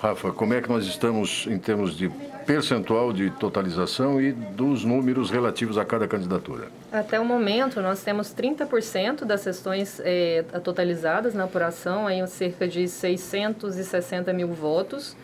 Rafa, 0.01 0.33
como 0.33 0.55
é 0.55 0.61
que 0.61 0.69
nós 0.69 0.85
estamos 0.85 1.47
em 1.47 1.59
termos 1.59 1.97
de 1.97 2.11
percentual 2.47 3.13
de 3.13 3.31
totalização 3.31 4.21
e 4.21 4.33
dos 4.33 4.85
números 4.85 5.31
relativos 5.31 5.79
a 5.79 5.85
cada 5.85 6.07
candidatura? 6.07 6.69
Até 6.93 7.19
o 7.19 7.25
momento, 7.25 7.81
nós 7.81 8.03
temos 8.03 8.35
30% 8.35 9.25
das 9.25 9.41
sessões 9.41 10.01
é, 10.05 10.45
totalizadas 10.63 11.35
na 11.35 11.45
apuração, 11.45 12.07
aí 12.07 12.25
cerca 12.27 12.69
de 12.69 12.87
660 12.87 14.33
mil 14.33 14.49
votos. 14.49 15.17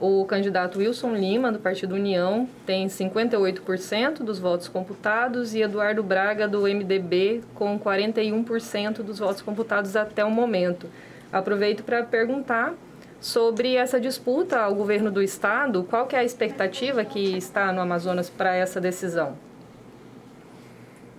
O 0.00 0.24
candidato 0.24 0.80
Wilson 0.80 1.14
Lima, 1.14 1.52
do 1.52 1.60
Partido 1.60 1.94
União, 1.94 2.48
tem 2.66 2.88
58% 2.88 4.24
dos 4.24 4.38
votos 4.38 4.66
computados 4.66 5.54
e 5.54 5.60
Eduardo 5.60 6.02
Braga, 6.02 6.48
do 6.48 6.62
MDB, 6.62 7.42
com 7.54 7.78
41% 7.78 9.02
dos 9.02 9.20
votos 9.20 9.42
computados 9.42 9.94
até 9.94 10.24
o 10.24 10.30
momento. 10.30 10.88
Aproveito 11.32 11.84
para 11.84 12.02
perguntar 12.02 12.74
sobre 13.22 13.76
essa 13.76 14.00
disputa 14.00 14.58
ao 14.58 14.74
governo 14.74 15.08
do 15.08 15.22
estado, 15.22 15.84
qual 15.84 16.06
que 16.06 16.16
é 16.16 16.18
a 16.18 16.24
expectativa 16.24 17.04
que 17.04 17.36
está 17.36 17.72
no 17.72 17.80
Amazonas 17.80 18.28
para 18.28 18.56
essa 18.56 18.80
decisão? 18.80 19.38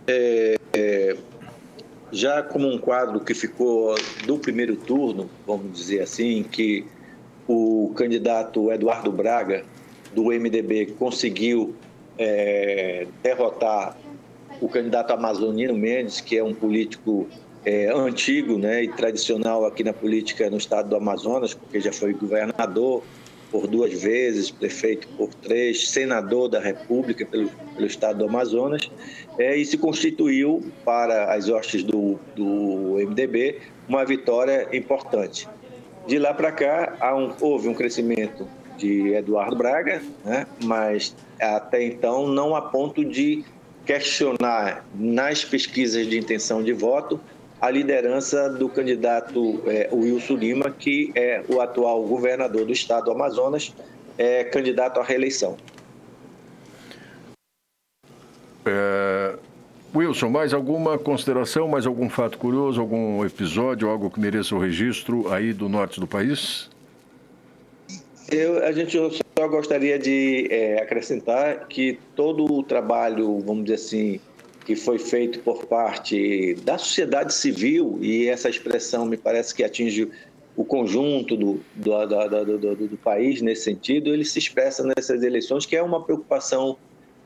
É, 0.05 0.57
é, 0.73 1.15
já 2.11 2.43
como 2.43 2.67
um 2.67 2.77
quadro 2.77 3.21
que 3.21 3.33
ficou 3.33 3.95
do 4.25 4.37
primeiro 4.37 4.75
turno, 4.75 5.29
vamos 5.47 5.71
dizer 5.71 6.01
assim, 6.01 6.43
que 6.43 6.85
o 7.47 7.93
candidato 7.95 8.69
Eduardo 8.69 9.09
Braga, 9.09 9.63
do 10.13 10.25
MDB, 10.25 10.95
conseguiu 10.99 11.73
é, 12.17 13.07
derrotar 13.23 13.97
o 14.59 14.67
candidato 14.67 15.11
Amazonino 15.11 15.73
Mendes, 15.73 16.19
que 16.19 16.37
é 16.37 16.43
um 16.43 16.53
político 16.53 17.29
é, 17.65 17.91
antigo 17.91 18.57
né, 18.57 18.83
e 18.83 18.87
tradicional 18.87 19.65
aqui 19.65 19.83
na 19.83 19.93
política 19.93 20.49
no 20.49 20.57
estado 20.57 20.89
do 20.89 20.95
Amazonas, 20.95 21.53
porque 21.53 21.79
já 21.79 21.91
foi 21.91 22.13
governador 22.13 23.03
por 23.51 23.67
duas 23.67 23.93
vezes, 24.01 24.49
prefeito 24.49 25.07
por 25.09 25.33
três, 25.35 25.89
senador 25.89 26.49
da 26.49 26.59
República 26.59 27.23
pelo, 27.25 27.49
pelo 27.75 27.85
estado 27.85 28.19
do 28.19 28.25
Amazonas, 28.25 28.89
é, 29.37 29.55
e 29.55 29.63
se 29.63 29.77
constituiu 29.77 30.63
para 30.83 31.33
as 31.33 31.49
hostes 31.49 31.83
do, 31.83 32.19
do 32.35 32.95
MDB 33.07 33.59
uma 33.87 34.03
vitória 34.03 34.67
importante. 34.75 35.47
De 36.07 36.17
lá 36.17 36.33
para 36.33 36.51
cá, 36.51 36.97
um, 37.15 37.31
houve 37.39 37.67
um 37.67 37.73
crescimento 37.73 38.47
de 38.77 39.13
Eduardo 39.13 39.55
Braga, 39.55 40.01
né, 40.25 40.47
mas 40.63 41.15
até 41.39 41.83
então 41.83 42.27
não 42.27 42.55
a 42.55 42.61
ponto 42.61 43.05
de 43.05 43.45
questionar 43.85 44.85
nas 44.95 45.43
pesquisas 45.45 46.07
de 46.07 46.17
intenção 46.17 46.63
de 46.63 46.73
voto 46.73 47.19
a 47.63 47.71
liderança 47.71 48.49
do 48.49 48.67
candidato 48.67 49.63
é, 49.65 49.87
Wilson 49.89 50.35
Lima, 50.35 50.69
que 50.69 51.13
é 51.15 51.41
o 51.47 51.61
atual 51.61 52.03
governador 52.03 52.65
do 52.65 52.73
estado 52.73 53.05
do 53.05 53.11
Amazonas, 53.11 53.73
é, 54.17 54.43
candidato 54.43 54.99
à 54.99 55.03
reeleição. 55.03 55.55
É, 58.65 59.37
Wilson, 59.95 60.29
mais 60.29 60.53
alguma 60.53 60.97
consideração, 60.97 61.69
mais 61.69 61.85
algum 61.85 62.09
fato 62.09 62.37
curioso, 62.37 62.81
algum 62.81 63.25
episódio, 63.25 63.87
algo 63.87 64.11
que 64.11 64.19
mereça 64.19 64.53
o 64.53 64.59
registro 64.59 65.31
aí 65.31 65.53
do 65.53 65.69
norte 65.69 66.01
do 66.01 66.07
país? 66.07 66.69
Eu, 68.29 68.61
a 68.61 68.73
gente 68.73 68.97
só 68.99 69.47
gostaria 69.47 69.97
de 69.97 70.49
é, 70.51 70.81
acrescentar 70.81 71.65
que 71.69 71.97
todo 72.13 72.43
o 72.43 72.61
trabalho, 72.61 73.39
vamos 73.39 73.63
dizer 73.63 73.75
assim, 73.75 74.19
que 74.65 74.75
foi 74.75 74.97
feito 74.97 75.39
por 75.39 75.65
parte 75.65 76.55
da 76.63 76.77
sociedade 76.77 77.33
civil, 77.33 77.99
e 78.01 78.27
essa 78.27 78.49
expressão 78.49 79.05
me 79.05 79.17
parece 79.17 79.53
que 79.53 79.63
atinge 79.63 80.09
o 80.55 80.63
conjunto 80.63 81.35
do, 81.35 81.59
do, 81.75 82.05
do, 82.05 82.57
do, 82.57 82.87
do 82.87 82.97
país 82.97 83.41
nesse 83.41 83.63
sentido, 83.63 84.13
ele 84.13 84.23
se 84.23 84.39
expressa 84.39 84.83
nessas 84.83 85.23
eleições, 85.23 85.65
que 85.65 85.75
é 85.75 85.81
uma 85.81 86.03
preocupação 86.03 86.77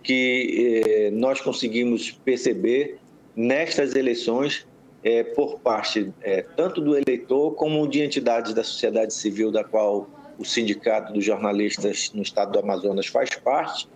que 0.01 0.83
eh, 0.85 1.11
nós 1.11 1.41
conseguimos 1.41 2.11
perceber 2.11 2.97
nestas 3.35 3.93
eleições 3.93 4.65
eh, 5.03 5.23
por 5.23 5.59
parte 5.59 6.13
eh, 6.21 6.45
tanto 6.55 6.79
do 6.79 6.95
eleitor 6.95 7.51
como 7.55 7.85
de 7.87 8.01
entidades 8.01 8.53
da 8.53 8.63
sociedade 8.63 9.13
civil, 9.13 9.51
da 9.51 9.65
qual 9.65 10.09
o 10.39 10.45
Sindicato 10.45 11.11
dos 11.11 11.25
Jornalistas 11.25 12.11
no 12.13 12.21
Estado 12.21 12.53
do 12.53 12.59
Amazonas 12.59 13.07
faz 13.07 13.31
parte, 13.35 13.89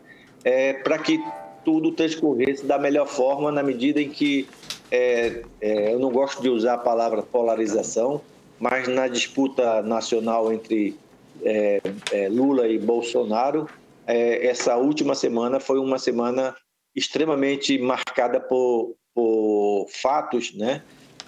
para 0.83 0.97
que 0.97 1.19
tudo 1.63 1.91
transcorresse 1.91 2.65
da 2.65 2.77
melhor 2.77 3.07
forma, 3.07 3.51
na 3.51 3.63
medida 3.63 4.01
em 4.01 4.09
que 4.09 4.47
é, 4.91 5.43
é, 5.61 5.93
eu 5.93 5.99
não 5.99 6.11
gosto 6.11 6.41
de 6.41 6.49
usar 6.49 6.73
a 6.73 6.77
palavra 6.77 7.23
polarização, 7.23 8.21
mas 8.59 8.87
na 8.87 9.07
disputa 9.07 9.81
nacional 9.81 10.51
entre 10.51 10.95
é, 11.43 11.81
é 12.11 12.29
Lula 12.29 12.67
e 12.67 12.77
Bolsonaro, 12.77 13.67
é, 14.05 14.45
essa 14.47 14.75
última 14.75 15.15
semana 15.15 15.59
foi 15.59 15.79
uma 15.79 15.97
semana 15.97 16.55
extremamente 16.95 17.77
marcada 17.79 18.39
por, 18.39 18.95
por 19.15 19.87
fatos 19.89 20.53
né, 20.53 20.83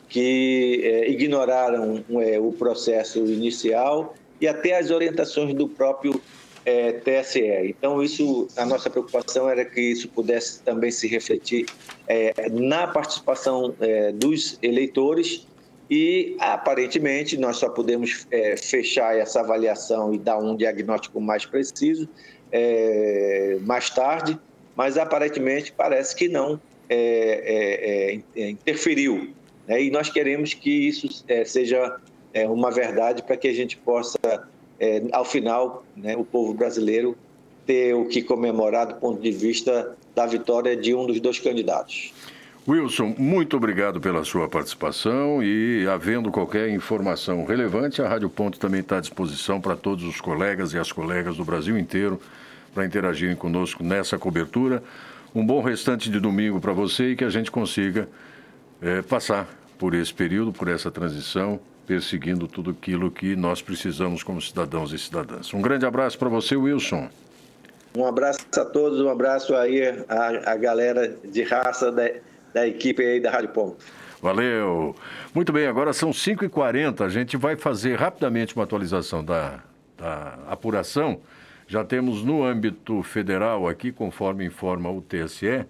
que 0.09 0.81
é, 0.83 1.09
ignoraram 1.09 2.03
o 2.41 2.51
processo 2.51 3.19
inicial 3.19 4.13
e 4.41 4.47
até 4.47 4.77
as 4.77 4.91
orientações 4.91 5.53
do 5.53 5.67
próprio 5.69 6.21
é, 6.65 6.93
TSE. 6.93 7.41
Então, 7.65 8.02
isso, 8.02 8.47
a 8.56 8.65
nossa 8.65 8.89
preocupação 8.89 9.49
era 9.49 9.65
que 9.65 9.82
isso 9.82 10.08
pudesse 10.10 10.62
também 10.62 10.91
se 10.91 11.08
refletir 11.08 11.65
é, 12.08 12.49
na 12.49 12.88
participação 12.88 13.73
é, 13.80 14.12
dos 14.12 14.58
eleitores 14.62 15.45
e, 15.89 16.36
aparentemente, 16.39 17.38
nós 17.38 17.58
só 17.58 17.69
podemos 17.69 18.26
é, 18.32 18.56
fechar 18.56 19.17
essa 19.17 19.41
avaliação 19.41 20.13
e 20.13 20.17
dar 20.17 20.38
um 20.38 20.56
diagnóstico 20.56 21.19
mais 21.19 21.45
preciso 21.45 22.08
é, 22.52 23.58
mais 23.62 23.89
tarde, 23.89 24.39
mas, 24.76 24.97
aparentemente, 24.97 25.71
parece 25.71 26.15
que 26.15 26.30
não 26.30 26.60
é, 26.89 28.19
interferiu. 28.36 29.34
Né? 29.67 29.84
E 29.84 29.91
nós 29.91 30.10
queremos 30.10 30.54
que 30.54 30.88
isso 30.88 31.08
seja 31.45 31.97
uma 32.47 32.71
verdade 32.71 33.21
para 33.21 33.38
que 33.38 33.47
a 33.47 33.54
gente 33.54 33.78
possa 33.78 34.17
é, 34.83 35.01
ao 35.13 35.23
final, 35.23 35.85
né, 35.95 36.13
o 36.17 36.25
povo 36.25 36.53
brasileiro 36.53 37.15
ter 37.65 37.95
o 37.95 38.05
que 38.05 38.21
comemorar 38.21 38.87
do 38.87 38.95
ponto 38.95 39.21
de 39.21 39.31
vista 39.31 39.95
da 40.13 40.25
vitória 40.25 40.75
de 40.75 40.93
um 40.93 41.07
dos 41.07 41.21
dois 41.21 41.39
candidatos. 41.39 42.13
Wilson, 42.67 43.15
muito 43.17 43.55
obrigado 43.55 44.01
pela 44.01 44.25
sua 44.25 44.49
participação 44.49 45.41
e, 45.41 45.87
havendo 45.87 46.29
qualquer 46.31 46.69
informação 46.69 47.45
relevante, 47.45 48.01
a 48.01 48.07
Rádio 48.07 48.29
Ponto 48.29 48.59
também 48.59 48.81
está 48.81 48.97
à 48.97 49.01
disposição 49.01 49.61
para 49.61 49.77
todos 49.77 50.03
os 50.03 50.19
colegas 50.19 50.73
e 50.73 50.77
as 50.77 50.91
colegas 50.91 51.37
do 51.37 51.45
Brasil 51.45 51.77
inteiro 51.77 52.19
para 52.73 52.85
interagirem 52.85 53.35
conosco 53.35 53.83
nessa 53.83 54.17
cobertura. 54.17 54.83
Um 55.33 55.45
bom 55.45 55.61
restante 55.61 56.09
de 56.09 56.19
domingo 56.19 56.59
para 56.59 56.73
você 56.73 57.11
e 57.11 57.15
que 57.15 57.23
a 57.23 57.29
gente 57.29 57.49
consiga 57.49 58.09
é, 58.81 59.01
passar 59.01 59.47
por 59.77 59.93
esse 59.93 60.13
período, 60.13 60.51
por 60.51 60.67
essa 60.67 60.91
transição 60.91 61.59
perseguindo 61.85 62.47
tudo 62.47 62.71
aquilo 62.71 63.11
que 63.11 63.35
nós 63.35 63.61
precisamos 63.61 64.23
como 64.23 64.41
cidadãos 64.41 64.91
e 64.93 64.97
cidadãs. 64.97 65.53
Um 65.53 65.61
grande 65.61 65.85
abraço 65.85 66.17
para 66.17 66.29
você, 66.29 66.55
Wilson. 66.55 67.09
Um 67.95 68.05
abraço 68.05 68.39
a 68.57 68.65
todos, 68.65 68.99
um 68.99 69.09
abraço 69.09 69.55
aí 69.55 69.81
à, 70.09 70.53
à 70.53 70.55
galera 70.55 71.15
de 71.23 71.43
raça 71.43 71.91
da, 71.91 72.09
da 72.53 72.67
equipe 72.67 73.03
aí 73.03 73.19
da 73.19 73.29
Rádio 73.29 73.49
Ponto. 73.49 73.77
Valeu. 74.21 74.95
Muito 75.35 75.51
bem, 75.51 75.67
agora 75.67 75.91
são 75.91 76.11
5h40. 76.11 77.01
A 77.01 77.09
gente 77.09 77.35
vai 77.35 77.55
fazer 77.55 77.95
rapidamente 77.95 78.55
uma 78.55 78.63
atualização 78.63 79.23
da, 79.23 79.59
da 79.97 80.39
apuração. 80.47 81.19
Já 81.67 81.83
temos 81.83 82.23
no 82.23 82.43
âmbito 82.43 83.03
federal 83.03 83.67
aqui, 83.67 83.91
conforme 83.91 84.45
informa 84.45 84.89
o 84.89 85.01
TSE, 85.01 85.65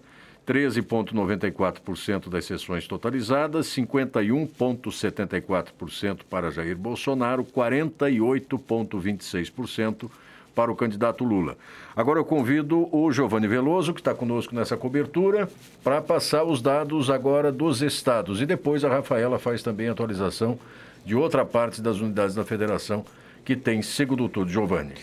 13,94% 0.47 2.29
das 2.29 2.45
sessões 2.45 2.87
totalizadas, 2.87 3.65
51,74% 3.67 6.19
para 6.29 6.51
Jair 6.51 6.77
Bolsonaro, 6.77 7.43
48,26% 7.43 10.09
para 10.53 10.71
o 10.71 10.75
candidato 10.75 11.23
Lula. 11.23 11.57
Agora 11.95 12.19
eu 12.19 12.25
convido 12.25 12.87
o 12.95 13.11
Giovanni 13.11 13.47
Veloso, 13.47 13.91
que 13.93 14.01
está 14.01 14.13
conosco 14.13 14.53
nessa 14.55 14.77
cobertura, 14.77 15.49
para 15.83 15.99
passar 16.01 16.43
os 16.43 16.61
dados 16.61 17.09
agora 17.09 17.51
dos 17.51 17.81
estados. 17.81 18.39
E 18.41 18.45
depois 18.45 18.83
a 18.83 18.89
Rafaela 18.89 19.39
faz 19.39 19.63
também 19.63 19.87
a 19.87 19.93
atualização 19.93 20.59
de 21.05 21.15
outra 21.15 21.45
parte 21.45 21.81
das 21.81 21.97
unidades 21.97 22.35
da 22.35 22.45
federação 22.45 23.03
que 23.43 23.55
tem 23.55 23.81
segundo 23.81 24.29
turno. 24.29 24.51
Giovanni. 24.51 24.93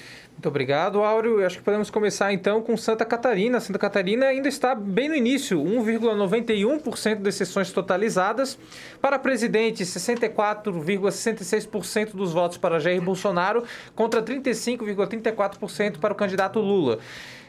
Muito 0.41 0.49
obrigado, 0.49 1.05
Áureo. 1.05 1.45
Acho 1.45 1.59
que 1.59 1.63
podemos 1.63 1.91
começar 1.91 2.33
então 2.33 2.63
com 2.63 2.75
Santa 2.75 3.05
Catarina. 3.05 3.61
Santa 3.61 3.79
Catarina 3.79 4.25
ainda 4.25 4.49
está 4.49 4.75
bem 4.75 5.07
no 5.07 5.15
início, 5.15 5.63
1,91% 5.63 7.17
das 7.17 7.35
sessões 7.35 7.71
totalizadas. 7.71 8.59
Para 9.03 9.19
presidente, 9.19 9.85
64,66% 9.85 12.17
dos 12.17 12.33
votos 12.33 12.57
para 12.57 12.81
Jair 12.81 13.03
Bolsonaro 13.03 13.65
contra 13.95 14.23
35,34% 14.23 15.99
para 15.99 16.15
o 16.15 16.17
candidato 16.17 16.59
Lula. 16.59 17.01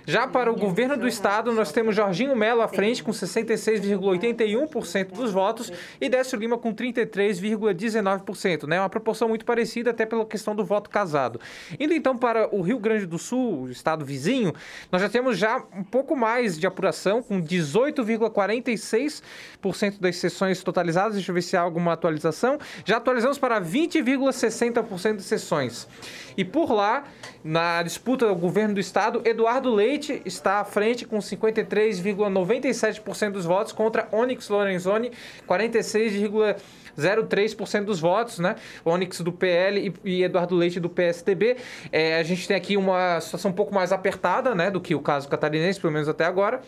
Já 0.06 0.28
para 0.28 0.52
o 0.52 0.56
governo 0.56 0.96
do 0.98 1.08
estado, 1.08 1.52
nós 1.52 1.72
temos 1.72 1.96
Jorginho 1.96 2.36
Melo 2.36 2.62
à 2.62 2.68
frente 2.68 3.04
com 3.04 3.12
66,81% 3.12 5.12
dos 5.12 5.32
votos 5.32 5.72
e 6.00 6.08
Décio 6.10 6.40
Lima 6.40 6.58
com 6.58 6.74
33,19%, 6.74 8.68
né? 8.68 8.80
Uma 8.80 8.90
proporção 8.90 9.30
muito 9.30 9.46
parecida 9.46 9.92
até 9.92 10.04
pela 10.06 10.26
questão 10.26 10.56
do 10.56 10.66
voto 10.66 10.90
casado. 10.90 11.40
Indo 11.80 11.94
então 11.94 12.18
para 12.18 12.50
o 12.54 12.62
Rio 12.62 12.80
Grande 12.80 13.06
do 13.06 13.20
Sul, 13.20 13.64
o 13.64 13.70
estado 13.70 14.04
vizinho, 14.04 14.54
nós 14.92 15.02
já 15.02 15.10
temos 15.10 15.38
já 15.38 15.64
um 15.76 15.84
pouco 15.84 16.16
mais 16.16 16.58
de 16.58 16.66
apuração 16.66 17.22
com 17.22 17.40
18,46% 17.42 20.00
das 20.00 20.16
sessões 20.16 20.64
totalizadas. 20.64 21.14
Deixa 21.14 21.30
eu 21.30 21.36
ver 21.36 21.44
se 21.44 21.56
há 21.56 21.62
alguma 21.62 21.94
atualização. 21.94 22.58
Já 22.84 22.98
atualizamos 22.98 23.38
para 23.38 23.62
20,60% 23.62 25.18
de 25.18 25.24
sessões. 25.24 25.88
E 26.36 26.44
por 26.44 26.72
lá, 26.72 27.04
na 27.44 27.84
disputa 27.84 28.28
do 28.28 28.36
governo 28.36 28.74
do 28.76 28.80
estado, 28.80 29.22
Eduardo 29.26 29.74
Leite 29.74 29.91
está 30.26 30.60
à 30.60 30.64
frente 30.64 31.06
com 31.06 31.18
53,97% 31.18 33.32
dos 33.32 33.46
votos 33.46 33.74
contra 33.74 34.08
Onyx 34.12 34.50
Lorenzoni, 34.50 35.12
46,03% 35.48 37.86
dos 37.86 38.00
votos, 38.00 38.40
né? 38.40 38.56
Onyx 38.86 39.22
do 39.22 39.32
PL 39.32 39.94
e, 40.04 40.24
Eduardo 40.24 40.56
Leite 40.56 40.80
do 40.80 40.90
PSDB. 40.90 41.58
É, 41.92 42.18
a 42.18 42.24
gente 42.24 42.48
tem 42.48 42.58
aqui 42.58 42.78
uma 42.78 43.22
situação 43.22 43.52
um 43.52 43.54
pouco 43.54 43.72
mais 43.74 43.92
apertada, 43.92 44.56
né, 44.56 44.72
do 44.72 44.80
que 44.80 44.96
o 44.96 45.00
caso 45.00 45.28
catarinense, 45.28 45.80
pelo 45.80 45.94
menos 45.94 46.08
até 46.08 46.26
agora. 46.26 46.62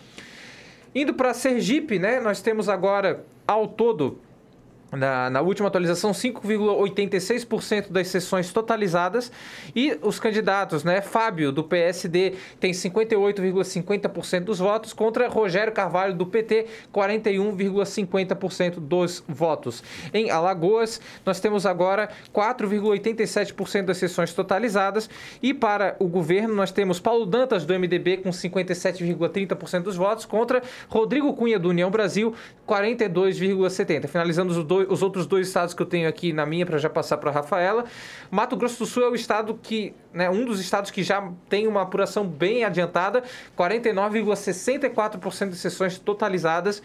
Indo 0.95 1.13
para 1.13 1.33
Sergipe, 1.33 1.99
né, 1.99 2.19
nós 2.19 2.41
temos 2.41 2.67
agora 2.69 3.23
ao 3.47 3.67
todo 3.67 4.19
na, 4.97 5.29
na, 5.29 5.41
última 5.41 5.67
atualização, 5.67 6.11
5,86% 6.11 7.91
das 7.91 8.07
sessões 8.07 8.51
totalizadas. 8.51 9.31
E 9.75 9.97
os 10.01 10.19
candidatos, 10.19 10.83
né? 10.83 11.01
Fábio, 11.01 11.51
do 11.51 11.63
PSD, 11.63 12.35
tem 12.59 12.71
58,50% 12.71 14.41
dos 14.41 14.59
votos, 14.59 14.93
contra 14.93 15.27
Rogério 15.27 15.73
Carvalho, 15.73 16.13
do 16.13 16.25
PT, 16.25 16.67
41,50% 16.93 18.79
dos 18.79 19.23
votos. 19.27 19.83
Em 20.13 20.29
Alagoas, 20.29 21.01
nós 21.25 21.39
temos 21.39 21.65
agora 21.65 22.09
4,87% 22.33 23.85
das 23.85 23.97
sessões 23.97 24.33
totalizadas. 24.33 25.09
E 25.41 25.53
para 25.53 25.95
o 25.99 26.07
governo, 26.07 26.53
nós 26.53 26.71
temos 26.71 26.99
Paulo 26.99 27.25
Dantas, 27.25 27.65
do 27.65 27.73
MDB, 27.73 28.17
com 28.17 28.29
57,30% 28.29 29.81
dos 29.81 29.95
votos, 29.95 30.25
contra 30.25 30.61
Rodrigo 30.87 31.33
Cunha, 31.33 31.57
do 31.57 31.69
União 31.69 31.89
Brasil, 31.89 32.33
42,70%. 32.67 34.07
Finalizando 34.07 34.51
os 34.51 34.63
dois 34.63 34.82
os 34.89 35.01
outros 35.01 35.25
dois 35.25 35.47
estados 35.47 35.73
que 35.73 35.81
eu 35.81 35.85
tenho 35.85 36.07
aqui 36.07 36.33
na 36.33 36.45
minha 36.45 36.65
para 36.65 36.77
já 36.77 36.89
passar 36.89 37.17
para 37.17 37.31
Rafaela. 37.31 37.85
Mato 38.29 38.55
Grosso 38.55 38.79
do 38.79 38.85
Sul 38.85 39.03
é 39.03 39.09
o 39.09 39.15
estado 39.15 39.59
que, 39.61 39.93
né, 40.13 40.29
um 40.29 40.45
dos 40.45 40.59
estados 40.59 40.91
que 40.91 41.03
já 41.03 41.29
tem 41.49 41.67
uma 41.67 41.81
apuração 41.81 42.27
bem 42.27 42.63
adiantada, 42.63 43.23
49,64% 43.57 45.49
de 45.49 45.55
sessões 45.55 45.97
totalizadas. 45.97 46.81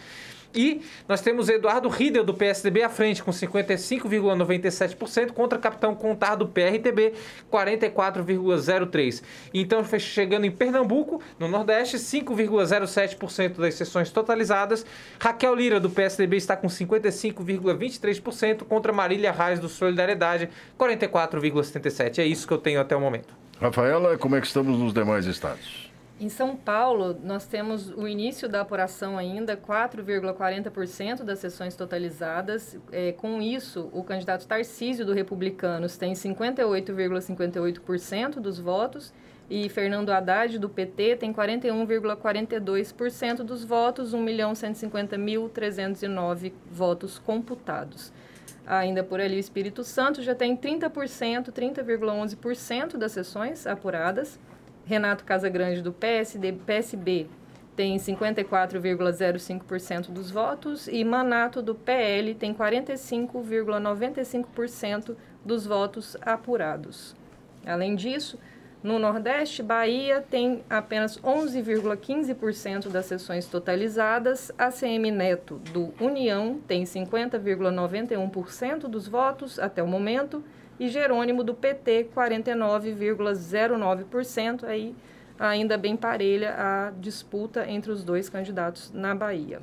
E 0.55 0.81
nós 1.07 1.21
temos 1.21 1.47
Eduardo 1.49 1.89
Riedel, 1.89 2.25
do 2.25 2.35
PSDB, 2.35 2.83
à 2.83 2.89
frente, 2.89 3.23
com 3.23 3.31
55,97%, 3.31 5.33
contra 5.33 5.59
Capitão 5.59 5.95
Contar, 5.95 6.37
do 6.37 6.49
PRTB, 6.49 7.13
44,03%. 7.51 9.23
Então, 9.53 9.85
chegando 9.99 10.47
em 10.47 10.51
Pernambuco, 10.51 11.21
no 11.39 11.49
Nordeste, 11.49 11.99
5,07% 11.99 13.59
das 13.59 13.75
sessões 13.75 14.11
totalizadas. 14.11 14.87
Raquel 15.21 15.55
Lira, 15.55 15.79
do 15.79 15.91
PSDB, 15.91 16.37
está 16.37 16.57
com 16.57 16.69
55,23%, 16.69 18.65
contra 18.65 18.93
Marília 18.93 19.33
Reis, 19.33 19.61
do 19.61 19.69
Solidariedade, 19.69 20.49
44,77%. 20.79 22.19
É 22.19 22.25
isso 22.25 22.47
que 22.47 22.53
eu 22.53 22.59
tenho 22.59 22.81
até 22.81 22.97
o 22.97 23.01
momento. 23.01 23.37
Rafaela, 23.61 24.17
como 24.17 24.37
é 24.37 24.41
que 24.41 24.47
estamos 24.47 24.79
nos 24.79 24.95
demais 24.95 25.27
estados? 25.27 25.88
Em 26.21 26.29
São 26.29 26.57
Paulo, 26.57 27.17
nós 27.23 27.47
temos 27.47 27.91
o 27.91 28.09
início 28.09 28.49
da 28.49 28.63
apuração 28.63 29.17
ainda, 29.17 29.57
4,40% 29.57 31.23
das 31.23 31.39
sessões 31.39 31.77
totalizadas. 31.77 32.77
É, 32.91 33.13
com 33.13 33.41
isso, 33.41 33.89
o 33.93 34.03
candidato 34.03 34.45
Tarcísio 34.45 35.07
do 35.07 35.13
Republicanos 35.13 35.97
tem 35.97 36.15
58,58% 36.15 38.41
dos 38.41 38.59
votos 38.59 39.15
e 39.49 39.69
Fernando 39.69 40.11
Haddad 40.11 40.59
do 40.59 40.69
PT 40.69 41.15
tem 41.17 41.33
41,42% 41.33 43.45
dos 43.45 43.65
votos, 43.65 44.13
1.150.309 44.13 46.53
votos 46.69 47.17
computados. 47.21 48.13
Ainda 48.67 49.05
por 49.05 49.21
ali, 49.21 49.37
o 49.37 49.39
Espírito 49.39 49.85
Santo 49.85 50.21
já 50.21 50.35
tem 50.35 50.57
30%, 50.57 51.53
30,11% 51.53 52.97
das 52.97 53.13
sessões 53.13 53.69
apuradas. 53.69 54.37
Renato 54.89 55.23
Casagrande, 55.23 55.83
do 55.83 55.93
PSD, 55.93 56.55
PSB, 56.65 57.27
tem 57.77 57.99
54,05% 57.99 60.11
dos 60.11 60.31
votos 60.31 60.89
e 60.89 61.05
Manato, 61.05 61.61
do 61.61 61.75
PL, 61.75 62.35
tem 62.35 62.55
45,95% 62.55 65.15
dos 65.45 65.67
votos 65.67 66.17
apurados. 66.23 67.15
Além 67.67 67.95
disso, 67.95 68.39
no 68.83 68.99
Nordeste, 68.99 69.63
Bahia 69.63 70.23
tem 70.23 70.65
apenas 70.71 71.19
11,15% 71.19 72.89
das 72.89 73.05
sessões 73.05 73.45
totalizadas. 73.45 74.51
A 74.57 74.71
CM 74.71 75.11
Neto, 75.11 75.61
do 75.71 75.93
União, 76.01 76.59
tem 76.67 76.85
50,91% 76.85 78.89
dos 78.89 79.07
votos 79.07 79.59
até 79.59 79.83
o 79.83 79.87
momento 79.87 80.43
e 80.79 80.89
Jerônimo 80.89 81.43
do 81.43 81.55
PT 81.55 82.11
49,09%, 82.15 84.65
aí 84.65 84.95
ainda 85.39 85.79
bem 85.79 85.97
parelha 85.97 86.55
a 86.57 86.93
disputa 86.99 87.67
entre 87.69 87.91
os 87.91 88.05
dois 88.05 88.29
candidatos 88.29 88.93
na 88.93 89.15
Bahia. 89.15 89.63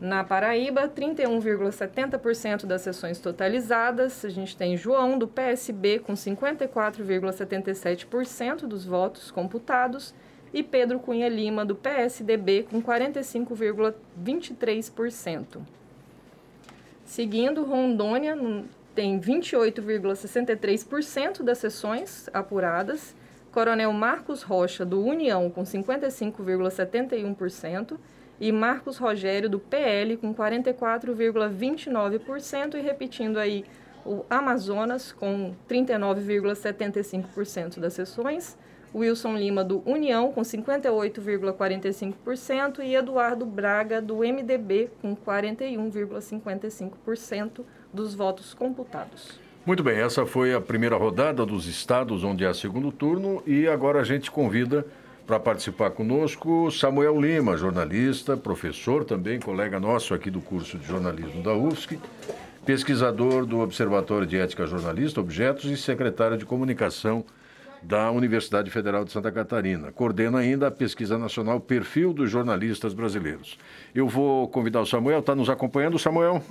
Na 0.00 0.24
Paraíba, 0.24 0.88
31,70% 0.88 2.66
das 2.66 2.82
sessões 2.82 3.20
totalizadas. 3.20 4.24
A 4.24 4.28
gente 4.28 4.56
tem 4.56 4.76
João, 4.76 5.16
do 5.18 5.28
PSB, 5.28 6.00
com 6.00 6.14
54,77% 6.14 8.66
dos 8.66 8.84
votos 8.84 9.30
computados. 9.30 10.12
E 10.52 10.60
Pedro 10.62 10.98
Cunha 10.98 11.26
Lima, 11.28 11.64
do 11.64 11.74
PSDB, 11.74 12.66
com 12.70 12.82
45,23%. 12.82 15.62
Seguindo, 17.04 17.64
Rondônia, 17.64 18.36
tem 18.94 19.20
28,63% 19.20 21.42
das 21.42 21.58
sessões 21.58 22.30
apuradas. 22.32 23.14
Coronel 23.50 23.92
Marcos 23.92 24.42
Rocha, 24.42 24.84
do 24.84 25.02
União, 25.04 25.50
com 25.50 25.62
55,71%. 25.62 27.98
E 28.40 28.50
Marcos 28.50 28.98
Rogério, 28.98 29.48
do 29.48 29.60
PL, 29.60 30.16
com 30.16 30.34
44,29%. 30.34 32.74
E 32.74 32.80
repetindo 32.80 33.38
aí, 33.38 33.64
o 34.04 34.24
Amazonas, 34.28 35.12
com 35.12 35.54
39,75% 35.68 37.78
das 37.78 37.92
sessões. 37.94 38.58
Wilson 38.94 39.36
Lima, 39.36 39.64
do 39.64 39.82
União, 39.88 40.30
com 40.32 40.42
58,45%. 40.42 42.80
E 42.80 42.94
Eduardo 42.94 43.46
Braga, 43.46 44.00
do 44.00 44.18
MDB, 44.18 44.88
com 45.00 45.16
41,55% 45.16 47.64
dos 47.94 48.14
votos 48.14 48.52
computados. 48.52 49.38
Muito 49.64 49.82
bem, 49.82 49.98
essa 49.98 50.26
foi 50.26 50.52
a 50.52 50.60
primeira 50.60 50.96
rodada 50.96 51.46
dos 51.46 51.66
estados 51.66 52.22
onde 52.22 52.44
há 52.44 52.52
segundo 52.52 52.92
turno 52.92 53.42
e 53.46 53.66
agora 53.66 54.00
a 54.00 54.04
gente 54.04 54.30
convida 54.30 54.84
para 55.26 55.40
participar 55.40 55.90
conosco 55.90 56.70
Samuel 56.70 57.18
Lima, 57.18 57.56
jornalista, 57.56 58.36
professor 58.36 59.04
também, 59.04 59.40
colega 59.40 59.80
nosso 59.80 60.12
aqui 60.12 60.30
do 60.30 60.40
curso 60.40 60.76
de 60.76 60.86
jornalismo 60.86 61.42
da 61.42 61.54
UFSC, 61.54 61.98
pesquisador 62.66 63.46
do 63.46 63.60
Observatório 63.60 64.26
de 64.26 64.36
Ética 64.36 64.66
Jornalista, 64.66 65.20
Objetos 65.20 65.64
e 65.70 65.76
secretário 65.78 66.36
de 66.36 66.44
comunicação 66.44 67.24
da 67.86 68.10
Universidade 68.10 68.70
Federal 68.70 69.04
de 69.04 69.12
Santa 69.12 69.30
Catarina. 69.30 69.92
Coordena 69.92 70.38
ainda 70.38 70.68
a 70.68 70.70
pesquisa 70.70 71.18
nacional 71.18 71.60
Perfil 71.60 72.12
dos 72.12 72.30
Jornalistas 72.30 72.94
Brasileiros. 72.94 73.58
Eu 73.94 74.08
vou 74.08 74.48
convidar 74.48 74.80
o 74.80 74.86
Samuel, 74.86 75.20
está 75.20 75.34
nos 75.34 75.50
acompanhando, 75.50 75.98
Samuel? 75.98 76.42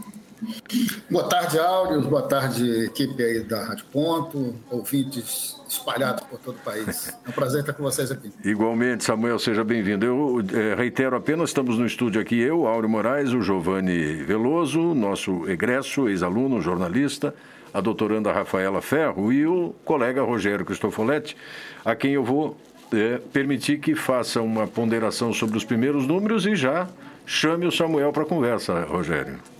Boa 1.09 1.27
tarde, 1.27 1.57
Áureo. 1.57 2.01
Boa 2.01 2.23
tarde, 2.23 2.85
equipe 2.85 3.23
aí 3.23 3.43
da 3.43 3.63
Rádio 3.63 3.85
Ponto, 3.91 4.55
ouvintes 4.69 5.61
espalhados 5.67 6.23
por 6.25 6.37
todo 6.39 6.55
o 6.55 6.59
país. 6.59 7.09
É 7.25 7.29
um 7.29 7.31
prazer 7.31 7.61
estar 7.61 7.73
com 7.73 7.83
vocês 7.83 8.11
aqui. 8.11 8.31
Igualmente, 8.43 9.03
Samuel, 9.03 9.39
seja 9.39 9.63
bem-vindo. 9.63 10.05
Eu 10.05 10.43
é, 10.53 10.75
reitero 10.75 11.15
apenas, 11.15 11.49
estamos 11.49 11.77
no 11.77 11.85
estúdio 11.85 12.21
aqui, 12.21 12.39
eu, 12.39 12.67
Áureo 12.67 12.89
Moraes, 12.89 13.33
o 13.33 13.41
Giovanni 13.41 14.23
Veloso, 14.23 14.93
nosso 14.93 15.49
egresso, 15.49 16.09
ex-aluno, 16.09 16.61
jornalista, 16.61 17.33
a 17.73 17.81
doutoranda 17.81 18.31
Rafaela 18.31 18.81
Ferro 18.81 19.31
e 19.33 19.45
o 19.45 19.73
colega 19.83 20.21
Rogério 20.21 20.65
Cristofoletti, 20.65 21.35
a 21.83 21.95
quem 21.95 22.13
eu 22.13 22.23
vou 22.23 22.55
é, 22.93 23.19
permitir 23.31 23.79
que 23.79 23.95
faça 23.95 24.41
uma 24.41 24.67
ponderação 24.67 25.33
sobre 25.33 25.57
os 25.57 25.63
primeiros 25.63 26.05
números 26.05 26.45
e 26.45 26.55
já 26.55 26.87
chame 27.25 27.65
o 27.65 27.71
Samuel 27.71 28.11
para 28.11 28.25
conversa, 28.25 28.83
Rogério. 28.83 29.52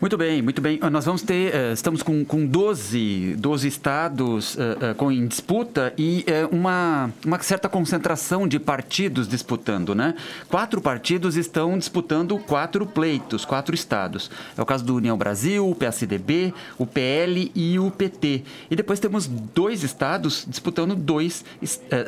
Muito 0.00 0.16
bem, 0.16 0.40
muito 0.40 0.62
bem. 0.62 0.80
Nós 0.90 1.04
vamos 1.04 1.20
ter, 1.20 1.54
uh, 1.54 1.74
estamos 1.74 2.02
com, 2.02 2.24
com 2.24 2.46
12, 2.46 3.36
12 3.38 3.68
estados 3.68 4.54
uh, 4.54 4.58
uh, 4.92 4.94
com, 4.94 5.12
em 5.12 5.26
disputa 5.26 5.92
e 5.98 6.24
uma, 6.50 7.10
uma 7.22 7.38
certa 7.42 7.68
concentração 7.68 8.48
de 8.48 8.58
partidos 8.58 9.28
disputando, 9.28 9.94
né? 9.94 10.14
Quatro 10.48 10.80
partidos 10.80 11.36
estão 11.36 11.76
disputando 11.76 12.38
quatro 12.38 12.86
pleitos, 12.86 13.44
quatro 13.44 13.74
estados. 13.74 14.30
É 14.56 14.62
o 14.62 14.64
caso 14.64 14.86
do 14.86 14.96
União 14.96 15.18
Brasil, 15.18 15.68
o 15.68 15.74
PSDB, 15.74 16.54
o 16.78 16.86
PL 16.86 17.52
e 17.54 17.78
o 17.78 17.90
PT. 17.90 18.42
E 18.70 18.76
depois 18.76 19.00
temos 19.00 19.26
dois 19.26 19.82
estados 19.82 20.46
disputando 20.48 20.94
dois, 20.94 21.44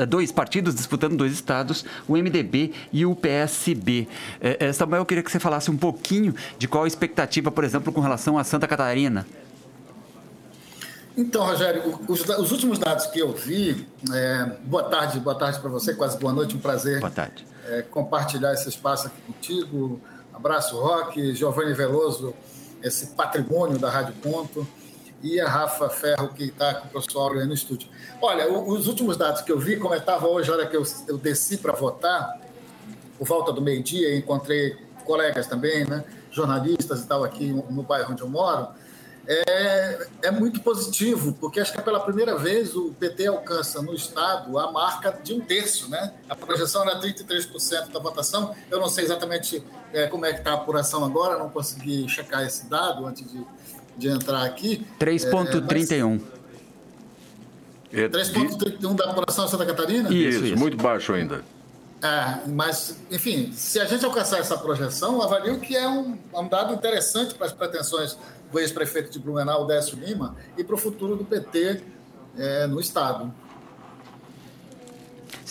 dois 0.09 0.33
partidos 0.33 0.74
disputando 0.74 1.14
dois 1.14 1.33
estados, 1.33 1.85
o 2.09 2.16
MDB 2.16 2.72
e 2.90 3.05
o 3.05 3.14
PSB. 3.14 4.09
Samuel, 4.72 5.02
eu 5.02 5.07
queria 5.07 5.22
que 5.22 5.31
você 5.31 5.38
falasse 5.38 5.70
um 5.70 5.76
pouquinho 5.76 6.35
de 6.59 6.66
qual 6.66 6.85
a 6.85 6.87
expectativa, 6.87 7.50
por 7.50 7.64
exemplo, 7.64 7.81
exemplo, 7.82 7.92
com 7.92 8.00
relação 8.00 8.38
a 8.38 8.44
Santa 8.44 8.68
Catarina? 8.68 9.26
Então, 11.16 11.44
Rogério, 11.44 12.00
os, 12.08 12.26
os 12.26 12.52
últimos 12.52 12.78
dados 12.78 13.06
que 13.06 13.18
eu 13.18 13.32
vi, 13.32 13.86
é, 14.14 14.44
boa 14.64 14.84
tarde, 14.84 15.20
boa 15.20 15.38
tarde 15.38 15.60
para 15.60 15.68
você, 15.68 15.94
quase 15.94 16.16
boa 16.18 16.32
noite, 16.32 16.56
um 16.56 16.60
prazer 16.60 17.00
boa 17.00 17.10
tarde. 17.10 17.44
É, 17.66 17.82
compartilhar 17.82 18.52
esse 18.54 18.68
espaço 18.68 19.08
aqui 19.08 19.20
contigo. 19.20 20.00
Abraço, 20.32 20.80
Roque, 20.80 21.34
Giovanni 21.34 21.74
Veloso, 21.74 22.34
esse 22.82 23.08
patrimônio 23.08 23.78
da 23.78 23.90
Rádio 23.90 24.14
Ponto, 24.22 24.66
e 25.22 25.38
a 25.38 25.48
Rafa 25.48 25.90
Ferro, 25.90 26.28
que 26.30 26.44
está 26.44 26.74
com 26.74 26.88
o 26.88 26.90
professor 26.90 27.20
Aurélio 27.20 27.46
no 27.46 27.54
estúdio. 27.54 27.88
Olha, 28.20 28.50
os 28.50 28.86
últimos 28.88 29.16
dados 29.16 29.42
que 29.42 29.52
eu 29.52 29.58
vi, 29.58 29.76
como 29.76 29.94
estava 29.94 30.26
hoje, 30.26 30.50
a 30.50 30.54
hora 30.54 30.66
que 30.66 30.76
eu, 30.76 30.82
eu 31.06 31.18
desci 31.18 31.58
para 31.58 31.72
votar, 31.74 32.40
por 33.18 33.28
volta 33.28 33.52
do 33.52 33.60
meio-dia, 33.60 34.16
encontrei 34.16 34.76
colegas 35.04 35.46
também, 35.46 35.84
né? 35.84 36.02
Jornalistas 36.32 37.02
e 37.02 37.06
tal 37.06 37.22
aqui 37.22 37.52
no 37.52 37.82
bairro 37.82 38.12
onde 38.12 38.22
eu 38.22 38.28
moro, 38.28 38.68
é, 39.26 40.08
é 40.22 40.30
muito 40.30 40.60
positivo, 40.60 41.32
porque 41.34 41.60
acho 41.60 41.72
que 41.72 41.78
é 41.78 41.82
pela 41.82 42.00
primeira 42.00 42.36
vez 42.36 42.74
o 42.74 42.92
PT 42.98 43.26
alcança 43.28 43.80
no 43.80 43.94
Estado 43.94 44.58
a 44.58 44.72
marca 44.72 45.16
de 45.22 45.32
um 45.32 45.40
terço, 45.40 45.88
né? 45.88 46.12
A 46.28 46.34
projeção 46.34 46.82
era 46.82 47.00
33% 47.00 47.92
da 47.92 48.00
votação. 48.00 48.54
Eu 48.70 48.80
não 48.80 48.88
sei 48.88 49.04
exatamente 49.04 49.62
é, 49.92 50.08
como 50.08 50.26
é 50.26 50.32
que 50.32 50.40
está 50.40 50.52
a 50.52 50.54
apuração 50.54 51.04
agora, 51.04 51.38
não 51.38 51.48
consegui 51.48 52.08
checar 52.08 52.44
esse 52.44 52.66
dado 52.66 53.06
antes 53.06 53.30
de, 53.30 53.44
de 53.96 54.08
entrar 54.08 54.44
aqui. 54.44 54.84
3,31%. 54.98 56.20
É, 57.92 58.08
3,31% 58.08 58.94
da 58.96 59.10
apuração 59.10 59.44
de 59.44 59.50
Santa 59.50 59.66
Catarina? 59.66 60.12
Isso, 60.12 60.44
isso, 60.46 60.58
muito 60.58 60.76
baixo 60.78 61.12
ainda. 61.12 61.44
É, 62.02 62.48
mas, 62.48 62.96
enfim, 63.12 63.52
se 63.52 63.78
a 63.78 63.84
gente 63.84 64.04
alcançar 64.04 64.40
essa 64.40 64.58
projeção, 64.58 65.22
avalio 65.22 65.60
que 65.60 65.76
é 65.76 65.88
um, 65.88 66.18
um 66.34 66.48
dado 66.48 66.74
interessante 66.74 67.34
para 67.34 67.46
as 67.46 67.52
pretensões 67.52 68.18
do 68.50 68.58
ex-prefeito 68.58 69.10
de 69.10 69.20
Blumenau, 69.20 69.66
Décio 69.66 69.96
Lima, 69.96 70.34
e 70.58 70.64
para 70.64 70.74
o 70.74 70.78
futuro 70.78 71.14
do 71.14 71.24
PT 71.24 71.80
é, 72.36 72.66
no 72.66 72.80
Estado. 72.80 73.32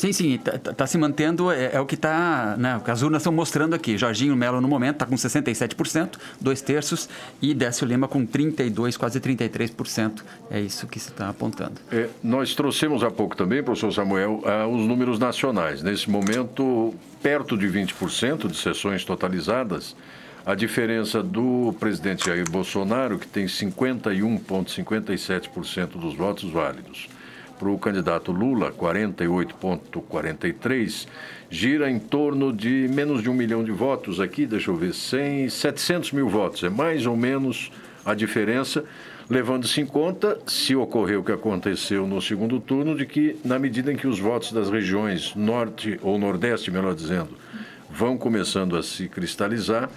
Sim, 0.02 0.12
sim, 0.12 0.34
está 0.34 0.58
tá 0.58 0.88
se 0.88 0.98
mantendo, 0.98 1.52
é, 1.52 1.76
é 1.76 1.80
o 1.80 1.86
que 1.86 1.94
está, 1.94 2.56
né, 2.58 2.82
as 2.88 3.04
urnas 3.04 3.22
estão 3.22 3.32
mostrando 3.32 3.76
aqui. 3.76 4.00
Jorginho 4.00 4.36
Melo, 4.36 4.60
no 4.60 4.68
momento, 4.68 4.96
está 4.96 5.06
com 5.06 5.14
67%, 5.14 6.18
dois 6.42 6.60
terços, 6.60 7.08
e 7.40 7.54
Décio 7.54 7.86
Lima 7.86 8.08
com 8.08 8.26
32%, 8.26 8.98
quase 8.98 9.22
33%. 9.22 10.24
É 10.50 10.60
isso 10.60 10.88
que 10.88 11.00
se 11.00 11.10
está 11.10 11.30
apontando. 11.30 11.74
É, 11.92 12.10
nós 12.24 12.56
trouxemos 12.56 13.04
há 13.04 13.12
pouco 13.12 13.38
também, 13.38 13.62
professor 13.62 13.94
Samuel, 13.94 14.42
uh, 14.44 14.66
os 14.76 14.88
números 14.88 15.20
nacionais. 15.20 15.84
Nesse 15.84 16.10
momento, 16.10 16.96
perto 17.22 17.56
de 17.56 17.68
20% 17.68 18.48
de 18.48 18.58
sessões 18.58 19.06
totalizadas, 19.06 19.96
a 20.44 20.56
diferença 20.56 21.22
do 21.22 21.76
presidente 21.80 22.26
Jair 22.26 22.50
Bolsonaro, 22.50 23.20
que 23.20 23.28
tem 23.28 23.46
51,57% 23.46 25.90
dos 25.90 26.16
votos 26.16 26.50
válidos 26.50 27.08
para 27.62 27.70
o 27.70 27.78
candidato 27.78 28.32
Lula, 28.32 28.72
48,43, 28.72 31.06
gira 31.48 31.92
em 31.92 32.00
torno 32.00 32.52
de 32.52 32.90
menos 32.92 33.22
de 33.22 33.30
um 33.30 33.36
milhão 33.36 33.64
de 33.64 33.70
votos 33.70 34.20
aqui, 34.20 34.48
deixa 34.48 34.72
eu 34.72 34.76
ver, 34.76 34.96
100, 34.96 35.50
700 35.50 36.12
mil 36.12 36.28
votos. 36.28 36.64
É 36.64 36.72
mais 36.72 37.06
ou 37.06 37.16
menos 37.16 37.72
a 38.04 38.16
diferença, 38.16 38.84
levando-se 39.30 39.80
em 39.80 39.86
conta, 39.86 40.40
se 40.48 40.76
ocorrer 40.76 41.20
o 41.20 41.24
que 41.24 41.32
aconteceu 41.32 42.08
no 42.08 42.20
segundo 42.20 42.60
turno, 42.60 42.98
de 42.98 43.06
que, 43.06 43.38
na 43.46 43.60
medida 43.60 43.94
em 43.94 43.96
que 43.96 44.08
os 44.08 44.18
votos 44.18 44.52
das 44.52 44.68
regiões 44.68 45.36
norte 45.36 46.00
ou 46.02 46.18
nordeste, 46.18 46.72
melhor 46.72 46.96
dizendo, 46.96 47.30
vão 47.92 48.18
começando 48.18 48.76
a 48.76 48.82
se 48.82 49.08
cristalizar, 49.08 49.88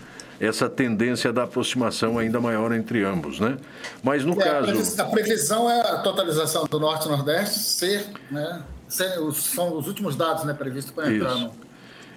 essa 0.44 0.68
tendência 0.68 1.32
da 1.32 1.44
aproximação 1.44 2.18
ainda 2.18 2.40
maior 2.40 2.72
entre 2.72 3.04
ambos, 3.04 3.40
né? 3.40 3.56
Mas 4.02 4.24
no 4.24 4.32
é, 4.40 4.44
caso... 4.44 5.00
A 5.00 5.04
previsão 5.06 5.70
é 5.70 5.80
a 5.80 5.98
totalização 5.98 6.64
do 6.64 6.78
Norte 6.78 7.06
e 7.06 7.10
Nordeste 7.10 7.58
ser, 7.58 8.06
né? 8.30 8.62
Ser, 8.88 9.14
são 9.32 9.76
os 9.76 9.88
últimos 9.88 10.16
dados 10.16 10.44
né, 10.44 10.52
previstos 10.54 10.92
para 10.92 11.12
entrar 11.12 11.34
no... 11.34 11.64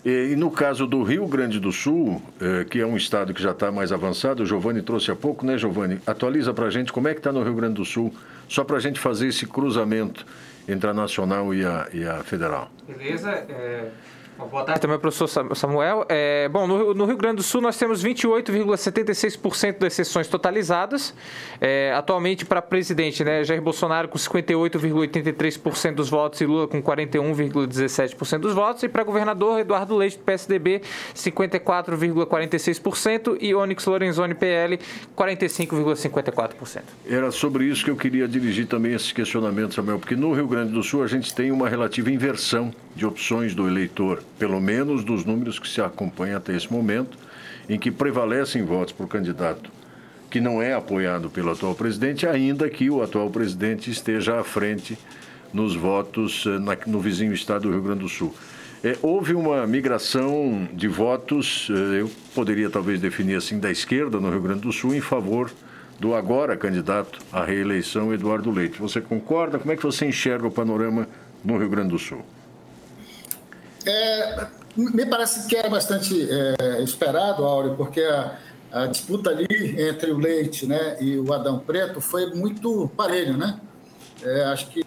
E, 0.06 0.38
no 0.38 0.50
caso 0.50 0.88
do 0.88 1.04
Rio 1.04 1.28
Grande 1.28 1.60
do 1.60 1.72
Sul, 1.72 2.22
eh, 2.40 2.66
que 2.70 2.80
é 2.80 2.86
um 2.86 2.96
estado 2.96 3.34
que 3.34 3.42
já 3.42 3.52
está 3.52 3.72
mais 3.72 3.92
avançado, 3.92 4.44
o 4.44 4.46
Giovanni 4.46 4.82
trouxe 4.82 5.12
há 5.12 5.16
pouco, 5.16 5.46
né, 5.46 5.58
Giovanni? 5.58 6.00
Atualiza 6.08 6.54
para 6.54 6.68
a 6.68 6.70
gente 6.70 6.94
como 6.94 7.10
é 7.10 7.14
que 7.14 7.20
está 7.20 7.32
no 7.32 7.44
Rio 7.44 7.56
Grande 7.56 7.74
do 7.74 7.84
Sul, 7.84 8.14
só 8.48 8.64
para 8.64 8.78
a 8.78 8.80
gente 8.80 9.02
fazer 9.02 9.28
esse 9.28 9.46
cruzamento 9.46 10.26
entre 10.66 10.90
a 10.90 10.94
nacional 10.94 11.54
e 11.54 11.66
a, 11.66 11.88
e 11.92 12.06
a 12.06 12.24
federal. 12.24 12.70
Beleza. 12.88 13.32
É... 13.32 13.90
Boa 14.38 14.64
tarde 14.64 14.82
também, 14.82 15.00
professor 15.00 15.28
Samuel. 15.56 16.06
É, 16.08 16.48
bom, 16.48 16.68
no, 16.68 16.94
no, 16.94 17.06
Rio 17.06 17.18
Grande 17.18 17.38
do 17.38 17.44
Sul 17.44 17.60
nós 17.60 17.76
temos 17.76 18.04
28,76% 18.04 19.80
das 19.80 19.94
sessões 19.94 20.28
totalizadas. 20.28 21.12
É, 21.60 21.92
atualmente, 21.96 22.46
para 22.46 22.62
presidente, 22.62 23.24
né, 23.24 23.44
Jair 23.44 23.60
Bolsonaro 23.62 24.08
com 24.08 24.18
58,83% 24.18 25.96
dos 25.96 26.10
votos 26.10 26.40
e 26.40 26.46
Lula 26.46 26.68
com 26.68 26.80
41,17% 26.82 28.38
dos 28.38 28.54
votos. 28.54 28.84
E 28.84 28.90
para 28.90 29.04
governador, 29.04 29.60
Eduardo 29.60 29.96
Leite, 29.96 30.20
PSDB, 30.20 30.84
54,46% 31.16 33.38
e 33.42 33.56
Onyx 33.56 33.86
Lorenzoni, 33.86 34.36
PL, 34.36 34.80
45,54%. 35.18 36.82
Era 37.10 37.32
sobre 37.32 37.66
isso 37.66 37.84
que 37.84 37.90
eu 37.90 37.96
queria 37.96 38.28
dirigir 38.28 38.68
também 38.68 38.94
esse 38.94 39.12
questionamento, 39.14 39.74
Samuel, 39.74 39.98
porque 39.98 40.16
no 40.16 40.32
Rio 40.32 40.48
Grande 40.48 40.74
do 40.74 40.84
Sul 40.84 41.02
a 41.02 41.08
gente 41.08 41.34
tem 41.34 41.52
uma 41.52 41.68
relativa 41.68 42.12
inversão 42.12 42.72
de 42.98 43.06
opções 43.06 43.54
do 43.54 43.68
eleitor 43.68 44.24
pelo 44.38 44.60
menos 44.60 45.04
dos 45.04 45.24
números 45.24 45.60
que 45.60 45.70
se 45.70 45.80
acompanham 45.80 46.38
até 46.38 46.56
esse 46.56 46.72
momento, 46.72 47.18
em 47.70 47.78
que 47.78 47.92
prevalecem 47.92 48.66
votos 48.66 48.92
por 48.92 49.08
candidato 49.08 49.72
que 50.30 50.42
não 50.42 50.62
é 50.62 50.74
apoiado 50.74 51.30
pelo 51.30 51.52
atual 51.52 51.74
presidente, 51.74 52.28
ainda 52.28 52.70
que 52.70 52.90
o 52.90 53.02
atual 53.02 53.30
presidente 53.30 53.90
esteja 53.90 54.40
à 54.40 54.44
frente 54.44 54.98
nos 55.54 55.76
votos 55.76 56.44
eh, 56.46 56.60
na, 56.60 56.78
no 56.86 57.00
vizinho 57.00 57.34
estado 57.34 57.64
do 57.64 57.72
Rio 57.72 57.82
Grande 57.82 58.02
do 58.02 58.10
Sul. 58.10 58.36
É, 58.84 58.98
houve 59.02 59.34
uma 59.34 59.66
migração 59.66 60.68
de 60.74 60.88
votos, 60.88 61.70
eh, 61.72 62.02
eu 62.02 62.12
poderia 62.36 62.70
talvez 62.70 63.00
definir 63.00 63.36
assim, 63.36 63.60
da 63.60 63.72
esquerda 63.72 64.20
no 64.20 64.30
Rio 64.30 64.42
Grande 64.42 64.62
do 64.62 64.72
Sul 64.72 64.94
em 64.94 65.02
favor 65.02 65.50
do 66.00 66.14
agora 66.14 66.56
candidato 66.58 67.20
à 67.32 67.44
reeleição, 67.44 68.14
Eduardo 68.14 68.52
Leite. 68.52 68.80
Você 68.80 69.00
concorda? 69.00 69.58
Como 69.58 69.72
é 69.72 69.76
que 69.76 69.84
você 69.84 70.06
enxerga 70.06 70.46
o 70.46 70.52
panorama 70.52 71.08
no 71.44 71.58
Rio 71.58 71.70
Grande 71.70 71.90
do 71.90 72.00
Sul? 72.00 72.24
É, 73.88 74.48
me 74.76 75.06
parece 75.06 75.48
que 75.48 75.56
era 75.56 75.70
bastante 75.70 76.28
é, 76.30 76.82
esperado, 76.82 77.46
Áureo, 77.46 77.76
porque 77.76 78.02
a, 78.02 78.38
a, 78.72 78.86
disputa 78.86 79.30
ali 79.30 79.48
entre 79.82 80.12
o 80.12 80.18
Leite 80.18 80.66
né, 80.66 80.98
e 81.00 81.18
o 81.18 81.34
Adão 81.34 81.58
Preto 81.58 82.02
foi 82.02 82.34
muito 82.34 82.92
parelho, 82.98 83.38
né? 83.38 83.60
É, 84.22 84.44
acho 84.46 84.70
que 84.70 84.84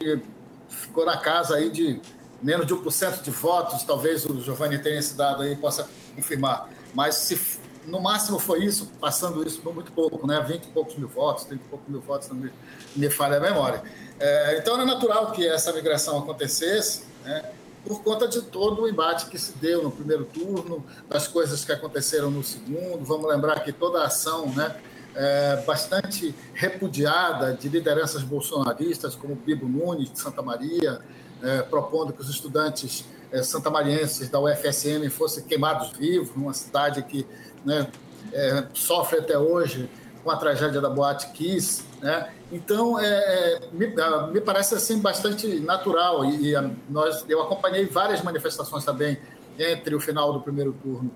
ficou 0.68 1.06
na 1.06 1.16
casa 1.16 1.56
aí 1.56 1.70
de 1.70 2.00
menos 2.42 2.66
de 2.66 2.74
1% 2.74 3.22
de 3.22 3.30
votos, 3.30 3.82
talvez 3.82 4.24
o 4.26 4.40
Giovanni 4.40 4.78
tenha 4.78 4.98
esse 4.98 5.16
dado 5.16 5.42
aí, 5.42 5.56
possa 5.56 5.88
confirmar. 6.14 6.68
Mas 6.94 7.14
se 7.14 7.58
no 7.86 8.00
máximo 8.00 8.38
foi 8.38 8.64
isso, 8.64 8.90
passando 9.00 9.46
isso 9.46 9.60
por 9.62 9.74
muito 9.74 9.92
pouco, 9.92 10.26
né? 10.26 10.44
20 10.46 10.64
e 10.64 10.68
poucos 10.68 10.96
mil 10.96 11.08
votos, 11.08 11.44
30 11.44 11.64
e 11.64 11.68
poucos 11.68 11.88
mil 11.88 12.00
votos, 12.00 12.28
não 12.28 12.36
me, 12.36 12.52
me 12.94 13.08
falha 13.08 13.38
a 13.38 13.40
memória. 13.40 13.82
É, 14.18 14.58
então 14.58 14.74
era 14.74 14.84
natural 14.84 15.32
que 15.32 15.46
essa 15.46 15.72
migração 15.72 16.18
acontecesse, 16.18 17.04
né? 17.24 17.50
Por 17.84 18.02
conta 18.02 18.28
de 18.28 18.42
todo 18.42 18.82
o 18.82 18.88
embate 18.88 19.26
que 19.26 19.38
se 19.38 19.52
deu 19.58 19.82
no 19.82 19.90
primeiro 19.90 20.24
turno, 20.24 20.84
das 21.08 21.26
coisas 21.26 21.64
que 21.64 21.72
aconteceram 21.72 22.30
no 22.30 22.42
segundo. 22.44 23.04
Vamos 23.04 23.28
lembrar 23.28 23.60
que 23.60 23.72
toda 23.72 24.02
a 24.02 24.06
ação 24.06 24.46
né, 24.54 24.76
é 25.14 25.56
bastante 25.66 26.34
repudiada 26.54 27.54
de 27.54 27.68
lideranças 27.68 28.22
bolsonaristas, 28.22 29.14
como 29.14 29.34
Bibo 29.34 29.66
Nunes, 29.66 30.12
de 30.12 30.20
Santa 30.20 30.42
Maria, 30.42 31.00
é, 31.42 31.62
propondo 31.62 32.12
que 32.12 32.20
os 32.20 32.28
estudantes 32.28 33.04
é, 33.32 33.42
santamarienses 33.42 34.28
da 34.28 34.38
UFSM 34.40 35.08
fossem 35.10 35.44
queimados 35.44 35.92
vivos, 35.96 36.34
numa 36.36 36.52
cidade 36.52 37.02
que 37.02 37.26
né, 37.64 37.88
é, 38.33 38.64
sofre 38.74 39.18
até 39.18 39.38
hoje 39.38 39.88
com 40.22 40.31
a 40.31 40.37
tragédia 40.37 40.81
da 40.81 40.90
Boate 40.90 41.31
Kiss, 41.33 41.83
né? 42.01 42.33
Então, 42.51 42.98
é, 42.98 43.07
é 43.07 43.61
me, 43.73 43.94
ah, 44.01 44.27
me, 44.27 44.40
parece 44.40 44.75
assim 44.75 44.98
bastante 44.98 45.61
natural 45.61 46.25
e, 46.25 46.48
e 46.48 46.57
ah, 46.57 46.71
nós, 46.88 47.25
eu 47.29 47.40
acompanhei 47.42 47.87
várias 47.87 48.23
manifestações 48.23 48.85
também 48.85 49.19
entre 49.59 49.94
o 49.94 50.01
final 50.01 50.33
do 50.33 50.40
primeiro 50.40 50.73
turno 50.83 51.11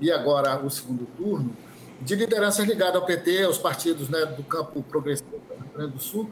e 0.00 0.12
agora 0.12 0.58
o 0.64 0.70
segundo 0.70 1.06
turno 1.16 1.56
de 2.00 2.14
lideranças 2.14 2.66
ligadas 2.66 2.96
ao 2.96 3.06
PT, 3.06 3.44
aos 3.44 3.58
partidos 3.58 4.08
né, 4.08 4.26
do 4.26 4.42
campo 4.42 4.82
progressista 4.82 5.30
do 5.30 5.54
Rio 5.54 5.70
Grande 5.74 5.92
do 5.92 6.00
Sul. 6.00 6.30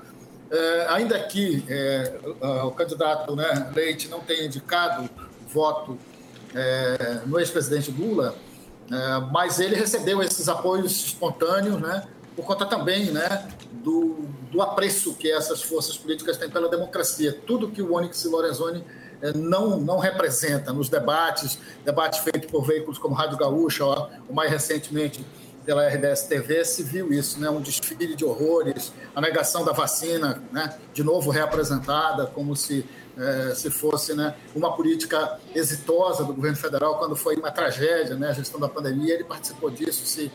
É, 0.50 0.86
ainda 0.90 1.18
que 1.18 1.64
é, 1.68 2.18
o 2.64 2.70
candidato 2.70 3.34
né, 3.34 3.72
Leite 3.74 4.08
não 4.08 4.20
tenha 4.20 4.44
indicado 4.44 5.08
voto 5.48 5.98
é, 6.54 7.20
no 7.26 7.40
ex-presidente 7.40 7.90
Lula, 7.90 8.36
é, 8.90 9.20
mas 9.32 9.58
ele 9.58 9.74
recebeu 9.74 10.22
esses 10.22 10.48
apoios 10.48 11.06
espontâneos, 11.06 11.80
né, 11.80 12.06
por 12.36 12.44
conta 12.44 12.66
também 12.66 13.10
né, 13.10 13.48
do, 13.72 14.26
do 14.50 14.60
apreço 14.60 15.14
que 15.14 15.30
essas 15.30 15.62
forças 15.62 15.96
políticas 15.96 16.36
têm 16.36 16.50
pela 16.50 16.68
democracia. 16.68 17.36
Tudo 17.46 17.70
que 17.70 17.82
o 17.82 17.94
Onyx 17.94 18.24
Lorenzoni 18.24 18.84
é, 19.22 19.32
não, 19.32 19.78
não 19.80 19.98
representa 19.98 20.72
nos 20.72 20.88
debates, 20.88 21.58
debates 21.84 22.18
feitos 22.20 22.50
por 22.50 22.64
veículos 22.64 22.98
como 22.98 23.14
Rádio 23.14 23.38
Gaúcha, 23.38 23.84
ou, 23.84 24.10
ou 24.28 24.34
mais 24.34 24.50
recentemente 24.50 25.24
pela 25.64 25.88
RDS 25.88 26.24
TV, 26.24 26.64
se 26.64 26.82
viu 26.82 27.12
isso, 27.12 27.40
né? 27.40 27.48
um 27.48 27.60
desfile 27.60 28.14
de 28.14 28.24
horrores, 28.24 28.92
a 29.14 29.20
negação 29.20 29.64
da 29.64 29.72
vacina, 29.72 30.42
né? 30.52 30.76
de 30.92 31.02
novo 31.02 31.30
reapresentada 31.30 32.26
como 32.26 32.54
se, 32.54 32.84
é, 33.16 33.54
se 33.54 33.70
fosse 33.70 34.14
né? 34.14 34.34
uma 34.54 34.76
política 34.76 35.38
exitosa 35.54 36.22
do 36.22 36.34
governo 36.34 36.58
federal, 36.58 36.98
quando 36.98 37.16
foi 37.16 37.36
uma 37.36 37.50
tragédia, 37.50 38.14
né? 38.14 38.28
a 38.28 38.32
gestão 38.32 38.60
da 38.60 38.68
pandemia, 38.68 39.14
ele 39.14 39.24
participou 39.24 39.70
disso, 39.70 40.04
se, 40.04 40.30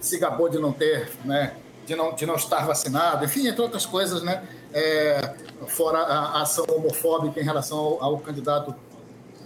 se 0.00 0.18
gabou 0.18 0.48
de 0.48 0.58
não 0.58 0.72
ter, 0.72 1.10
né? 1.24 1.54
de, 1.90 1.96
não, 1.96 2.14
de 2.14 2.24
não 2.24 2.36
estar 2.36 2.64
vacinado, 2.66 3.24
enfim, 3.24 3.48
entre 3.48 3.60
outras 3.60 3.84
coisas, 3.84 4.22
né? 4.22 4.42
É, 4.72 5.34
fora 5.66 5.98
a 5.98 6.42
ação 6.42 6.64
homofóbica 6.68 7.40
em 7.40 7.44
relação 7.44 7.76
ao, 7.76 8.04
ao 8.04 8.18
candidato, 8.18 8.74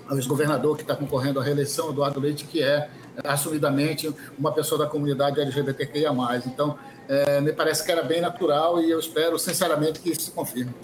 ao 0.07 0.17
ex-governador 0.17 0.77
que 0.77 0.83
está 0.83 0.95
concorrendo 0.95 1.41
à 1.41 1.43
reeleição, 1.43 1.91
Eduardo 1.91 2.21
Leite, 2.21 2.45
que 2.45 2.63
é 2.63 2.89
assumidamente 3.23 4.13
uma 4.39 4.53
pessoa 4.53 4.79
da 4.79 4.87
comunidade 4.87 5.41
LGBTQIA+. 5.41 6.13
Então, 6.47 6.79
é, 7.09 7.41
me 7.41 7.53
parece 7.53 7.85
que 7.85 7.91
era 7.91 8.03
bem 8.03 8.21
natural 8.21 8.81
e 8.83 8.91
eu 8.91 8.99
espero, 8.99 9.39
sinceramente, 9.39 10.01
que 10.01 10.11
isso 10.11 10.23
se 10.23 10.31
confirme. 10.31 10.75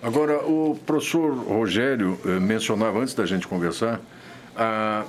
Agora, 0.00 0.44
o 0.44 0.78
professor 0.86 1.32
Rogério 1.32 2.18
eh, 2.24 2.38
mencionava, 2.38 3.00
antes 3.00 3.14
da 3.14 3.26
gente 3.26 3.48
conversar, 3.48 4.00
a, 4.56 5.04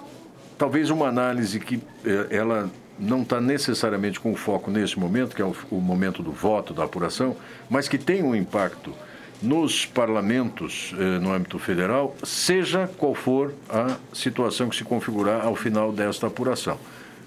talvez 0.58 0.90
uma 0.90 1.08
análise 1.08 1.60
que 1.60 1.82
eh, 2.04 2.28
ela 2.32 2.70
não 3.00 3.22
está 3.22 3.40
necessariamente 3.40 4.20
com 4.20 4.36
foco 4.36 4.70
nesse 4.70 5.00
momento, 5.00 5.36
que 5.36 5.42
é 5.42 5.46
o, 5.46 5.56
o 5.72 5.80
momento 5.80 6.22
do 6.22 6.32
voto, 6.32 6.74
da 6.74 6.84
apuração, 6.84 7.36
mas 7.70 7.88
que 7.88 7.98
tem 7.98 8.22
um 8.22 8.36
impacto 8.36 8.94
nos 9.42 9.86
parlamentos 9.86 10.94
eh, 10.98 11.20
no 11.20 11.34
âmbito 11.34 11.58
federal, 11.58 12.16
seja 12.24 12.90
qual 12.98 13.16
for 13.16 13.54
a 13.70 13.98
situação 14.14 14.68
que 14.68 14.76
se 14.76 14.84
configurar 14.84 15.46
ao 15.46 15.56
final 15.56 15.92
desta 15.92 16.28
apuração. 16.28 16.78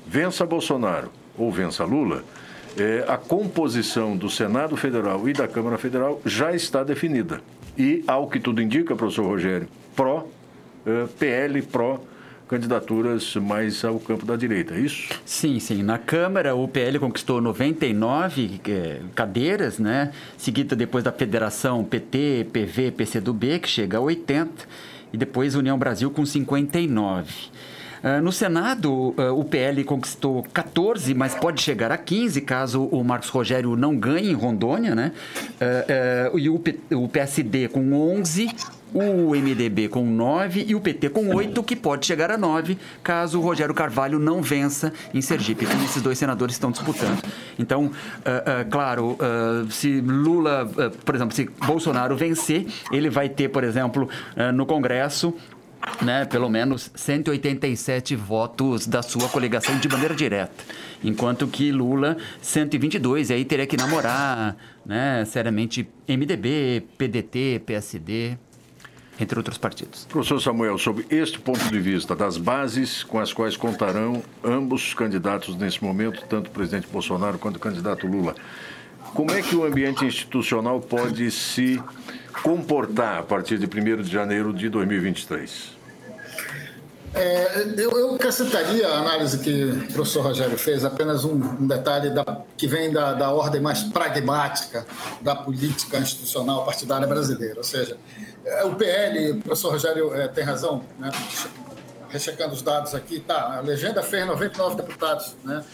Vença 0.06 0.44
Bolsonaro 0.44 1.10
ou 1.38 1.50
vença 1.50 1.84
Lula, 1.84 2.22
eh, 2.76 3.04
a 3.08 3.16
composição 3.16 4.16
do 4.16 4.28
Senado 4.28 4.76
Federal 4.76 5.26
e 5.26 5.32
da 5.32 5.48
Câmara 5.48 5.78
Federal 5.78 6.20
já 6.24 6.52
está 6.52 6.84
definida. 6.84 7.40
E, 7.78 8.04
ao 8.06 8.28
que 8.28 8.38
tudo 8.38 8.60
indica, 8.60 8.94
professor 8.94 9.26
Rogério, 9.26 9.66
pró, 9.96 10.26
eh, 10.86 11.62
pró 11.70 11.98
candidaturas 12.52 13.34
mais 13.36 13.82
ao 13.82 13.98
campo 13.98 14.26
da 14.26 14.36
direita, 14.36 14.74
é 14.74 14.80
isso? 14.80 15.08
Sim, 15.24 15.58
sim. 15.58 15.82
Na 15.82 15.96
Câmara, 15.96 16.54
o 16.54 16.68
PL 16.68 16.98
conquistou 16.98 17.40
99 17.40 18.60
é, 18.68 19.00
cadeiras, 19.14 19.78
né? 19.78 20.12
Seguida 20.36 20.76
depois 20.76 21.02
da 21.02 21.10
Federação 21.10 21.82
PT, 21.82 22.48
PV, 22.52 22.90
PCdoB, 22.90 23.58
que 23.58 23.68
chega 23.70 23.96
a 23.96 24.00
80, 24.02 24.50
e 25.14 25.16
depois 25.16 25.54
União 25.54 25.78
Brasil 25.78 26.10
com 26.10 26.26
59. 26.26 27.32
Uh, 28.02 28.20
no 28.20 28.32
Senado, 28.32 28.90
uh, 28.92 29.14
o 29.34 29.44
PL 29.44 29.82
conquistou 29.84 30.42
14, 30.52 31.14
mas 31.14 31.34
pode 31.34 31.62
chegar 31.62 31.90
a 31.90 31.96
15 31.96 32.40
caso 32.42 32.84
o 32.84 33.02
Marcos 33.02 33.30
Rogério 33.30 33.76
não 33.76 33.96
ganhe 33.96 34.30
em 34.30 34.34
Rondônia, 34.34 34.94
né? 34.94 35.12
Uh, 36.32 36.38
e 36.38 36.50
o, 36.50 36.60
o 36.90 37.08
PSD 37.08 37.68
com 37.68 37.92
11, 37.92 38.50
o 38.92 39.30
MDB 39.30 39.88
com 39.88 40.04
9 40.04 40.64
e 40.68 40.74
o 40.74 40.80
PT 40.80 41.10
com 41.10 41.34
8, 41.34 41.62
que 41.62 41.74
pode 41.74 42.06
chegar 42.06 42.30
a 42.30 42.38
9, 42.38 42.78
caso 43.02 43.38
o 43.38 43.42
Rogério 43.42 43.74
Carvalho 43.74 44.18
não 44.18 44.42
vença 44.42 44.92
em 45.12 45.20
Sergipe, 45.20 45.66
como 45.66 45.82
esses 45.84 46.02
dois 46.02 46.18
senadores 46.18 46.54
estão 46.54 46.70
disputando. 46.70 47.22
Então, 47.58 47.86
uh, 47.86 47.88
uh, 47.88 48.70
claro, 48.70 49.12
uh, 49.12 49.70
se 49.70 50.00
Lula, 50.00 50.70
por 51.04 51.14
exemplo, 51.14 51.34
se 51.34 51.48
Bolsonaro 51.66 52.16
vencer, 52.16 52.66
ele 52.90 53.08
vai 53.08 53.28
ter, 53.28 53.48
por 53.48 53.64
exemplo, 53.64 54.08
no 54.54 54.66
Congresso 54.66 55.34
né, 56.00 56.24
pelo 56.24 56.48
menos 56.48 56.90
187 56.94 58.14
votos 58.14 58.86
da 58.86 59.02
sua 59.02 59.28
coligação 59.28 59.76
de 59.78 59.88
maneira 59.88 60.14
direta. 60.14 60.64
Enquanto 61.02 61.46
que 61.48 61.72
Lula, 61.72 62.16
122, 62.40 63.30
e 63.30 63.34
aí 63.34 63.44
teria 63.44 63.66
que 63.66 63.76
namorar, 63.76 64.56
né, 64.86 65.24
seriamente, 65.24 65.88
MDB, 66.08 66.84
PDT, 66.96 67.62
PSD 67.66 68.38
entre 69.20 69.38
outros 69.38 69.58
partidos. 69.58 70.06
Professor 70.06 70.40
Samuel, 70.40 70.78
sobre 70.78 71.06
este 71.10 71.38
ponto 71.38 71.64
de 71.70 71.78
vista 71.78 72.16
das 72.16 72.36
bases 72.36 73.02
com 73.04 73.18
as 73.18 73.32
quais 73.32 73.56
contarão 73.56 74.22
ambos 74.42 74.88
os 74.88 74.94
candidatos 74.94 75.56
nesse 75.56 75.82
momento, 75.82 76.24
tanto 76.28 76.48
o 76.48 76.50
presidente 76.50 76.88
Bolsonaro 76.88 77.38
quanto 77.38 77.56
o 77.56 77.60
candidato 77.60 78.06
Lula, 78.06 78.34
como 79.14 79.30
é 79.30 79.42
que 79.42 79.54
o 79.54 79.64
ambiente 79.64 80.04
institucional 80.04 80.80
pode 80.80 81.30
se 81.30 81.82
comportar 82.42 83.18
a 83.18 83.22
partir 83.22 83.58
de 83.58 83.66
1 83.66 84.02
de 84.02 84.10
janeiro 84.10 84.52
de 84.52 84.68
2023? 84.68 85.81
É, 87.14 87.66
eu, 87.76 87.90
eu 87.90 88.14
acrescentaria 88.14 88.88
a 88.88 88.98
análise 88.98 89.38
que 89.38 89.64
o 89.64 89.92
professor 89.92 90.22
Rogério 90.22 90.56
fez, 90.56 90.82
apenas 90.82 91.24
um, 91.24 91.34
um 91.34 91.66
detalhe 91.66 92.08
da, 92.08 92.24
que 92.56 92.66
vem 92.66 92.90
da, 92.90 93.12
da 93.12 93.30
ordem 93.30 93.60
mais 93.60 93.82
pragmática 93.82 94.86
da 95.20 95.36
política 95.36 95.98
institucional 95.98 96.64
partidária 96.64 97.06
brasileira. 97.06 97.58
Ou 97.58 97.64
seja, 97.64 97.98
é, 98.44 98.64
o 98.64 98.74
PL, 98.74 99.32
o 99.32 99.42
professor 99.42 99.72
Rogério 99.72 100.14
é, 100.14 100.26
tem 100.26 100.42
razão, 100.42 100.82
né? 100.98 101.10
rechecando 102.08 102.54
os 102.54 102.62
dados 102.62 102.94
aqui, 102.94 103.20
tá, 103.20 103.56
a 103.56 103.60
legenda 103.60 104.02
fez 104.02 104.26
99 104.26 104.76
deputados 104.76 105.34
né, 105.42 105.64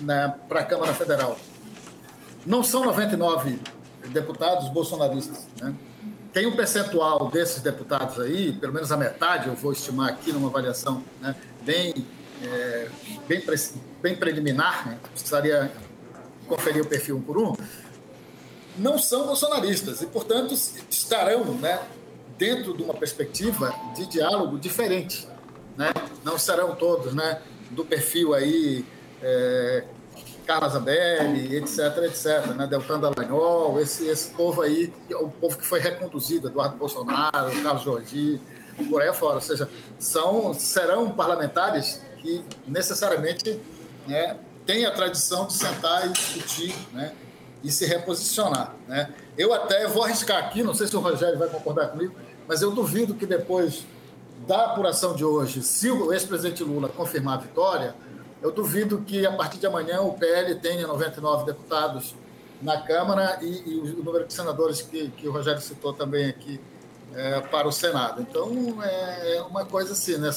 né, 0.00 0.34
para 0.48 0.60
a 0.60 0.64
Câmara 0.64 0.92
Federal. 0.92 1.38
Não 2.44 2.64
são 2.64 2.84
99 2.84 3.58
deputados 4.08 4.68
bolsonaristas. 4.70 5.46
Né? 5.60 5.72
Tem 6.38 6.46
um 6.46 6.54
percentual 6.54 7.28
desses 7.32 7.60
deputados 7.60 8.20
aí, 8.20 8.52
pelo 8.52 8.72
menos 8.72 8.92
a 8.92 8.96
metade, 8.96 9.48
eu 9.48 9.56
vou 9.56 9.72
estimar 9.72 10.10
aqui 10.10 10.30
numa 10.30 10.46
avaliação 10.46 11.02
né, 11.20 11.34
bem, 11.62 11.92
é, 12.44 12.88
bem, 13.26 13.42
bem 14.00 14.14
preliminar, 14.14 14.86
né? 14.86 14.98
precisaria 15.10 15.68
conferir 16.46 16.80
o 16.80 16.86
perfil 16.86 17.16
um 17.16 17.20
por 17.20 17.38
um, 17.38 17.56
não 18.76 18.96
são 18.96 19.26
bolsonaristas 19.26 20.00
e, 20.00 20.06
portanto, 20.06 20.54
estarão 20.88 21.42
né, 21.54 21.82
dentro 22.38 22.72
de 22.76 22.84
uma 22.84 22.94
perspectiva 22.94 23.74
de 23.96 24.06
diálogo 24.06 24.60
diferente. 24.60 25.26
Né? 25.76 25.90
Não 26.22 26.38
serão 26.38 26.76
todos 26.76 27.14
né, 27.14 27.42
do 27.72 27.84
perfil 27.84 28.32
aí 28.32 28.84
é, 29.20 29.82
Carla 30.48 30.70
Zambelli, 30.70 31.56
etc, 31.56 31.78
etc, 32.04 32.54
né? 32.56 32.66
Deltan 32.66 32.98
Dallagnol, 32.98 33.78
esse, 33.82 34.08
esse 34.08 34.30
povo 34.30 34.62
aí, 34.62 34.90
o 35.10 35.28
povo 35.28 35.58
que 35.58 35.66
foi 35.66 35.78
reconduzido, 35.78 36.48
Eduardo 36.48 36.74
Bolsonaro, 36.78 37.50
Carlos 37.62 37.82
Jordi, 37.82 38.40
por 38.88 39.02
aí 39.02 39.12
fora. 39.12 39.34
Ou 39.34 39.40
seja, 39.42 39.68
são, 39.98 40.54
serão 40.54 41.10
parlamentares 41.10 42.00
que 42.22 42.42
necessariamente 42.66 43.60
né, 44.06 44.38
têm 44.64 44.86
a 44.86 44.90
tradição 44.90 45.46
de 45.46 45.52
sentar 45.52 46.06
e 46.06 46.12
discutir 46.12 46.74
né, 46.94 47.12
e 47.62 47.70
se 47.70 47.84
reposicionar. 47.84 48.74
Né? 48.88 49.12
Eu 49.36 49.52
até 49.52 49.86
vou 49.86 50.02
arriscar 50.02 50.38
aqui, 50.38 50.62
não 50.62 50.72
sei 50.72 50.86
se 50.86 50.96
o 50.96 51.00
Rogério 51.00 51.38
vai 51.38 51.50
concordar 51.50 51.88
comigo, 51.88 52.14
mas 52.48 52.62
eu 52.62 52.70
duvido 52.70 53.14
que 53.14 53.26
depois 53.26 53.84
da 54.46 54.64
apuração 54.64 55.14
de 55.14 55.26
hoje, 55.26 55.60
se 55.62 55.90
o 55.90 56.10
ex-presidente 56.10 56.64
Lula 56.64 56.88
confirmar 56.88 57.34
a 57.34 57.40
vitória, 57.42 57.94
eu 58.42 58.52
duvido 58.52 59.02
que 59.02 59.26
a 59.26 59.32
partir 59.32 59.58
de 59.58 59.66
amanhã 59.66 60.00
o 60.00 60.12
PL 60.12 60.54
tenha 60.56 60.86
99 60.86 61.44
deputados 61.46 62.14
na 62.62 62.80
Câmara 62.80 63.38
e, 63.40 63.62
e 63.66 63.78
o 63.78 64.02
número 64.02 64.26
de 64.26 64.32
senadores 64.32 64.82
que, 64.82 65.08
que 65.10 65.28
o 65.28 65.32
Rogério 65.32 65.60
citou 65.60 65.92
também 65.92 66.28
aqui 66.28 66.60
é, 67.14 67.40
para 67.40 67.66
o 67.66 67.72
Senado. 67.72 68.20
Então, 68.22 68.82
é, 68.82 69.36
é 69.36 69.42
uma 69.42 69.64
coisa 69.64 69.92
assim, 69.92 70.16
né? 70.18 70.30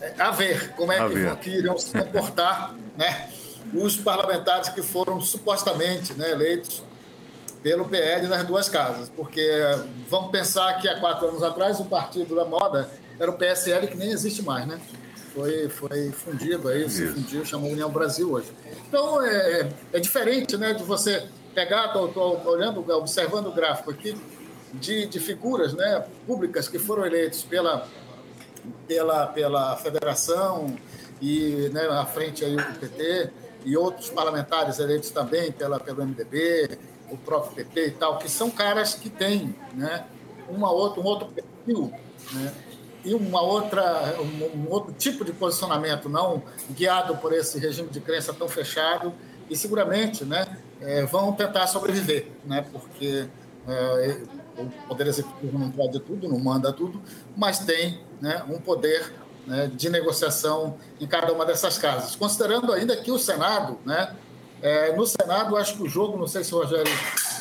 É, 0.00 0.14
a 0.18 0.30
ver 0.30 0.72
como 0.74 0.92
é 0.92 1.08
que, 1.08 1.36
que 1.36 1.50
irão 1.50 1.78
se 1.78 1.92
comportar 1.92 2.74
né, 2.96 3.30
os 3.74 3.96
parlamentares 3.96 4.68
que 4.70 4.82
foram 4.82 5.20
supostamente 5.20 6.14
né, 6.14 6.30
eleitos 6.30 6.82
pelo 7.62 7.84
PL 7.84 8.26
nas 8.26 8.44
duas 8.44 8.68
casas, 8.68 9.10
porque 9.10 9.46
vamos 10.08 10.30
pensar 10.30 10.80
que 10.80 10.88
há 10.88 10.98
quatro 10.98 11.28
anos 11.28 11.42
atrás 11.42 11.78
o 11.78 11.84
partido 11.84 12.34
da 12.34 12.46
moda 12.46 12.88
era 13.18 13.30
o 13.30 13.34
PSL 13.34 13.86
que 13.86 13.96
nem 13.96 14.10
existe 14.10 14.42
mais, 14.42 14.66
né? 14.66 14.80
Foi, 15.34 15.68
foi 15.68 16.10
fundido 16.10 16.68
aí, 16.68 16.88
se 16.90 17.06
fundiu, 17.06 17.44
chamou 17.44 17.70
União 17.70 17.90
Brasil 17.90 18.32
hoje. 18.32 18.50
Então 18.88 19.22
é, 19.24 19.68
é 19.92 20.00
diferente, 20.00 20.56
né, 20.56 20.74
de 20.74 20.82
você 20.82 21.26
pegar, 21.54 21.86
estou 21.86 22.42
olhando, 22.46 22.84
observando 22.92 23.46
o 23.46 23.52
gráfico 23.52 23.90
aqui, 23.90 24.16
de, 24.74 25.06
de 25.06 25.20
figuras 25.20 25.72
né, 25.72 26.04
públicas 26.26 26.68
que 26.68 26.78
foram 26.78 27.04
eleitos 27.04 27.42
pela, 27.42 27.86
pela, 28.86 29.26
pela 29.26 29.76
federação 29.76 30.76
e 31.20 31.70
né, 31.72 31.86
à 31.88 32.06
frente 32.06 32.44
aí 32.44 32.56
o 32.56 32.74
PT, 32.78 33.30
e 33.64 33.76
outros 33.76 34.08
parlamentares 34.10 34.78
eleitos 34.78 35.10
também 35.10 35.52
pela, 35.52 35.78
pelo 35.78 36.04
MDB, 36.04 36.78
o 37.10 37.16
próprio 37.16 37.64
PT 37.64 37.86
e 37.86 37.90
tal, 37.92 38.18
que 38.18 38.28
são 38.28 38.50
caras 38.50 38.94
que 38.94 39.10
têm 39.10 39.54
né, 39.74 40.06
uma 40.48 40.70
outra, 40.70 41.00
um 41.00 41.04
outro 41.04 41.28
perfil 41.28 41.92
né, 42.32 42.52
e 43.04 43.14
uma 43.14 43.40
outra, 43.40 44.16
um, 44.20 44.58
um, 44.58 44.66
outro 44.70 44.92
tipo 44.92 45.24
de 45.24 45.32
posicionamento, 45.32 46.08
não 46.08 46.42
guiado 46.70 47.16
por 47.16 47.32
esse 47.32 47.58
regime 47.58 47.88
de 47.88 48.00
crença 48.00 48.32
tão 48.32 48.48
fechado, 48.48 49.12
e 49.48 49.56
seguramente 49.56 50.24
né, 50.24 50.58
é, 50.80 51.04
vão 51.04 51.32
tentar 51.32 51.66
sobreviver, 51.66 52.28
né, 52.44 52.64
porque 52.70 53.26
é, 53.66 54.20
o 54.56 54.88
Poder 54.88 55.06
Executivo 55.06 55.58
não 55.58 55.70
pode 55.70 55.98
tudo, 56.00 56.28
não 56.28 56.38
manda 56.38 56.72
tudo, 56.72 57.00
mas 57.36 57.60
tem 57.60 58.00
né, 58.20 58.44
um 58.48 58.58
poder 58.58 59.12
né, 59.46 59.70
de 59.74 59.88
negociação 59.88 60.76
em 61.00 61.06
cada 61.06 61.32
uma 61.32 61.44
dessas 61.44 61.78
casas. 61.78 62.14
Considerando 62.14 62.72
ainda 62.72 62.96
que 62.96 63.10
o 63.10 63.18
Senado, 63.18 63.78
né, 63.84 64.14
é, 64.62 64.94
no 64.94 65.06
Senado, 65.06 65.56
acho 65.56 65.76
que 65.76 65.82
o 65.82 65.88
jogo, 65.88 66.18
não 66.18 66.28
sei 66.28 66.44
se 66.44 66.54
o 66.54 66.58
Rogério 66.58 66.92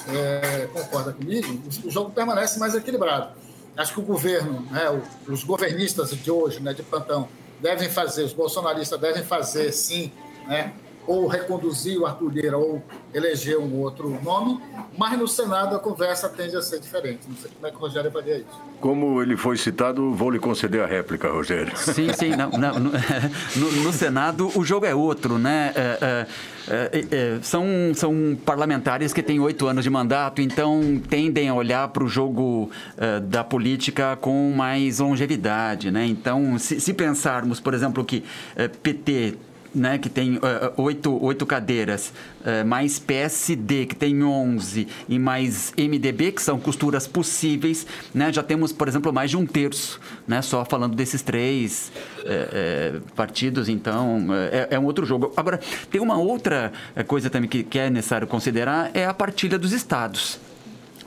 é, 0.07 0.67
concorda 0.67 1.11
comigo, 1.11 1.61
o 1.83 1.91
jogo 1.91 2.11
permanece 2.11 2.59
mais 2.59 2.73
equilibrado. 2.73 3.33
Acho 3.79 3.93
que 3.93 3.99
o 4.01 4.03
governo, 4.03 4.67
né, 4.69 4.81
os 5.25 5.41
governistas 5.45 6.09
de 6.09 6.29
hoje, 6.29 6.59
né, 6.59 6.73
de 6.73 6.83
plantão, 6.83 7.29
devem 7.61 7.89
fazer, 7.89 8.23
os 8.23 8.33
bolsonaristas 8.33 8.99
devem 8.99 9.23
fazer, 9.23 9.71
sim, 9.71 10.11
né, 10.45 10.73
ou 11.09 11.25
reconduzir 11.25 11.99
o 11.99 12.05
Arthur 12.05 12.31
Lira 12.31 12.55
ou 12.55 12.83
eleger 13.11 13.57
um 13.57 13.79
outro 13.79 14.15
nome, 14.23 14.61
mas 14.95 15.17
no 15.17 15.27
Senado 15.27 15.75
a 15.75 15.79
conversa 15.79 16.29
tende 16.29 16.55
a 16.55 16.61
ser 16.61 16.79
diferente. 16.79 17.21
Não 17.27 17.35
sei 17.35 17.49
como 17.49 17.65
é 17.65 17.71
que 17.71 17.77
o 17.77 17.79
Rogério 17.79 18.11
faria 18.11 18.37
isso. 18.37 18.61
Como 18.79 19.19
ele 19.19 19.35
foi 19.35 19.57
citado, 19.57 20.13
vou 20.13 20.29
lhe 20.29 20.37
conceder 20.37 20.83
a 20.83 20.85
réplica, 20.85 21.27
Rogério. 21.27 21.75
Sim, 21.75 22.13
sim. 22.13 22.35
Não, 22.35 22.51
não, 22.51 22.79
no, 22.79 22.91
no, 23.57 23.71
no, 23.83 23.91
Senado 23.91 24.51
o 24.55 24.63
jogo 24.63 24.85
é 24.85 24.93
outro, 24.93 25.39
né? 25.39 25.73
É, 25.75 25.97
é, 25.99 26.27
é, 26.69 26.99
é 27.11 27.39
são, 27.41 27.65
são 27.95 28.37
parlamentares 28.45 29.11
que 29.11 29.23
têm 29.23 29.39
oito 29.39 29.65
anos 29.65 29.83
de 29.83 29.89
mandato, 29.89 30.43
então 30.43 31.01
tendem 31.09 31.49
a 31.49 31.55
olhar 31.55 31.87
para 31.87 32.03
o 32.03 32.07
jogo 32.07 32.69
é, 32.95 33.19
da 33.19 33.43
política 33.43 34.15
com 34.15 34.53
mais 34.55 34.99
longevidade, 34.99 35.89
né? 35.89 36.05
Então, 36.05 36.59
se, 36.59 36.79
se 36.79 36.93
pensarmos, 36.93 37.59
por 37.59 37.73
exemplo, 37.73 38.05
que 38.05 38.23
é, 38.55 38.67
PT 38.67 39.48
né, 39.73 39.97
que 39.97 40.09
tem 40.09 40.37
uh, 40.37 40.41
oito, 40.77 41.23
oito 41.23 41.45
cadeiras, 41.45 42.13
uh, 42.41 42.65
mais 42.65 42.99
PSD, 42.99 43.85
que 43.85 43.95
tem 43.95 44.23
11, 44.23 44.87
e 45.07 45.19
mais 45.19 45.73
MDB, 45.77 46.31
que 46.31 46.41
são 46.41 46.59
costuras 46.59 47.07
possíveis, 47.07 47.85
né, 48.13 48.31
já 48.31 48.43
temos, 48.43 48.71
por 48.71 48.87
exemplo, 48.87 49.13
mais 49.13 49.29
de 49.29 49.37
um 49.37 49.45
terço, 49.45 49.99
né, 50.27 50.41
só 50.41 50.65
falando 50.65 50.95
desses 50.95 51.21
três 51.21 51.91
uh, 52.19 53.01
partidos, 53.15 53.69
então 53.69 54.27
é, 54.51 54.69
é, 54.71 54.79
um 54.79 54.85
outro 54.85 55.05
jogo. 55.05 55.31
Agora, 55.35 55.59
tem 55.91 56.01
uma 56.01 56.17
outra 56.17 56.71
coisa 57.07 57.29
também 57.29 57.49
que, 57.49 57.63
que 57.63 57.79
é 57.79 57.89
necessário 57.89 58.27
considerar, 58.27 58.91
é 58.93 59.05
a 59.05 59.13
partilha 59.13 59.57
dos 59.57 59.71
estados. 59.71 60.39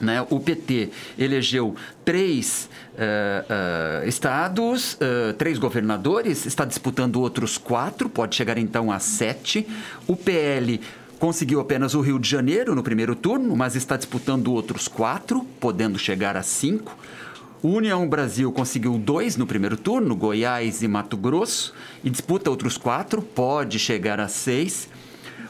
Né? 0.03 0.26
O 0.30 0.40
PT 0.40 0.90
elegeu 1.16 1.76
três 2.05 2.68
uh, 2.94 4.03
uh, 4.05 4.09
estados, 4.09 4.94
uh, 4.94 5.32
três 5.38 5.59
governadores, 5.59 6.44
está 6.44 6.64
disputando 6.64 7.20
outros 7.20 7.57
quatro, 7.57 8.09
pode 8.09 8.34
chegar 8.34 8.59
então 8.59 8.90
a 8.90 8.98
sete. 8.98 9.64
O 10.09 10.16
PL 10.16 10.80
conseguiu 11.20 11.61
apenas 11.61 11.94
o 11.94 12.00
Rio 12.00 12.18
de 12.18 12.28
Janeiro 12.28 12.74
no 12.74 12.82
primeiro 12.82 13.14
turno, 13.14 13.55
mas 13.57 13.76
está 13.76 13.96
disputando 13.96 14.53
outros 14.53 14.88
quatro, 14.88 15.46
podendo 15.61 15.96
chegar 16.00 16.36
a 16.36 16.42
cinco. 16.42 16.98
O 17.62 17.68
União 17.68 18.09
Brasil 18.09 18.50
conseguiu 18.50 18.98
dois 18.98 19.36
no 19.36 19.46
primeiro 19.46 19.76
turno, 19.76 20.16
Goiás 20.16 20.82
e 20.82 20.88
Mato 20.88 21.16
Grosso, 21.16 21.72
e 22.03 22.11
disputa 22.11 22.50
outros 22.50 22.76
quatro, 22.76 23.22
pode 23.22 23.78
chegar 23.78 24.18
a 24.18 24.26
seis. 24.26 24.88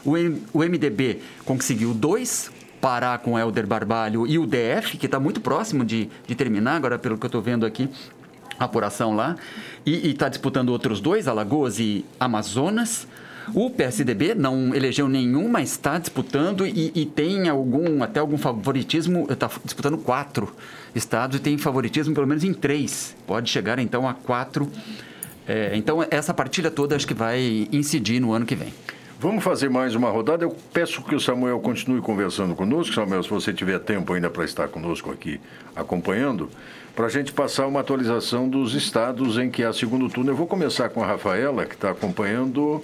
O, 0.05 0.59
MDB 0.59 1.21
conseguiu 1.43 1.91
dois, 1.91 2.51
Pará 2.83 3.17
com 3.17 3.39
Helder 3.39 3.65
Barbalho 3.65 4.27
e 4.27 4.37
o 4.37 4.45
DF, 4.45 4.97
que 4.97 5.05
está 5.05 5.17
muito 5.17 5.39
próximo 5.39 5.85
de, 5.85 6.09
de 6.27 6.35
terminar, 6.35 6.75
agora 6.75 6.99
pelo 6.99 7.17
que 7.17 7.25
eu 7.25 7.29
estou 7.29 7.41
vendo 7.41 7.65
aqui, 7.65 7.89
a 8.59 8.65
apuração 8.65 9.15
lá. 9.15 9.37
E 9.85 10.09
está 10.09 10.27
disputando 10.27 10.67
outros 10.67 10.99
dois, 10.99 11.29
Alagoas 11.29 11.79
e 11.79 12.03
Amazonas. 12.19 13.07
O 13.53 13.69
PSDB 13.69 14.35
não 14.35 14.75
elegeu 14.75 15.07
nenhum, 15.07 15.47
mas 15.47 15.71
está 15.71 15.97
disputando 15.97 16.67
e, 16.67 16.91
e, 16.93 17.05
tem 17.05 17.47
algum, 17.47 18.03
até 18.03 18.19
algum 18.19 18.37
favoritismo, 18.37 19.27
está 19.31 19.49
disputando 19.63 19.97
quatro 19.97 20.53
estados 20.93 21.37
e 21.37 21.39
tem 21.39 21.57
favoritismo 21.57 22.13
pelo 22.13 22.27
menos 22.27 22.43
em 22.43 22.53
três. 22.53 23.15
Pode 23.25 23.49
chegar 23.49 23.79
então 23.79 24.09
a 24.09 24.13
quatro. 24.13 24.69
É, 25.47 25.71
então 25.75 26.05
essa 26.11 26.33
partilha 26.33 26.69
toda 26.69 26.97
acho 26.97 27.07
que 27.07 27.13
vai 27.13 27.65
incidir 27.71 28.19
no 28.19 28.33
ano 28.33 28.45
que 28.45 28.55
vem. 28.55 28.73
Vamos 29.23 29.41
fazer 29.41 29.69
mais 29.69 29.95
uma 29.95 30.09
rodada. 30.09 30.43
Eu 30.43 30.53
peço 30.73 31.01
que 31.01 31.15
o 31.15 31.19
Samuel 31.19 31.57
continue 31.61 32.01
conversando 32.01 32.53
conosco. 32.53 32.93
Samuel, 32.93 33.23
se 33.23 33.29
você 33.29 33.53
tiver 33.53 33.79
tempo 33.79 34.11
ainda 34.11 34.29
para 34.29 34.43
estar 34.43 34.67
conosco 34.67 35.09
aqui 35.09 35.39
acompanhando, 35.73 36.49
para 36.93 37.05
a 37.05 37.09
gente 37.09 37.31
passar 37.31 37.65
uma 37.65 37.79
atualização 37.79 38.49
dos 38.49 38.73
estados 38.75 39.37
em 39.37 39.49
que 39.49 39.63
há 39.63 39.71
segundo 39.71 40.09
turno. 40.09 40.31
Eu 40.31 40.35
vou 40.35 40.45
começar 40.45 40.89
com 40.89 41.01
a 41.01 41.07
Rafaela, 41.07 41.65
que 41.65 41.73
está 41.73 41.91
acompanhando. 41.91 42.83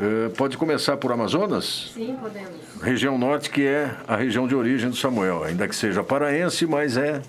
Uh, 0.00 0.30
pode 0.38 0.56
começar 0.56 0.96
por 0.96 1.12
Amazonas? 1.12 1.90
Sim, 1.92 2.16
podemos. 2.18 2.82
Região 2.82 3.18
Norte, 3.18 3.50
que 3.50 3.66
é 3.66 3.94
a 4.08 4.16
região 4.16 4.48
de 4.48 4.54
origem 4.54 4.88
do 4.88 4.96
Samuel, 4.96 5.44
ainda 5.44 5.68
que 5.68 5.76
seja 5.76 6.02
paraense, 6.02 6.64
mas 6.66 6.96
é 6.96 7.20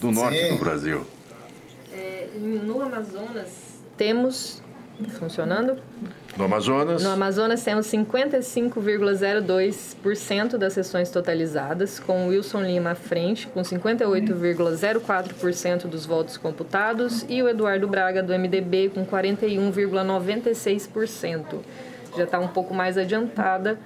do 0.00 0.12
norte 0.12 0.38
Sim. 0.38 0.54
do 0.54 0.60
Brasil. 0.60 1.04
É, 1.92 2.28
no 2.36 2.80
Amazonas, 2.80 3.48
temos 3.96 4.62
funcionando? 5.18 5.76
No 6.36 6.44
Amazonas? 6.44 7.02
No 7.02 7.10
Amazonas 7.10 7.64
temos 7.64 7.86
55,02% 7.86 10.56
das 10.56 10.72
sessões 10.72 11.10
totalizadas, 11.10 11.98
com 11.98 12.28
Wilson 12.28 12.62
Lima 12.62 12.90
à 12.90 12.94
frente, 12.94 13.48
com 13.48 13.60
58,04% 13.60 15.86
dos 15.86 16.06
votos 16.06 16.36
computados, 16.36 17.26
e 17.28 17.42
o 17.42 17.48
Eduardo 17.48 17.88
Braga, 17.88 18.22
do 18.22 18.32
MDB, 18.32 18.92
com 18.94 19.04
41,96%. 19.04 21.58
Já 22.16 22.24
está 22.24 22.38
um 22.38 22.48
pouco 22.48 22.74
mais 22.74 22.98
adiantada 22.98 23.78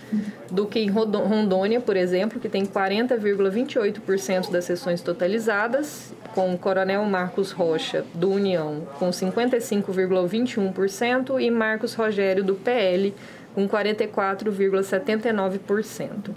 do 0.50 0.66
que 0.66 0.78
em 0.78 0.88
Rondônia, 0.88 1.80
por 1.80 1.96
exemplo, 1.96 2.40
que 2.40 2.48
tem 2.48 2.64
40,28% 2.64 4.50
das 4.50 4.64
sessões 4.64 5.00
totalizadas 5.00 6.12
com 6.34 6.54
o 6.54 6.58
Coronel 6.58 7.04
Marcos 7.04 7.52
Rocha, 7.52 8.04
do 8.14 8.30
União, 8.30 8.88
com 8.98 9.10
55,21% 9.10 11.40
e 11.40 11.50
Marcos 11.50 11.94
Rogério, 11.94 12.42
do 12.42 12.54
PL, 12.54 13.14
com 13.54 13.68
44,79%. 13.68 16.30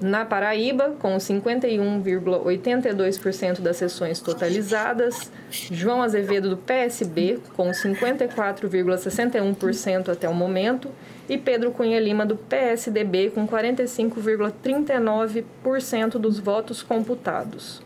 Na 0.00 0.24
Paraíba, 0.26 0.94
com 0.98 1.16
51,82% 1.16 3.60
das 3.60 3.76
sessões 3.78 4.20
totalizadas, 4.20 5.32
João 5.50 6.02
Azevedo 6.02 6.50
do 6.50 6.58
PSB, 6.58 7.38
com 7.56 7.70
54,61% 7.70 10.10
até 10.10 10.28
o 10.28 10.34
momento, 10.34 10.90
e 11.28 11.36
Pedro 11.38 11.70
Cunha 11.70 11.98
Lima 11.98 12.26
do 12.26 12.36
PSDB, 12.36 13.30
com 13.30 13.48
45,39% 13.48 16.18
dos 16.18 16.38
votos 16.38 16.82
computados. 16.82 17.85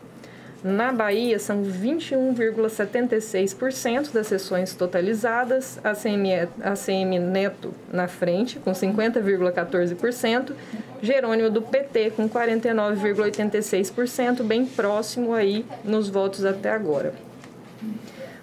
Na 0.63 0.91
Bahia, 0.91 1.39
são 1.39 1.63
21,76% 1.63 4.11
das 4.11 4.27
sessões 4.27 4.75
totalizadas, 4.75 5.79
a 5.83 5.95
CM, 5.95 7.17
Neto 7.17 7.73
na 7.91 8.07
frente, 8.07 8.59
com 8.59 8.71
50,14%, 8.71 10.53
Jerônimo 11.01 11.49
do 11.49 11.63
PT 11.63 12.11
com 12.11 12.29
49,86%, 12.29 14.43
bem 14.43 14.63
próximo 14.63 15.33
aí 15.33 15.65
nos 15.83 16.09
votos 16.09 16.45
até 16.45 16.69
agora. 16.69 17.15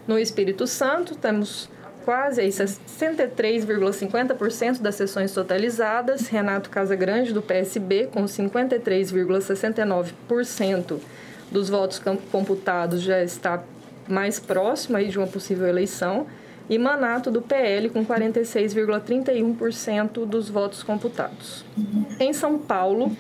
No 0.05 0.19
Espírito 0.19 0.67
Santo, 0.67 1.15
temos 1.15 1.71
quase 2.05 2.41
aí 2.41 2.49
63,50% 2.49 4.81
das 4.81 4.97
sessões 4.97 5.33
totalizadas, 5.33 6.27
Renato 6.27 6.69
Casagrande 6.69 7.33
do 7.33 7.43
PSB 7.43 8.09
com 8.13 8.25
53,69% 8.25 10.99
dos 11.51 11.69
votos 11.69 12.01
computados 12.31 13.03
já 13.03 13.23
está 13.23 13.63
mais 14.09 14.41
próximo 14.41 14.97
aí 14.97 15.09
de 15.09 15.19
uma 15.19 15.27
possível 15.27 15.67
eleição, 15.67 16.27
e 16.69 16.79
Manato 16.79 17.31
do 17.31 17.41
PL 17.41 17.89
com 17.89 18.05
46,31% 18.05 20.27
dos 20.27 20.51
votos 20.51 20.83
computados. 20.83 21.65
Em 22.21 22.35
São 22.35 22.59
Paulo, 22.59 23.17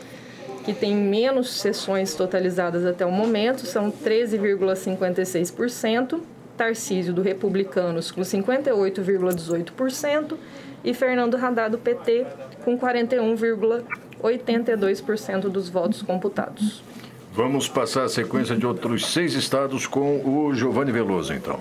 que 0.64 0.74
tem 0.74 0.94
menos 0.94 1.50
sessões 1.50 2.14
totalizadas 2.14 2.84
até 2.84 3.06
o 3.06 3.10
momento, 3.10 3.66
são 3.66 3.90
13,56%, 3.90 6.20
Tarcísio 6.58 7.14
do 7.14 7.22
Republicanos 7.22 8.10
com 8.10 8.20
58,18% 8.20 10.36
e 10.82 10.92
Fernando 10.92 11.36
Haddad 11.36 11.70
do 11.70 11.78
PT 11.78 12.26
com 12.64 12.76
41,82% 12.76 15.48
dos 15.48 15.68
votos 15.68 16.02
computados. 16.02 16.82
Vamos 17.38 17.68
passar 17.68 18.02
a 18.02 18.08
sequência 18.08 18.56
de 18.56 18.66
outros 18.66 19.12
seis 19.12 19.34
estados 19.34 19.86
com 19.86 20.20
o 20.28 20.52
Giovanni 20.52 20.90
Veloso, 20.90 21.32
então. 21.32 21.60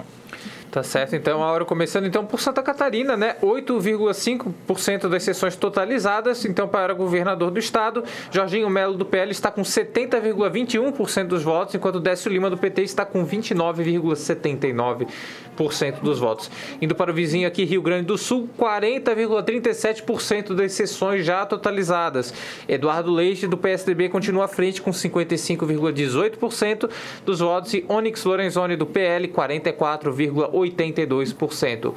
Tá 0.72 0.82
certo, 0.84 1.15
então 1.15 1.41
a 1.41 1.49
hora 1.49 1.63
começando 1.63 2.07
então 2.07 2.26
por 2.26 2.41
Santa 2.41 2.61
Catarina, 2.61 3.15
né? 3.15 3.38
8,5% 3.41 5.07
das 5.07 5.24
sessões 5.24 5.55
totalizadas, 5.55 6.43
então 6.43 6.68
para 6.68 6.91
o 6.93 6.95
governador 6.95 7.51
do 7.51 7.57
estado, 7.57 8.03
Jorginho 8.32 8.70
Melo 8.70 8.95
do 8.95 9.05
PL 9.05 9.32
está 9.32 9.49
com 9.49 9.61
70,21% 9.61 11.28
dos 11.28 11.41
votos, 11.41 11.74
enquanto 11.74 12.01
Décio 12.01 12.30
Lima 12.30 12.49
do 12.49 12.57
PT 12.57 12.84
está 12.84 13.05
com 13.05 13.26
29,79% 13.26 16.01
dos 16.01 16.20
votos. 16.20 16.51
Indo 16.82 16.93
para 16.93 17.11
o 17.11 17.13
vizinho 17.13 17.47
aqui, 17.47 17.63
Rio 17.63 17.82
Grande 17.82 18.07
do 18.07 18.18
Sul, 18.18 18.49
40,37% 18.59 20.53
das 20.53 20.74
sessões 20.74 21.26
já 21.26 21.45
totalizadas. 21.45 22.34
Eduardo 22.68 23.09
Leite 23.09 23.47
do 23.47 23.57
PSDB 23.57 24.09
continua 24.09 24.43
à 24.45 24.49
frente 24.49 24.82
com 24.82 24.91
55,18% 24.91 26.89
dos 27.26 27.39
votos 27.39 27.74
e 27.74 27.86
Onyx 27.88 28.26
Lorenzoni 28.26 28.76
do 28.76 28.86
PL 28.86 29.30
44,8% 29.30 30.56
82%. 30.65 31.93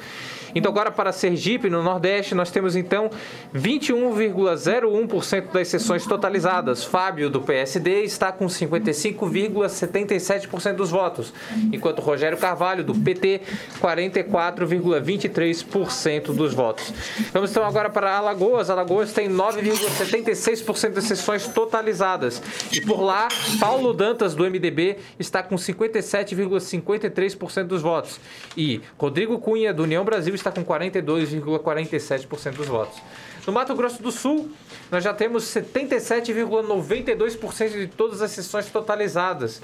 Então, 0.55 0.71
agora 0.71 0.91
para 0.91 1.13
Sergipe, 1.13 1.71
no 1.71 1.83
Nordeste, 1.83 2.35
nós 2.35 2.51
temos 2.51 2.77
então 2.77 3.11
21,01% 3.55 5.53
das 5.53 5.69
sessões 5.69 6.05
totalizadas. 6.07 6.85
Fábio, 6.85 7.31
do 7.31 7.41
PSD, 7.41 8.03
está 8.03 8.31
com 8.33 8.47
55,77% 8.47 10.75
dos 10.75 10.91
votos, 10.91 11.33
enquanto 11.73 12.01
Rogério 12.01 12.37
Carvalho, 12.39 12.85
do 12.85 12.95
PT, 12.95 13.41
44,23% 13.81 16.33
dos 16.33 16.55
votos. 16.55 16.95
Vamos 17.33 17.51
então 17.51 17.65
agora 17.65 17.91
para 17.91 18.17
Alagoas. 18.17 18.71
Alagoas 18.71 19.13
tem 19.13 19.29
9,76% 19.29 20.91
das 20.91 21.05
sessões 21.05 21.49
totalizadas. 21.49 22.41
E 22.73 22.81
por 22.81 23.03
lá, 23.03 23.29
Paulo 23.59 23.93
Dantas, 23.93 24.35
do 24.35 24.45
MDB, 24.45 24.99
está 25.19 25.43
com 25.43 25.57
57,53% 25.57 27.65
dos 27.65 27.83
votos. 27.83 28.21
E 28.57 28.81
Rodrigo 28.99 29.39
Cunha, 29.39 29.73
do 29.73 29.83
União 29.83 30.05
Brasil, 30.05 30.35
está 30.41 30.51
com 30.51 30.65
42,47% 30.65 32.55
dos 32.55 32.67
votos. 32.67 32.99
No 33.47 33.53
Mato 33.53 33.75
Grosso 33.75 34.03
do 34.03 34.11
Sul, 34.13 34.51
nós 34.91 35.05
já 35.05 35.15
temos 35.15 35.45
77,92% 35.45 37.71
de 37.71 37.87
todas 37.87 38.21
as 38.23 38.33
sessões 38.33 38.67
totalizadas. 38.67 39.63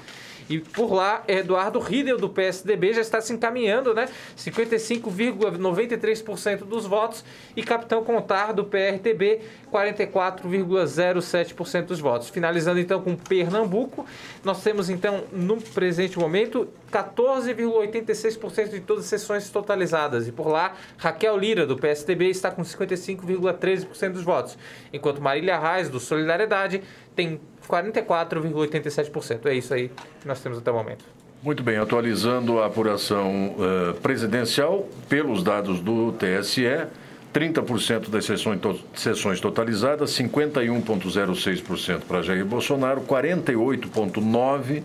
E 0.49 0.59
por 0.59 0.93
lá, 0.93 1.23
Eduardo 1.27 1.79
Riedel, 1.79 2.17
do 2.17 2.29
PSDB, 2.29 2.93
já 2.93 3.01
está 3.01 3.19
se 3.19 3.33
encaminhando, 3.33 3.93
né? 3.93 4.07
55,93% 4.37 6.59
dos 6.59 6.85
votos. 6.85 7.25
E 7.55 7.63
Capitão 7.63 8.03
Contar, 8.03 8.53
do 8.53 8.63
PRTB, 8.63 9.41
44,07% 9.71 11.85
dos 11.85 11.99
votos. 11.99 12.29
Finalizando 12.29 12.79
então 12.79 13.01
com 13.01 13.15
Pernambuco, 13.15 14.05
nós 14.43 14.63
temos 14.63 14.89
então, 14.89 15.23
no 15.31 15.61
presente 15.61 16.17
momento, 16.17 16.67
14,86% 16.91 18.69
de 18.69 18.79
todas 18.79 19.03
as 19.03 19.09
sessões 19.09 19.47
totalizadas. 19.49 20.27
E 20.27 20.31
por 20.31 20.47
lá, 20.47 20.73
Raquel 20.97 21.37
Lira, 21.37 21.65
do 21.65 21.77
PSDB, 21.77 22.29
está 22.29 22.51
com 22.51 22.61
55,13% 22.61 24.13
dos 24.13 24.23
votos. 24.23 24.57
Enquanto 24.93 25.21
Marília 25.21 25.59
Reis, 25.59 25.89
do 25.89 25.99
Solidariedade, 25.99 26.81
tem 27.15 27.41
44,87%. 27.67 29.45
É 29.45 29.53
isso 29.53 29.73
aí 29.73 29.89
que 30.21 30.27
nós 30.27 30.39
temos 30.39 30.57
até 30.57 30.71
o 30.71 30.73
momento. 30.73 31.03
Muito 31.43 31.61
bem, 31.61 31.77
atualizando 31.77 32.59
a 32.59 32.65
apuração 32.65 33.55
uh, 33.57 33.93
presidencial, 34.01 34.87
pelos 35.07 35.43
dados 35.43 35.79
do 35.79 36.11
TSE, 36.13 36.87
30% 37.33 38.09
das 38.09 38.25
sessões, 38.25 38.59
to 38.59 38.79
sessões 38.95 39.39
totalizadas, 39.39 40.09
51,06% 40.11 42.01
para 42.07 42.23
Jair 42.23 42.43
Bolsonaro, 42.43 43.01
48,9% 43.01 44.81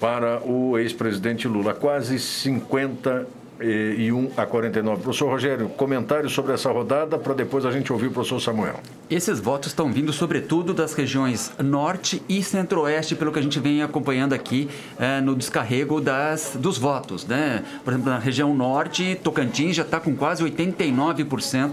para 0.00 0.40
o 0.44 0.76
ex-presidente 0.76 1.46
Lula, 1.46 1.72
quase 1.72 2.18
50 2.18 3.26
e 3.60 4.10
1 4.12 4.32
a 4.36 4.46
49. 4.46 5.02
Professor 5.02 5.28
Rogério, 5.28 5.68
comentários 5.70 6.32
sobre 6.32 6.52
essa 6.52 6.70
rodada 6.70 7.18
para 7.18 7.34
depois 7.34 7.64
a 7.64 7.70
gente 7.70 7.92
ouvir 7.92 8.08
o 8.08 8.10
professor 8.10 8.40
Samuel. 8.40 8.80
Esses 9.10 9.38
votos 9.38 9.68
estão 9.68 9.92
vindo 9.92 10.12
sobretudo 10.12 10.74
das 10.74 10.94
regiões 10.94 11.52
norte 11.62 12.22
e 12.28 12.42
centro-oeste, 12.42 13.14
pelo 13.14 13.32
que 13.32 13.38
a 13.38 13.42
gente 13.42 13.60
vem 13.60 13.82
acompanhando 13.82 14.32
aqui 14.32 14.68
é, 14.98 15.20
no 15.20 15.34
descarrego 15.34 16.00
das, 16.00 16.56
dos 16.58 16.78
votos. 16.78 17.26
Né? 17.26 17.64
Por 17.84 17.92
exemplo, 17.92 18.10
na 18.10 18.18
região 18.18 18.54
norte, 18.54 19.18
Tocantins 19.22 19.76
já 19.76 19.82
está 19.82 20.00
com 20.00 20.14
quase 20.16 20.42
89% 20.42 21.72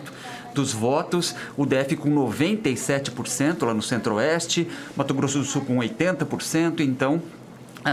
dos 0.53 0.73
votos, 0.73 1.33
o 1.55 1.65
DF 1.65 1.95
com 1.95 2.09
97% 2.09 3.65
lá 3.65 3.73
no 3.73 3.81
centro-oeste, 3.81 4.67
Mato 4.95 5.13
Grosso 5.13 5.39
do 5.39 5.45
Sul 5.45 5.63
com 5.63 5.77
80%, 5.77 6.81
então 6.81 7.21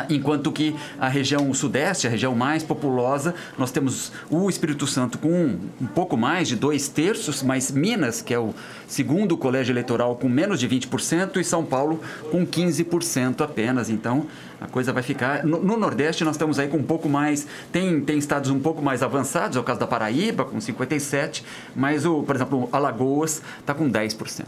enquanto 0.08 0.52
que 0.52 0.74
a 0.98 1.08
região 1.08 1.52
sudeste, 1.54 2.06
a 2.06 2.10
região 2.10 2.34
mais 2.34 2.62
populosa, 2.62 3.34
nós 3.56 3.70
temos 3.70 4.12
o 4.30 4.48
Espírito 4.48 4.86
Santo 4.86 5.18
com 5.18 5.58
um, 5.80 5.86
pouco 5.86 6.16
mais 6.16 6.48
de 6.48 6.56
dois 6.56 6.88
terços, 6.88 7.42
mas 7.42 7.70
Minas, 7.70 8.20
que 8.20 8.34
é 8.34 8.38
o 8.38 8.54
segundo 8.86 9.36
colégio 9.36 9.72
eleitoral, 9.72 10.16
com 10.16 10.28
menos 10.28 10.60
de 10.60 10.68
20%, 10.68 11.36
e 11.36 11.44
São 11.44 11.64
Paulo 11.64 12.00
com 12.30 12.46
15% 12.46 13.40
apenas. 13.42 13.90
Então, 13.90 14.26
a 14.60 14.66
coisa 14.66 14.92
vai 14.92 15.02
ficar. 15.02 15.44
No, 15.44 15.62
no, 15.62 15.76
Nordeste, 15.76 16.24
nós 16.24 16.34
estamos 16.34 16.58
aí 16.58 16.68
com 16.68 16.78
um 16.78 16.82
pouco 16.82 17.08
mais. 17.08 17.46
Tem, 17.72 18.00
tem 18.00 18.18
estados 18.18 18.50
um 18.50 18.58
pouco 18.58 18.82
mais 18.82 19.02
avançados, 19.02 19.56
é 19.56 19.60
o 19.60 19.64
caso 19.64 19.80
da 19.80 19.86
Paraíba, 19.86 20.44
com 20.44 20.58
57%, 20.58 21.42
mas, 21.74 22.04
o, 22.04 22.22
por 22.22 22.34
exemplo, 22.34 22.68
Alagoas 22.72 23.42
está 23.60 23.74
com 23.74 23.88
10%. 23.90 24.44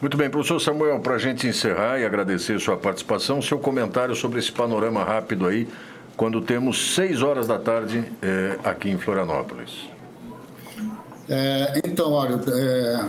Muito 0.00 0.14
bem, 0.14 0.28
professor 0.28 0.60
Samuel, 0.60 1.00
para 1.00 1.14
a 1.14 1.18
gente 1.18 1.46
encerrar 1.46 1.98
e 1.98 2.04
agradecer 2.04 2.60
sua 2.60 2.76
participação, 2.76 3.40
seu 3.40 3.58
comentário 3.58 4.14
sobre 4.14 4.38
esse 4.38 4.52
panorama 4.52 5.02
rápido 5.02 5.46
aí, 5.46 5.66
quando 6.14 6.42
temos 6.42 6.94
6 6.94 7.22
horas 7.22 7.46
da 7.46 7.58
tarde 7.58 8.04
é, 8.20 8.58
aqui 8.62 8.90
em 8.90 8.98
Florianópolis. 8.98 9.88
É, 11.26 11.80
então, 11.82 12.12
olha, 12.12 12.38
é, 12.46 13.08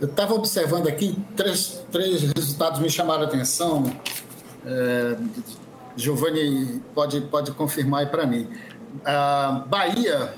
eu 0.00 0.08
estava 0.08 0.34
observando 0.34 0.88
aqui, 0.88 1.16
três, 1.36 1.84
três 1.92 2.22
resultados 2.36 2.80
me 2.80 2.90
chamaram 2.90 3.22
a 3.22 3.26
atenção. 3.26 3.84
É, 4.66 5.16
Giovanni 5.94 6.82
pode, 6.96 7.20
pode 7.22 7.52
confirmar 7.52 8.00
aí 8.00 8.06
para 8.06 8.26
mim. 8.26 8.48
A 9.04 9.64
Bahia, 9.68 10.34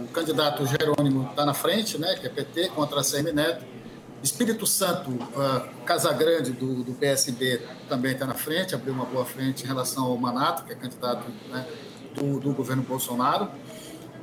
o 0.00 0.08
candidato 0.08 0.66
Jerônimo 0.66 1.28
está 1.30 1.46
na 1.46 1.54
frente, 1.54 1.96
né, 1.96 2.16
que 2.20 2.26
é 2.26 2.30
PT, 2.30 2.70
contra 2.70 3.00
a 3.00 3.04
CM 3.04 3.32
Neto. 3.32 3.75
Espírito 4.22 4.66
Santo, 4.66 5.10
uh, 5.10 5.84
Casagrande, 5.84 6.52
do, 6.52 6.82
do 6.82 6.92
PSB, 6.92 7.60
também 7.88 8.12
está 8.12 8.26
na 8.26 8.34
frente, 8.34 8.74
abriu 8.74 8.92
uma 8.92 9.04
boa 9.04 9.24
frente 9.24 9.64
em 9.64 9.66
relação 9.66 10.04
ao 10.04 10.16
Manato, 10.16 10.64
que 10.64 10.72
é 10.72 10.76
candidato 10.76 11.26
né, 11.50 11.66
do, 12.14 12.40
do, 12.40 12.52
governo 12.52 12.82
Bolsonaro. 12.82 13.48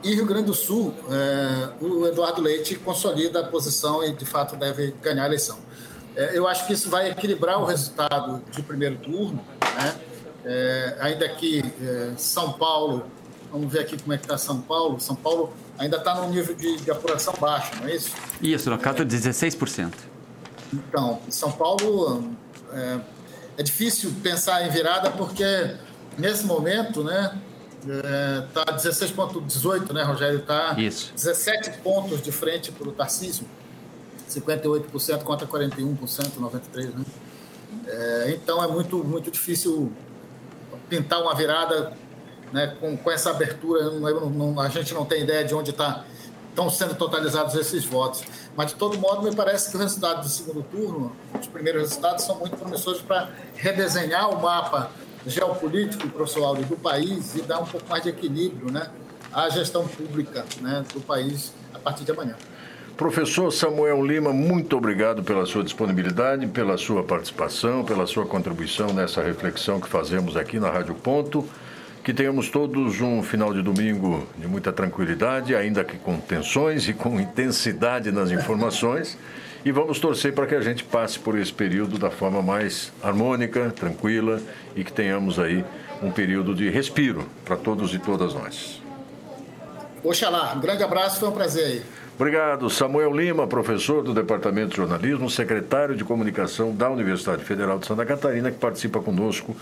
E 0.04 0.14
Rio 0.14 0.26
Grande 0.26 0.48
do 0.48 0.54
Sul, 0.54 0.90
uh, 0.90 1.86
o 1.86 2.08
Eduardo 2.08 2.42
Leite 2.42 2.76
consolida 2.76 3.40
a 3.40 3.44
posição 3.48 4.04
e, 4.04 4.12
de 4.12 4.26
fato, 4.26 4.56
deve 4.56 4.94
ganhar 5.02 5.24
a 5.24 5.28
eleição. 5.28 5.58
Uh, 5.58 6.20
eu 6.34 6.48
acho 6.48 6.68
que 6.68 6.74
isso 6.74 6.90
vai 6.90 7.10
equilibrar 7.10 7.62
o 7.62 7.66
resultado 7.66 8.42
de 8.52 8.62
primeiro 8.62 8.98
turno, 8.98 9.44
né? 9.62 9.96
É, 10.46 10.98
ainda 11.00 11.30
que 11.30 11.64
São 12.18 12.52
Paulo, 12.52 13.06
vamos 13.54 13.72
ver 13.72 13.82
aqui 13.82 13.96
como 14.02 14.12
é 14.14 14.18
que 14.18 14.24
está 14.24 14.38
São 14.38 14.60
Paulo. 14.60 15.00
São 15.00 15.16
Paulo 15.16 15.54
ainda 15.78 15.98
está 15.98 16.16
num 16.16 16.32
nível 16.32 16.56
de, 16.56 16.78
de, 16.78 16.92
apuração 16.92 17.36
baixo, 17.40 17.72
não 17.80 17.88
é 17.88 17.96
isso? 17.96 18.12
Isso, 18.42 18.70
no 18.70 18.80
caso, 18.80 19.04
é 19.04 19.06
16%. 19.06 19.94
Então, 20.74 21.22
São 21.30 21.52
Paulo 21.52 22.32
é, 22.74 23.00
é, 23.58 23.64
difícil 23.64 24.12
pensar 24.24 24.66
em 24.66 24.72
virada 24.72 25.12
porque 25.12 25.76
nesse 26.18 26.46
momento, 26.46 27.04
né, 27.04 27.40
está 27.82 28.66
é, 28.68 28.76
16,18, 28.76 29.94
né, 29.94 30.02
Rogério? 30.02 30.40
Está 30.40 30.74
17 30.74 31.78
pontos 31.84 32.24
de 32.24 32.32
frente 32.32 32.72
para 32.72 32.90
o 32.90 32.92
Tarcísio, 32.92 33.46
58% 34.28 35.22
contra 35.22 35.48
41%, 35.48 36.40
93%, 36.40 36.96
né? 36.96 37.06
É, 37.86 38.32
então 38.32 38.64
é 38.64 38.68
muito, 38.68 39.04
muito 39.04 39.30
difícil 39.30 39.92
pintar 40.90 41.22
uma 41.22 41.36
virada 41.36 41.94
né, 42.54 42.68
com, 42.80 42.96
com 42.96 43.12
essa 43.12 43.32
abertura, 43.32 43.90
não, 43.90 44.30
não, 44.30 44.60
a 44.60 44.70
gente 44.70 44.94
não 44.94 45.04
tem 45.04 45.24
ideia 45.24 45.44
de 45.44 45.56
onde 45.56 45.74
tá, 45.74 46.06
estão 46.50 46.70
sendo 46.70 46.94
totalizados 46.94 47.56
esses 47.56 47.84
votos. 47.84 48.24
Mas, 48.56 48.68
de 48.68 48.76
todo 48.76 48.96
modo, 49.00 49.24
me 49.24 49.36
parece 49.36 49.72
que 49.72 49.76
o 49.76 49.80
resultado 49.80 50.22
do 50.22 50.30
segundo 50.30 50.62
turno, 50.62 51.12
os 51.38 51.48
primeiros 51.48 51.82
resultados, 51.82 52.24
são 52.24 52.38
muito 52.38 52.56
promissores 52.56 53.02
para 53.02 53.30
redesenhar 53.56 54.30
o 54.30 54.40
mapa 54.40 54.92
geopolítico, 55.26 56.08
professor 56.10 56.56
do 56.56 56.78
país 56.78 57.36
e 57.36 57.42
dar 57.42 57.60
um 57.60 57.66
pouco 57.66 57.90
mais 57.90 58.04
de 58.04 58.10
equilíbrio 58.10 58.72
né, 58.72 58.88
à 59.34 59.50
gestão 59.50 59.88
pública 59.88 60.46
né, 60.62 60.86
do 60.94 61.02
país 61.02 61.54
a 61.74 61.80
partir 61.80 62.04
de 62.04 62.12
amanhã. 62.12 62.36
Professor 62.96 63.52
Samuel 63.52 64.06
Lima, 64.06 64.32
muito 64.32 64.78
obrigado 64.78 65.24
pela 65.24 65.48
sua 65.48 65.64
disponibilidade, 65.64 66.46
pela 66.46 66.78
sua 66.78 67.04
participação, 67.04 67.84
pela 67.84 68.06
sua 68.06 68.28
contribuição 68.28 68.94
nessa 68.94 69.24
reflexão 69.24 69.82
que 69.82 69.90
fazemos 69.90 70.38
aqui 70.38 70.60
na 70.60 70.70
Rádio 70.70 70.94
Ponto. 70.94 71.44
Que 72.04 72.14
tenhamos 72.14 72.50
todos 72.50 73.00
um 73.00 73.24
final 73.24 73.54
de 73.54 73.62
domingo 73.62 74.28
de 74.38 74.48
muita 74.48 74.74
tranquilidade, 74.74 75.56
ainda 75.56 75.84
que 75.84 75.98
com 75.98 76.18
tensões 76.18 76.88
e 76.90 76.94
com 76.94 77.18
intensidade 77.22 78.12
nas 78.12 78.30
informações. 78.32 79.18
E 79.66 79.72
vamos 79.72 80.00
torcer 80.00 80.34
para 80.34 80.46
que 80.46 80.56
a 80.56 80.62
gente 80.62 80.84
passe 80.84 81.18
por 81.18 81.38
esse 81.40 81.54
período 81.54 81.98
da 81.98 82.12
forma 82.12 82.42
mais 82.42 82.92
harmônica, 83.02 83.72
tranquila 83.72 84.42
e 84.76 84.84
que 84.84 84.92
tenhamos 84.92 85.40
aí 85.40 85.64
um 86.02 86.12
período 86.12 86.54
de 86.54 86.70
respiro 86.70 87.26
para 87.46 87.56
todos 87.56 87.94
e 87.94 88.00
todas 88.00 88.34
nós. 88.34 88.82
Oxalá. 90.04 90.54
Um 90.54 90.60
grande 90.60 90.84
abraço, 90.84 91.22
foi 91.22 91.30
um 91.30 91.32
prazer 91.32 91.66
aí. 91.66 91.82
Obrigado. 92.16 92.70
Samuel 92.70 93.16
Lima, 93.16 93.48
professor 93.48 94.04
do 94.04 94.14
Departamento 94.14 94.72
de 94.72 94.78
Jornalismo, 94.78 95.30
secretário 95.30 95.96
de 95.96 96.04
Comunicação 96.04 96.76
da 96.76 96.90
Universidade 96.90 97.44
Federal 97.44 97.80
de 97.80 97.88
Santa 97.88 98.06
Catarina, 98.06 98.52
que 98.52 98.60
participa 98.60 99.00
conosco 99.00 99.56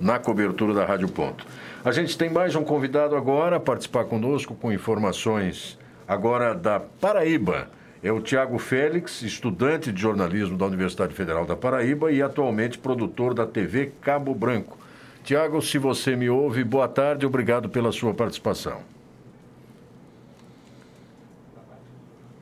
na 0.00 0.18
cobertura 0.18 0.72
da 0.72 0.84
Rádio 0.84 1.08
Ponto. 1.08 1.44
A 1.84 1.92
gente 1.92 2.16
tem 2.16 2.30
mais 2.30 2.54
um 2.56 2.64
convidado 2.64 3.14
agora 3.14 3.56
a 3.56 3.60
participar 3.60 4.04
conosco 4.04 4.54
com 4.54 4.72
informações 4.72 5.78
agora 6.08 6.54
da 6.54 6.80
Paraíba. 6.80 7.68
É 8.02 8.10
o 8.10 8.20
Tiago 8.20 8.58
Félix, 8.58 9.20
estudante 9.20 9.92
de 9.92 10.00
jornalismo 10.00 10.56
da 10.56 10.64
Universidade 10.64 11.14
Federal 11.14 11.44
da 11.44 11.54
Paraíba 11.54 12.10
e 12.10 12.22
atualmente 12.22 12.78
produtor 12.78 13.34
da 13.34 13.46
TV 13.46 13.92
Cabo 14.00 14.34
Branco. 14.34 14.78
Tiago, 15.22 15.60
se 15.60 15.76
você 15.76 16.16
me 16.16 16.30
ouve, 16.30 16.64
boa 16.64 16.88
tarde, 16.88 17.26
obrigado 17.26 17.68
pela 17.68 17.92
sua 17.92 18.14
participação. 18.14 18.80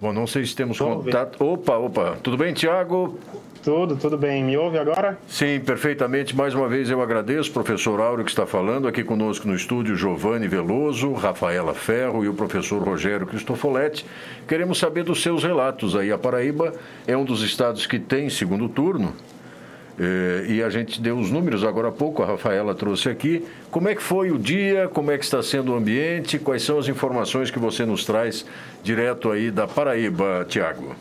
Bom, 0.01 0.13
não 0.13 0.29
sei 0.29 0.47
se 0.47 0.55
temos 0.55 0.79
contato. 0.79 1.45
Opa, 1.45 1.77
opa. 1.77 2.17
Tudo 2.23 2.37
bem, 2.37 2.55
Tiago? 2.55 3.19
Tudo, 3.63 3.97
tudo 3.97 4.17
bem. 4.17 4.45
Me 4.45 4.57
ouve 4.57 4.79
agora? 4.79 5.19
Sim, 5.29 5.61
perfeitamente. 5.61 6.37
Mais 6.37 6.55
uma 6.55 6.69
vez 6.69 6.91
eu 6.91 7.03
agradeço 7.03 7.53
professor 7.53 8.01
Áureo 8.01 8.25
que 8.25 8.31
está 8.31 8.47
falando 8.47 8.89
aqui 8.89 9.03
conosco 9.05 9.47
no 9.47 9.55
estúdio, 9.55 9.97
Giovanni 9.97 10.49
Veloso, 10.49 11.13
Rafaela 11.13 11.75
Ferro 11.75 12.25
e 12.25 12.29
o 12.29 12.35
professor 12.35 12.83
Rogério 12.83 13.27
Cristofoletti. 13.27 14.07
Queremos 14.47 14.79
saber 14.79 15.05
dos 15.05 15.23
seus 15.23 15.43
relatos 15.43 15.97
aí. 15.97 16.13
A 16.13 16.19
Paraíba 16.19 16.73
é 17.07 17.17
um 17.17 17.25
dos 17.25 17.43
estados 17.43 17.87
que 17.87 17.99
tem 17.99 18.31
segundo 18.31 18.69
turno 18.69 19.15
é, 19.99 20.47
e 20.49 20.63
a 20.63 20.71
gente 20.71 21.01
deu 21.01 21.19
os 21.19 21.31
números 21.31 21.65
agora 21.65 21.89
há 21.89 21.93
pouco, 21.93 22.23
a 22.23 22.27
Rafaela 22.27 22.73
trouxe 22.75 23.09
aqui. 23.09 23.45
Como 23.71 23.89
é 23.89 23.95
que 23.97 24.03
foi 24.03 24.31
o 24.31 24.39
dia? 24.39 24.89
Como 24.89 25.11
é 25.11 25.19
que 25.19 25.25
está 25.25 25.43
sendo 25.43 25.73
o 25.73 25.77
ambiente? 25.77 26.39
Quais 26.39 26.63
são 26.63 26.79
as 26.79 26.87
informações 26.87 27.51
que 27.51 27.59
você 27.59 27.85
nos 27.85 28.05
traz 28.05 28.47
direto 28.83 29.31
aí 29.31 29.51
da 29.51 29.67
Paraíba, 29.67 30.47
Tiago? 30.49 30.95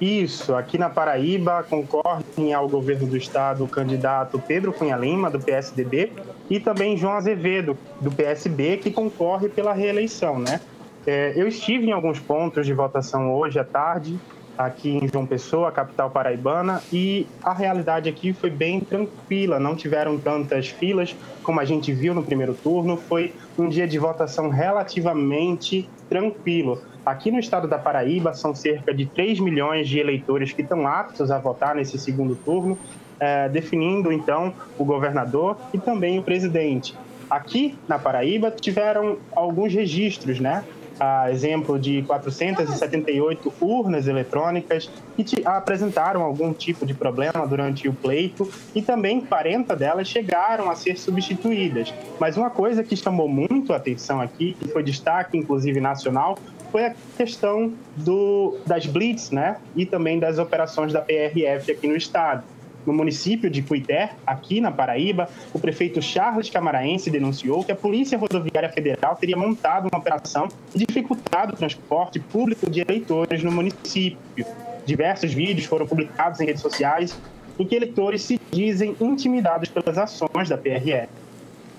Isso, 0.00 0.54
aqui 0.54 0.76
na 0.76 0.90
Paraíba 0.90 1.62
concorrem 1.62 2.52
ao 2.52 2.68
governo 2.68 3.06
do 3.06 3.16
estado 3.16 3.64
o 3.64 3.68
candidato 3.68 4.38
Pedro 4.38 4.72
Cunha 4.72 4.96
Lima, 4.96 5.30
do 5.30 5.40
PSDB, 5.40 6.12
e 6.50 6.60
também 6.60 6.96
João 6.98 7.14
Azevedo, 7.14 7.78
do 8.00 8.10
PSB, 8.10 8.76
que 8.76 8.90
concorre 8.90 9.48
pela 9.48 9.72
reeleição, 9.72 10.38
né? 10.38 10.60
É, 11.06 11.32
eu 11.34 11.48
estive 11.48 11.86
em 11.86 11.92
alguns 11.92 12.18
pontos 12.18 12.66
de 12.66 12.74
votação 12.74 13.32
hoje 13.32 13.58
à 13.58 13.64
tarde, 13.64 14.18
aqui 14.58 14.98
em 15.02 15.08
João 15.08 15.26
Pessoa, 15.26 15.72
capital 15.72 16.10
paraibana, 16.10 16.82
e 16.92 17.26
a 17.42 17.54
realidade 17.54 18.08
aqui 18.08 18.32
foi 18.34 18.50
bem 18.50 18.80
tranquila, 18.80 19.58
não 19.58 19.74
tiveram 19.74 20.18
tantas 20.18 20.68
filas 20.68 21.14
como 21.42 21.60
a 21.60 21.64
gente 21.64 21.92
viu 21.92 22.14
no 22.14 22.22
primeiro 22.22 22.54
turno, 22.54 22.96
foi 22.96 23.32
um 23.58 23.68
dia 23.68 23.86
de 23.86 23.98
votação 23.98 24.50
relativamente 24.50 25.88
tranquilo. 26.08 26.82
Aqui 27.06 27.30
no 27.30 27.38
estado 27.38 27.68
da 27.68 27.78
Paraíba, 27.78 28.34
são 28.34 28.52
cerca 28.52 28.92
de 28.92 29.06
3 29.06 29.38
milhões 29.38 29.88
de 29.88 30.00
eleitores 30.00 30.50
que 30.50 30.62
estão 30.62 30.88
aptos 30.88 31.30
a 31.30 31.38
votar 31.38 31.72
nesse 31.72 31.96
segundo 32.00 32.34
turno, 32.34 32.76
é, 33.20 33.48
definindo 33.48 34.12
então 34.12 34.52
o 34.76 34.84
governador 34.84 35.56
e 35.72 35.78
também 35.78 36.18
o 36.18 36.22
presidente. 36.24 36.96
Aqui 37.30 37.78
na 37.86 37.96
Paraíba 37.96 38.50
tiveram 38.50 39.18
alguns 39.36 39.72
registros, 39.72 40.40
né? 40.40 40.64
a 40.98 41.30
exemplo 41.30 41.78
de 41.78 42.02
478 42.02 43.52
urnas 43.60 44.06
eletrônicas 44.06 44.90
que 45.16 45.46
apresentaram 45.46 46.22
algum 46.22 46.52
tipo 46.52 46.86
de 46.86 46.94
problema 46.94 47.46
durante 47.46 47.88
o 47.88 47.92
pleito 47.92 48.50
e 48.74 48.82
também 48.82 49.20
40 49.20 49.76
delas 49.76 50.08
chegaram 50.08 50.70
a 50.70 50.74
ser 50.74 50.98
substituídas. 50.98 51.92
Mas 52.18 52.36
uma 52.36 52.50
coisa 52.50 52.82
que 52.82 52.96
chamou 52.96 53.28
muito 53.28 53.72
a 53.72 53.76
atenção 53.76 54.20
aqui, 54.20 54.56
e 54.62 54.68
foi 54.68 54.82
destaque 54.82 55.36
inclusive 55.36 55.80
nacional, 55.80 56.38
foi 56.70 56.86
a 56.86 56.94
questão 57.16 57.72
do, 57.96 58.58
das 58.66 58.86
blitz 58.86 59.30
né? 59.30 59.56
e 59.74 59.86
também 59.86 60.18
das 60.18 60.38
operações 60.38 60.92
da 60.92 61.00
PRF 61.00 61.72
aqui 61.72 61.86
no 61.88 61.96
estado 61.96 62.44
no 62.86 62.92
município 62.92 63.50
de 63.50 63.60
Cuité, 63.62 64.12
aqui 64.24 64.60
na 64.60 64.70
Paraíba, 64.70 65.28
o 65.52 65.58
prefeito 65.58 66.00
Charles 66.00 66.48
Camaraense 66.48 67.10
denunciou 67.10 67.64
que 67.64 67.72
a 67.72 67.76
Polícia 67.76 68.16
Rodoviária 68.16 68.68
Federal 68.70 69.16
teria 69.16 69.36
montado 69.36 69.88
uma 69.92 69.98
operação 69.98 70.48
e 70.74 70.78
dificultado 70.78 71.52
o 71.52 71.56
transporte 71.56 72.20
público 72.20 72.70
de 72.70 72.80
eleitores 72.80 73.42
no 73.42 73.50
município. 73.50 74.46
Diversos 74.86 75.32
vídeos 75.34 75.66
foram 75.66 75.86
publicados 75.86 76.40
em 76.40 76.46
redes 76.46 76.62
sociais 76.62 77.18
em 77.58 77.66
que 77.66 77.74
eleitores 77.74 78.22
se 78.22 78.40
dizem 78.52 78.94
intimidados 79.00 79.68
pelas 79.68 79.98
ações 79.98 80.48
da 80.48 80.56
PRF. 80.56 81.08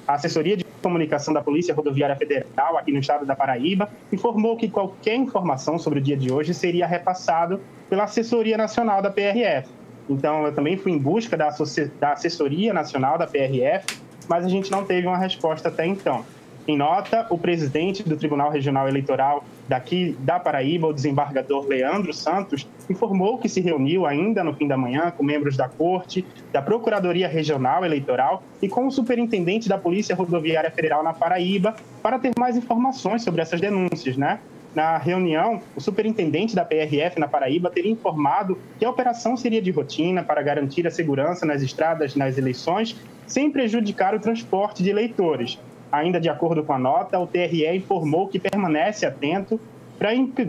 A 0.08 0.14
assessoria 0.14 0.56
de 0.56 0.64
comunicação 0.82 1.34
da 1.34 1.42
Polícia 1.42 1.76
Rodoviária 1.76 2.16
Federal, 2.16 2.78
aqui 2.78 2.94
no 2.94 3.00
estado 3.00 3.26
da 3.26 3.36
Paraíba, 3.36 3.90
informou 4.12 4.56
que 4.56 4.70
qualquer 4.70 5.16
informação 5.16 5.78
sobre 5.78 6.00
o 6.00 6.02
dia 6.02 6.16
de 6.16 6.32
hoje 6.32 6.54
seria 6.54 6.88
repassado 6.88 7.60
pela 7.90 8.06
Assessoria 8.06 8.58
Nacional 8.58 9.02
da 9.02 9.12
PRF. 9.12 9.68
Então, 10.10 10.46
eu 10.46 10.54
também 10.54 10.78
fui 10.78 10.94
em 10.94 10.98
busca 10.98 11.36
da, 11.36 11.54
da 12.00 12.14
assessoria 12.14 12.74
nacional 12.74 13.18
da 13.18 13.28
PRF, 13.28 13.86
mas 14.30 14.46
a 14.46 14.50
gente 14.50 14.72
não 14.72 14.86
teve 14.86 15.06
uma 15.06 15.18
resposta 15.18 15.68
até 15.68 15.86
então. 15.86 16.26
Em 16.66 16.78
nota, 16.78 17.28
o 17.30 17.38
presidente 17.38 18.04
do 18.04 18.16
Tribunal 18.16 18.50
Regional 18.50 18.88
Eleitoral 18.88 19.44
daqui 19.68 20.16
da 20.20 20.40
Paraíba, 20.40 20.88
o 20.88 20.94
desembargador 20.94 21.68
Leandro 21.68 22.14
Santos, 22.14 22.68
informou 22.90 23.38
que 23.38 23.50
se 23.50 23.62
reuniu 23.62 24.06
ainda 24.06 24.44
no 24.44 24.54
fim 24.54 24.68
da 24.68 24.78
manhã 24.78 25.12
com 25.12 25.24
membros 25.24 25.58
da 25.58 25.68
Corte, 25.68 26.26
da 26.52 26.62
Procuradoria 26.62 27.28
Regional 27.28 27.84
Eleitoral 27.84 28.44
e 28.62 28.68
com 28.70 28.88
o 28.88 28.92
superintendente 28.92 29.68
da 29.68 29.78
Polícia 29.78 30.16
Rodoviária 30.16 30.72
Federal 30.72 31.04
na 31.04 31.14
Paraíba 31.14 31.76
para 32.02 32.18
ter 32.20 32.32
mais 32.38 32.56
informações 32.56 33.24
sobre 33.24 33.42
essas 33.42 33.60
denúncias, 33.60 34.18
né? 34.18 34.40
Na 34.76 34.98
reunião, 34.98 35.62
o 35.76 35.82
superintendente 35.82 36.56
da 36.56 36.64
PRF 36.64 37.20
na 37.20 37.28
Paraíba 37.28 37.70
teria 37.70 37.92
informado 37.92 38.60
que 38.78 38.86
a 38.86 38.90
operação 38.90 39.36
seria 39.36 39.62
de 39.62 39.72
rotina 39.72 40.24
para 40.24 40.42
garantir 40.42 40.86
a 40.86 40.92
segurança 40.92 41.46
nas 41.46 41.64
estradas 41.64 42.16
nas 42.16 42.38
eleições, 42.38 42.96
sem 43.26 43.50
prejudicar 43.50 44.14
o 44.14 44.20
transporte 44.20 44.84
de 44.84 44.92
eleitores. 44.92 45.60
Ainda 45.92 46.20
de 46.20 46.30
acordo 46.30 46.64
com 46.64 46.74
a 46.74 46.80
nota, 46.80 47.20
o 47.20 47.28
TRE 47.28 47.76
informou 47.76 48.28
que 48.28 48.40
permanece 48.40 49.06
atento 49.06 49.60
para 49.98 50.14
imp 50.14 50.40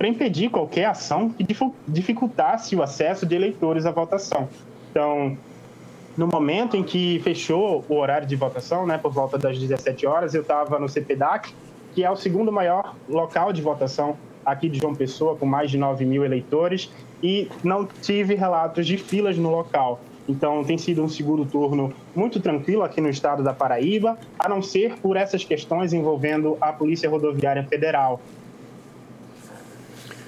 impedir 0.00 0.48
qualquer 0.48 0.84
ação 0.84 1.28
que 1.28 1.44
dificultasse 1.88 2.76
o 2.76 2.82
acesso 2.84 3.26
de 3.26 3.34
eleitores 3.34 3.84
à 3.84 3.90
votação. 3.90 4.48
Então, 4.90 5.36
no 6.16 6.28
momento 6.28 6.76
em 6.76 6.84
que 6.84 7.20
fechou 7.24 7.84
o 7.88 7.96
horário 7.96 8.24
de 8.24 8.36
votação, 8.36 8.86
né, 8.86 8.96
por 8.96 9.12
volta 9.12 9.36
das 9.36 9.58
17 9.58 10.06
horas, 10.06 10.34
eu 10.34 10.42
estava 10.42 10.78
no 10.78 10.88
CPDAC 10.88 11.52
que 11.98 12.04
é 12.04 12.10
o 12.10 12.14
segundo 12.16 12.52
maior 12.52 12.94
local 13.08 13.52
de 13.52 13.60
votação 13.60 14.16
aqui 14.44 14.68
de 14.68 14.78
João 14.78 14.94
Pessoa, 14.94 15.34
com 15.34 15.44
mais 15.44 15.68
de 15.68 15.76
9 15.76 16.04
mil 16.04 16.24
eleitores, 16.24 16.90
e 17.20 17.48
não 17.64 17.84
tive 17.84 18.36
relatos 18.36 18.86
de 18.86 18.96
filas 18.96 19.36
no 19.36 19.50
local. 19.50 20.00
Então, 20.28 20.62
tem 20.62 20.76
sido 20.76 21.02
um 21.02 21.08
segundo 21.08 21.46
turno 21.46 21.92
muito 22.14 22.38
tranquilo 22.38 22.82
aqui 22.82 23.00
no 23.00 23.08
estado 23.08 23.42
da 23.42 23.54
Paraíba, 23.54 24.18
a 24.38 24.48
não 24.48 24.60
ser 24.60 24.98
por 24.98 25.16
essas 25.16 25.42
questões 25.42 25.92
envolvendo 25.92 26.58
a 26.60 26.72
Polícia 26.72 27.08
Rodoviária 27.08 27.64
Federal. 27.64 28.20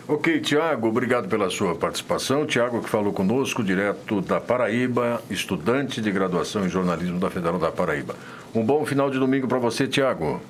Ok, 0.08 0.40
Tiago, 0.40 0.88
obrigado 0.88 1.28
pela 1.28 1.48
sua 1.50 1.76
participação. 1.76 2.44
Tiago, 2.44 2.80
que 2.80 2.88
falou 2.88 3.12
conosco, 3.12 3.62
direto 3.62 4.20
da 4.20 4.40
Paraíba, 4.40 5.22
estudante 5.30 6.00
de 6.00 6.10
graduação 6.10 6.66
em 6.66 6.68
jornalismo 6.68 7.20
da 7.20 7.30
Federal 7.30 7.60
da 7.60 7.70
Paraíba. 7.70 8.16
Um 8.52 8.64
bom 8.64 8.84
final 8.84 9.08
de 9.08 9.20
domingo 9.20 9.46
para 9.46 9.58
você, 9.58 9.86
Tiago. 9.86 10.40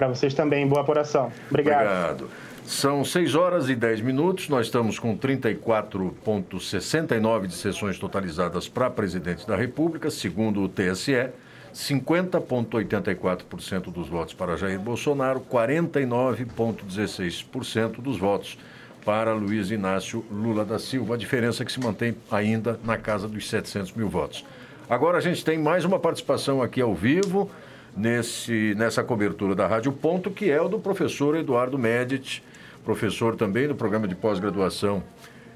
Para 0.00 0.08
vocês 0.08 0.32
também, 0.32 0.66
boa 0.66 0.80
apuração. 0.80 1.30
Obrigado. 1.50 1.82
Obrigado. 1.82 2.30
São 2.64 3.04
6 3.04 3.34
horas 3.34 3.68
e 3.68 3.74
10 3.74 4.00
minutos. 4.00 4.48
Nós 4.48 4.64
estamos 4.64 4.98
com 4.98 5.14
34,69 5.14 7.46
de 7.46 7.54
sessões 7.54 7.98
totalizadas 7.98 8.66
para 8.66 8.88
presidente 8.88 9.46
da 9.46 9.54
República, 9.54 10.10
segundo 10.10 10.62
o 10.62 10.70
TSE. 10.70 11.28
50,84% 11.74 13.92
dos 13.92 14.08
votos 14.08 14.32
para 14.32 14.56
Jair 14.56 14.80
Bolsonaro, 14.80 15.40
49,16% 15.40 18.00
dos 18.00 18.16
votos 18.16 18.56
para 19.04 19.34
Luiz 19.34 19.70
Inácio 19.70 20.24
Lula 20.30 20.64
da 20.64 20.78
Silva. 20.78 21.12
A 21.14 21.18
diferença 21.18 21.62
é 21.62 21.66
que 21.66 21.72
se 21.72 21.78
mantém 21.78 22.16
ainda 22.30 22.80
na 22.82 22.96
casa 22.96 23.28
dos 23.28 23.46
700 23.50 23.92
mil 23.92 24.08
votos. 24.08 24.46
Agora 24.88 25.18
a 25.18 25.20
gente 25.20 25.44
tem 25.44 25.58
mais 25.58 25.84
uma 25.84 25.98
participação 25.98 26.62
aqui 26.62 26.80
ao 26.80 26.94
vivo 26.94 27.50
nesse, 27.96 28.74
nessa 28.76 29.02
cobertura 29.02 29.54
da 29.54 29.66
Rádio 29.66 29.92
Ponto, 29.92 30.30
que 30.30 30.50
é 30.50 30.60
o 30.60 30.68
do 30.68 30.78
professor 30.78 31.36
Eduardo 31.36 31.78
Medici, 31.78 32.42
professor 32.84 33.36
também 33.36 33.68
do 33.68 33.74
programa 33.74 34.08
de 34.08 34.14
pós-graduação 34.14 35.02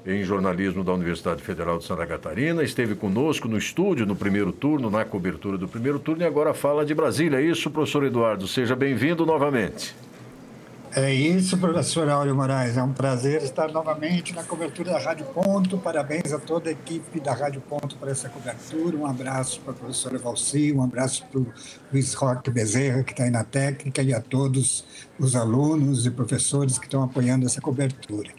em 0.05 0.23
jornalismo 0.23 0.83
da 0.83 0.93
Universidade 0.93 1.41
Federal 1.41 1.79
de 1.79 1.85
Santa 1.85 2.05
Catarina. 2.05 2.63
Esteve 2.63 2.95
conosco 2.95 3.47
no 3.47 3.57
estúdio 3.57 4.05
no 4.05 4.15
primeiro 4.15 4.51
turno, 4.51 4.89
na 4.89 5.03
cobertura 5.03 5.57
do 5.57 5.67
primeiro 5.67 5.97
turno, 5.97 6.21
e 6.21 6.25
agora 6.25 6.53
fala 6.53 6.85
de 6.85 6.93
Brasília. 6.93 7.39
É 7.39 7.41
isso, 7.41 7.71
professor 7.71 8.03
Eduardo. 8.03 8.47
Seja 8.47 8.75
bem-vindo 8.75 9.25
novamente. 9.25 9.95
É 10.97 11.13
isso, 11.13 11.57
professor 11.57 12.07
Áureo 12.07 12.33
Moraes. 12.33 12.77
É 12.77 12.81
um 12.81 12.93
prazer 12.93 13.43
estar 13.43 13.69
novamente 13.69 14.33
na 14.33 14.45
cobertura 14.45 14.93
da 14.93 14.97
Rádio 14.97 15.25
Ponto. 15.25 15.77
Parabéns 15.77 16.31
a 16.31 16.39
toda 16.39 16.69
a 16.69 16.71
equipe 16.71 17.19
da 17.19 17.33
Rádio 17.33 17.59
Ponto 17.59 17.97
por 17.97 18.07
essa 18.07 18.29
cobertura. 18.29 18.95
Um 18.95 19.05
abraço 19.05 19.59
para 19.59 19.73
a 19.73 19.75
professora 19.75 20.17
Valci, 20.17 20.71
um 20.71 20.81
abraço 20.81 21.25
para 21.29 21.41
o 21.41 21.47
Luiz 21.91 22.13
Roque 22.13 22.49
Bezerra, 22.49 23.03
que 23.03 23.11
está 23.11 23.25
aí 23.25 23.29
na 23.29 23.43
técnica, 23.43 24.01
e 24.01 24.13
a 24.13 24.21
todos 24.21 24.85
os 25.19 25.35
alunos 25.35 26.05
e 26.05 26.11
professores 26.11 26.79
que 26.79 26.85
estão 26.85 27.03
apoiando 27.03 27.45
essa 27.45 27.59
cobertura. 27.59 28.29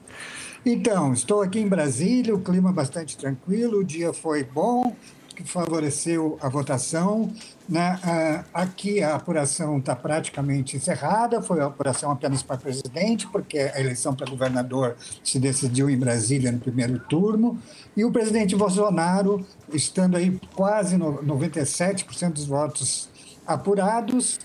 Então, 0.64 1.12
estou 1.12 1.42
aqui 1.42 1.60
em 1.60 1.68
Brasília, 1.68 2.34
o 2.34 2.40
clima 2.40 2.72
bastante 2.72 3.18
tranquilo, 3.18 3.80
o 3.80 3.84
dia 3.84 4.14
foi 4.14 4.42
bom, 4.42 4.96
que 5.36 5.44
favoreceu 5.44 6.38
a 6.40 6.48
votação. 6.48 7.30
Né? 7.68 8.00
Aqui 8.54 9.02
a 9.02 9.14
apuração 9.16 9.78
está 9.78 9.94
praticamente 9.94 10.76
encerrada, 10.76 11.42
foi 11.42 11.60
a 11.60 11.66
apuração 11.66 12.10
apenas 12.10 12.42
para 12.42 12.56
presidente, 12.56 13.26
porque 13.28 13.58
a 13.58 13.78
eleição 13.78 14.14
para 14.14 14.28
governador 14.28 14.96
se 15.22 15.38
decidiu 15.38 15.90
em 15.90 15.98
Brasília 15.98 16.50
no 16.50 16.58
primeiro 16.58 16.98
turno, 17.00 17.58
e 17.96 18.04
o 18.04 18.10
presidente 18.10 18.56
Bolsonaro, 18.56 19.44
estando 19.72 20.16
aí 20.16 20.40
quase 20.54 20.96
97% 20.96 22.32
dos 22.32 22.46
votos 22.46 23.08
apurados, 23.46 24.38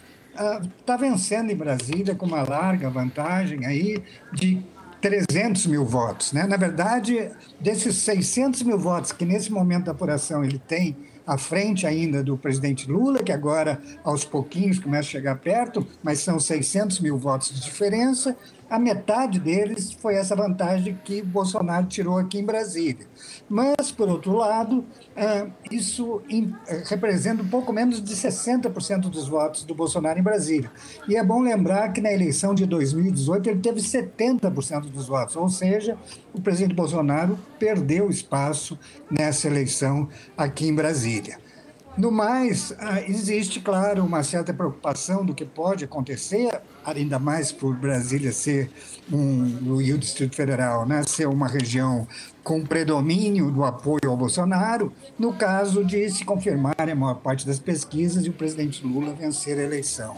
está 0.80 0.98
vencendo 0.98 1.52
em 1.52 1.56
Brasília 1.56 2.16
com 2.16 2.26
uma 2.26 2.42
larga 2.42 2.90
vantagem 2.90 3.66
aí 3.66 4.04
de 4.34 4.64
300 5.02 5.66
mil 5.66 5.84
votos. 5.84 6.32
Né? 6.32 6.46
Na 6.46 6.58
verdade, 6.58 7.30
desses 7.60 7.98
600 7.98 8.64
mil 8.64 8.78
votos 8.78 9.12
que 9.12 9.26
nesse 9.26 9.52
momento 9.52 9.86
da 9.86 9.92
apuração 9.92 10.44
ele 10.44 10.60
tem 10.60 10.96
à 11.26 11.38
frente 11.38 11.86
ainda 11.86 12.24
do 12.24 12.38
presidente 12.38 12.90
Lula, 12.90 13.24
que 13.24 13.32
agora 13.32 13.82
aos 14.04 14.26
pouquinhos 14.26 14.80
começa 14.80 15.08
a 15.08 15.12
chegar 15.12 15.36
perto, 15.38 15.86
mas 16.04 16.20
são 16.20 16.40
600 16.40 17.00
mil 17.00 17.18
votos 17.18 17.54
de 17.54 17.62
diferença 17.62 18.36
a 18.72 18.80
metade 18.80 19.38
deles 19.38 19.92
foi 19.92 20.16
essa 20.16 20.34
vantagem 20.34 20.98
que 21.04 21.22
Bolsonaro 21.22 21.88
tirou 21.88 22.18
aqui 22.18 22.40
em 22.40 22.46
Brasília. 22.46 23.06
Mas, 23.50 23.92
por 23.92 24.08
outro 24.08 24.32
lado, 24.32 24.86
é, 25.14 25.46
isso 25.70 26.22
é, 26.66 26.82
representa 26.86 27.44
um 27.44 27.50
pouco 27.50 27.74
menos 27.74 28.02
de 28.02 28.16
60% 28.16 29.10
dos 29.10 29.28
votos 29.28 29.66
do 29.66 29.76
Bolsonaro 29.76 30.18
em 30.18 30.24
Brasília. 30.24 30.72
E 31.06 31.18
é 31.18 31.24
bom 31.24 31.42
lembrar 31.42 31.92
que 31.92 32.00
na 32.00 32.14
eleição 32.14 32.56
de 32.56 32.66
2018 32.66 33.50
ele 33.50 33.60
teve 33.60 33.82
70% 33.82 34.90
dos 34.90 35.06
votos, 35.06 35.36
ou 35.36 35.50
seja, 35.50 35.98
o 36.34 36.40
presidente 36.40 36.74
Bolsonaro 36.74 37.38
perdeu 37.60 38.10
espaço 38.10 38.80
nessa 39.10 39.48
eleição 39.48 40.08
aqui 40.38 40.66
em 40.66 40.74
Brasília. 40.74 41.51
No 41.98 42.10
mais, 42.10 42.74
ah, 42.80 43.02
existe, 43.02 43.60
claro, 43.60 44.04
uma 44.06 44.24
certa 44.24 44.54
preocupação 44.54 45.26
do 45.26 45.34
que 45.34 45.44
pode 45.44 45.84
acontecer, 45.84 46.62
ainda 46.86 47.20
mais 47.20 47.52
por 47.52 47.76
Brasília 47.76 48.32
ser 48.32 48.72
um, 49.12 49.82
e 49.82 49.92
o 49.92 49.98
Distrito 49.98 50.36
Federal, 50.36 50.86
né, 50.88 51.04
ser 51.06 51.28
uma 51.28 51.50
região 51.50 52.08
com 52.44 52.64
predomínio 52.64 53.52
do 53.52 53.66
apoio 53.66 54.10
ao 54.10 54.16
Bolsonaro, 54.16 54.94
no 55.20 55.34
caso 55.34 55.84
de 55.84 56.10
se 56.10 56.24
confirmar 56.24 56.76
a 56.78 56.96
maior 56.96 57.16
parte 57.16 57.46
das 57.46 57.60
pesquisas 57.60 58.26
e 58.26 58.30
o 58.30 58.34
presidente 58.34 58.88
Lula 58.88 59.14
vencer 59.14 59.60
a 59.60 59.64
eleição. 59.64 60.16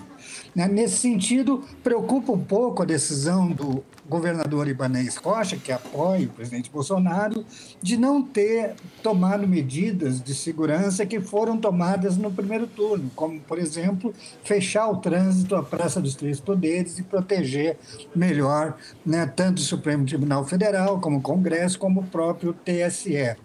Né, 0.55 0.67
nesse 0.67 0.97
sentido, 0.97 1.63
preocupa 1.83 2.31
um 2.31 2.43
pouco 2.43 2.83
a 2.83 2.85
decisão 2.85 3.51
do 3.51 3.83
governador 4.07 4.67
Ibanez 4.67 5.15
Rocha, 5.15 5.57
que 5.57 5.71
apoia 5.71 6.27
o 6.27 6.29
presidente 6.29 6.69
Bolsonaro, 6.69 7.45
de 7.81 7.97
não 7.97 8.21
ter 8.21 8.75
tomado 9.01 9.47
medidas 9.47 10.21
de 10.21 10.35
segurança 10.35 11.05
que 11.05 11.19
foram 11.19 11.57
tomadas 11.57 12.17
no 12.17 12.31
primeiro 12.31 12.67
turno, 12.67 13.09
como, 13.15 13.39
por 13.39 13.57
exemplo, 13.57 14.13
fechar 14.43 14.89
o 14.89 14.97
trânsito 14.97 15.55
à 15.55 15.63
Praça 15.63 16.01
dos 16.01 16.15
Três 16.15 16.39
Poderes 16.39 16.99
e 16.99 17.03
proteger 17.03 17.77
melhor 18.15 18.77
né, 19.05 19.25
tanto 19.25 19.59
o 19.59 19.61
Supremo 19.61 20.05
Tribunal 20.05 20.45
Federal, 20.45 20.99
como 20.99 21.17
o 21.17 21.21
Congresso, 21.21 21.79
como 21.79 22.01
o 22.01 22.05
próprio 22.05 22.53
TSE. 22.53 23.35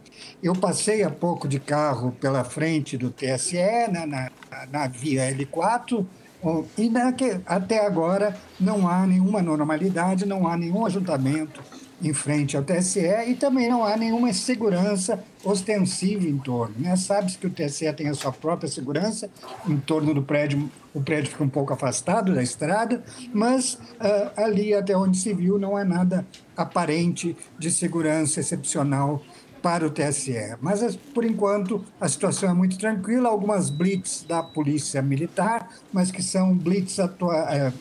Eu 0.42 0.54
passei 0.54 1.02
há 1.02 1.10
pouco 1.10 1.46
de 1.46 1.60
carro 1.60 2.12
pela 2.12 2.44
frente 2.44 2.96
do 2.96 3.10
TSE, 3.10 3.88
na, 3.90 4.06
na, 4.06 4.30
na 4.70 4.88
via 4.88 5.32
L4, 5.32 6.04
e 6.76 6.90
até 7.46 7.84
agora 7.84 8.36
não 8.60 8.88
há 8.88 9.06
nenhuma 9.06 9.42
normalidade, 9.42 10.26
não 10.26 10.46
há 10.46 10.56
nenhum 10.56 10.86
ajuntamento 10.86 11.60
em 12.00 12.12
frente 12.12 12.56
ao 12.56 12.62
TSE 12.62 13.00
e 13.26 13.34
também 13.34 13.68
não 13.68 13.84
há 13.84 13.96
nenhuma 13.96 14.32
segurança 14.32 15.22
ostensiva 15.44 16.26
em 16.26 16.38
torno. 16.38 16.74
Né? 16.78 16.94
Sabe-se 16.96 17.36
que 17.36 17.46
o 17.46 17.50
TSE 17.50 17.92
tem 17.92 18.08
a 18.08 18.14
sua 18.14 18.32
própria 18.32 18.68
segurança 18.68 19.28
em 19.68 19.76
torno 19.78 20.14
do 20.14 20.22
prédio, 20.22 20.70
o 20.94 21.00
prédio 21.00 21.32
fica 21.32 21.42
um 21.42 21.48
pouco 21.48 21.72
afastado 21.72 22.34
da 22.34 22.42
estrada, 22.42 23.02
mas 23.32 23.74
uh, 23.74 24.30
ali, 24.36 24.74
até 24.74 24.96
onde 24.96 25.18
se 25.18 25.34
viu, 25.34 25.58
não 25.58 25.76
há 25.76 25.84
nada 25.84 26.24
aparente 26.56 27.36
de 27.58 27.70
segurança 27.70 28.40
excepcional 28.40 29.22
para 29.62 29.86
o 29.86 29.90
TSE. 29.90 30.56
Mas, 30.60 30.96
por 30.96 31.24
enquanto, 31.24 31.84
a 32.00 32.08
situação 32.08 32.50
é 32.50 32.54
muito 32.54 32.78
tranquila. 32.78 33.28
Algumas 33.28 33.70
blitz 33.70 34.24
da 34.26 34.42
Polícia 34.42 35.02
Militar, 35.02 35.68
mas 35.92 36.10
que 36.10 36.22
são 36.22 36.56
blitz 36.56 36.98
atua 36.98 37.36
é, 37.52 37.72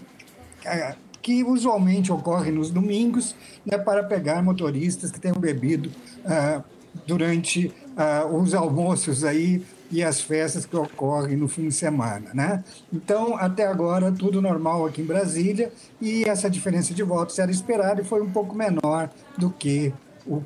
é, 0.66 0.96
que 1.22 1.44
usualmente 1.44 2.12
ocorrem 2.12 2.54
nos 2.54 2.70
domingos, 2.70 3.36
né, 3.66 3.78
para 3.78 4.04
pegar 4.04 4.42
motoristas 4.42 5.12
que 5.12 5.20
tenham 5.20 5.38
bebido 5.38 5.90
uh, 6.24 6.64
durante 7.06 7.68
uh, 7.68 8.34
os 8.34 8.54
almoços 8.54 9.24
aí 9.24 9.62
e 9.92 10.04
as 10.04 10.22
festas 10.22 10.66
que 10.66 10.76
ocorrem 10.76 11.36
no 11.36 11.48
fim 11.48 11.68
de 11.68 11.74
semana, 11.74 12.32
né? 12.34 12.64
Então, 12.92 13.38
até 13.38 13.66
agora, 13.66 14.12
tudo 14.12 14.42
normal 14.42 14.86
aqui 14.86 15.02
em 15.02 15.06
Brasília 15.06 15.72
e 16.02 16.24
essa 16.24 16.50
diferença 16.50 16.94
de 16.94 17.04
votos 17.04 17.40
era 17.40 17.52
esperada 17.52 18.02
e 18.02 18.04
foi 18.06 18.22
um 18.22 18.30
pouco 18.30 18.56
menor 18.56 19.10
do 19.38 19.50
que 19.50 19.94
o 20.26 20.42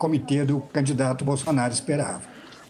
comitê 0.00 0.46
do 0.46 0.60
candidato 0.60 1.26
Bolsonaro 1.26 1.74
esperava. 1.74 2.22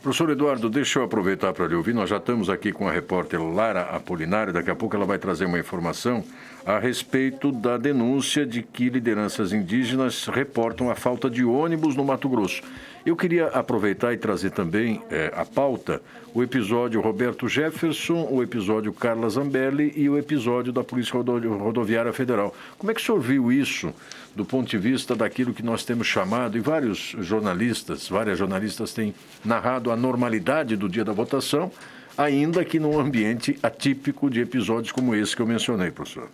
Professor 0.03 0.31
Eduardo, 0.31 0.69
deixa 0.69 0.99
eu 0.99 1.05
aproveitar 1.05 1.53
para 1.53 1.69
lhe 1.69 1.75
ouvir. 1.75 1.95
Nós 1.95 2.11
já 2.11 2.17
estamos 2.17 2.51
aqui 2.51 2.73
com 2.73 2.89
a 2.89 2.93
repórter 2.93 3.41
Lara 3.41 3.83
Apolinário. 3.83 4.53
Daqui 4.53 4.71
a 4.71 4.75
pouco 4.75 4.97
ela 4.97 5.05
vai 5.05 5.19
trazer 5.19 5.45
uma 5.45 5.59
informação 5.59 6.25
a 6.65 6.79
respeito 6.79 7.51
da 7.51 7.77
denúncia 7.77 8.45
de 8.45 8.63
que 8.63 8.89
lideranças 8.89 9.53
indígenas 9.53 10.27
reportam 10.27 10.91
a 10.91 10.95
falta 10.95 11.31
de 11.31 11.45
ônibus 11.45 11.97
no 11.97 12.05
Mato 12.05 12.29
Grosso. 12.29 12.63
Eu 13.05 13.17
queria 13.17 13.47
aproveitar 13.47 14.13
e 14.13 14.19
trazer 14.19 14.51
também 14.51 15.03
é, 15.11 15.33
a 15.35 15.45
pauta 15.45 16.03
o 16.35 16.43
episódio 16.43 17.01
Roberto 17.01 17.49
Jefferson, 17.49 18.29
o 18.31 18.43
episódio 18.43 18.93
Carla 18.93 19.29
Zambelli 19.29 19.93
e 19.97 20.09
o 20.09 20.19
episódio 20.19 20.73
da 20.73 20.85
Polícia 20.85 21.15
Rodoviária 21.15 22.13
Federal. 22.13 22.55
Como 22.79 22.91
é 22.91 22.95
que 22.95 23.01
o 23.01 23.05
senhor 23.05 23.21
viu 23.21 23.51
isso 23.51 23.93
do 24.35 24.45
ponto 24.45 24.69
de 24.69 24.79
vista 24.79 25.17
daquilo 25.17 25.53
que 25.53 25.63
nós 25.63 25.85
temos 25.85 26.07
chamado, 26.07 26.57
e 26.57 26.61
vários 26.61 27.17
jornalistas, 27.19 28.09
várias 28.09 28.39
jornalistas 28.39 28.93
têm 28.93 29.15
narrado 29.45 29.91
a 29.91 29.97
normalidade 29.97 30.77
do 30.77 30.89
dia 30.89 31.05
da 31.05 31.13
votação, 31.13 31.73
ainda 32.17 32.65
que 32.65 32.79
num 32.79 32.99
ambiente 32.99 33.59
atípico 33.63 34.31
de 34.31 34.41
episódios 34.41 34.93
como 34.93 35.15
esse 35.15 35.35
que 35.35 35.43
eu 35.43 35.47
mencionei, 35.47 35.91
professor? 35.91 36.29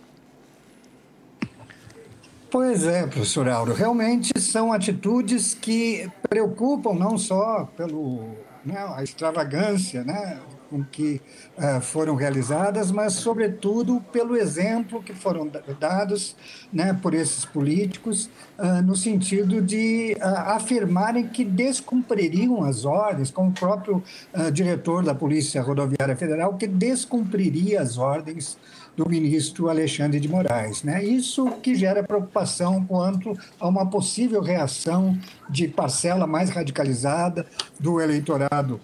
Pois 2.59 2.87
é, 2.87 3.05
professor 3.05 3.47
Auro, 3.47 3.71
realmente 3.71 4.31
são 4.41 4.73
atitudes 4.73 5.53
que 5.53 6.09
preocupam 6.27 6.95
não 6.95 7.15
só 7.15 7.69
pelo 7.77 8.31
né, 8.65 8.83
a 8.95 9.03
extravagância 9.03 10.03
né, 10.03 10.39
com 10.67 10.83
que 10.83 11.21
uh, 11.55 11.79
foram 11.79 12.15
realizadas, 12.15 12.91
mas, 12.91 13.13
sobretudo, 13.13 14.01
pelo 14.11 14.35
exemplo 14.35 15.03
que 15.03 15.13
foram 15.13 15.47
dados 15.79 16.35
né, 16.73 16.97
por 16.99 17.13
esses 17.13 17.45
políticos, 17.45 18.27
uh, 18.57 18.81
no 18.81 18.95
sentido 18.95 19.61
de 19.61 20.17
uh, 20.19 20.25
afirmarem 20.55 21.27
que 21.27 21.45
descumpririam 21.45 22.63
as 22.63 22.85
ordens, 22.85 23.29
como 23.29 23.51
o 23.51 23.53
próprio 23.53 24.03
diretor 24.51 25.03
da 25.03 25.13
Polícia 25.13 25.61
Rodoviária 25.61 26.15
Federal, 26.15 26.57
que 26.57 26.65
descumpriria 26.65 27.81
as 27.81 27.99
ordens 27.99 28.57
do 28.97 29.07
ministro 29.07 29.69
Alexandre 29.69 30.19
de 30.19 30.27
Moraes. 30.27 30.81
Né? 30.81 31.03
Isso 31.03 31.51
que 31.61 31.75
gera 31.75 32.01
preocupação 32.01 32.83
quanto 32.83 33.37
a 33.59 33.67
uma 33.67 33.85
possível 33.85 34.41
reação 34.41 35.15
de 35.47 35.67
parcela 35.67 36.25
mais 36.25 36.49
radicalizada 36.49 37.45
do 37.79 38.01
eleitorado 38.01 38.81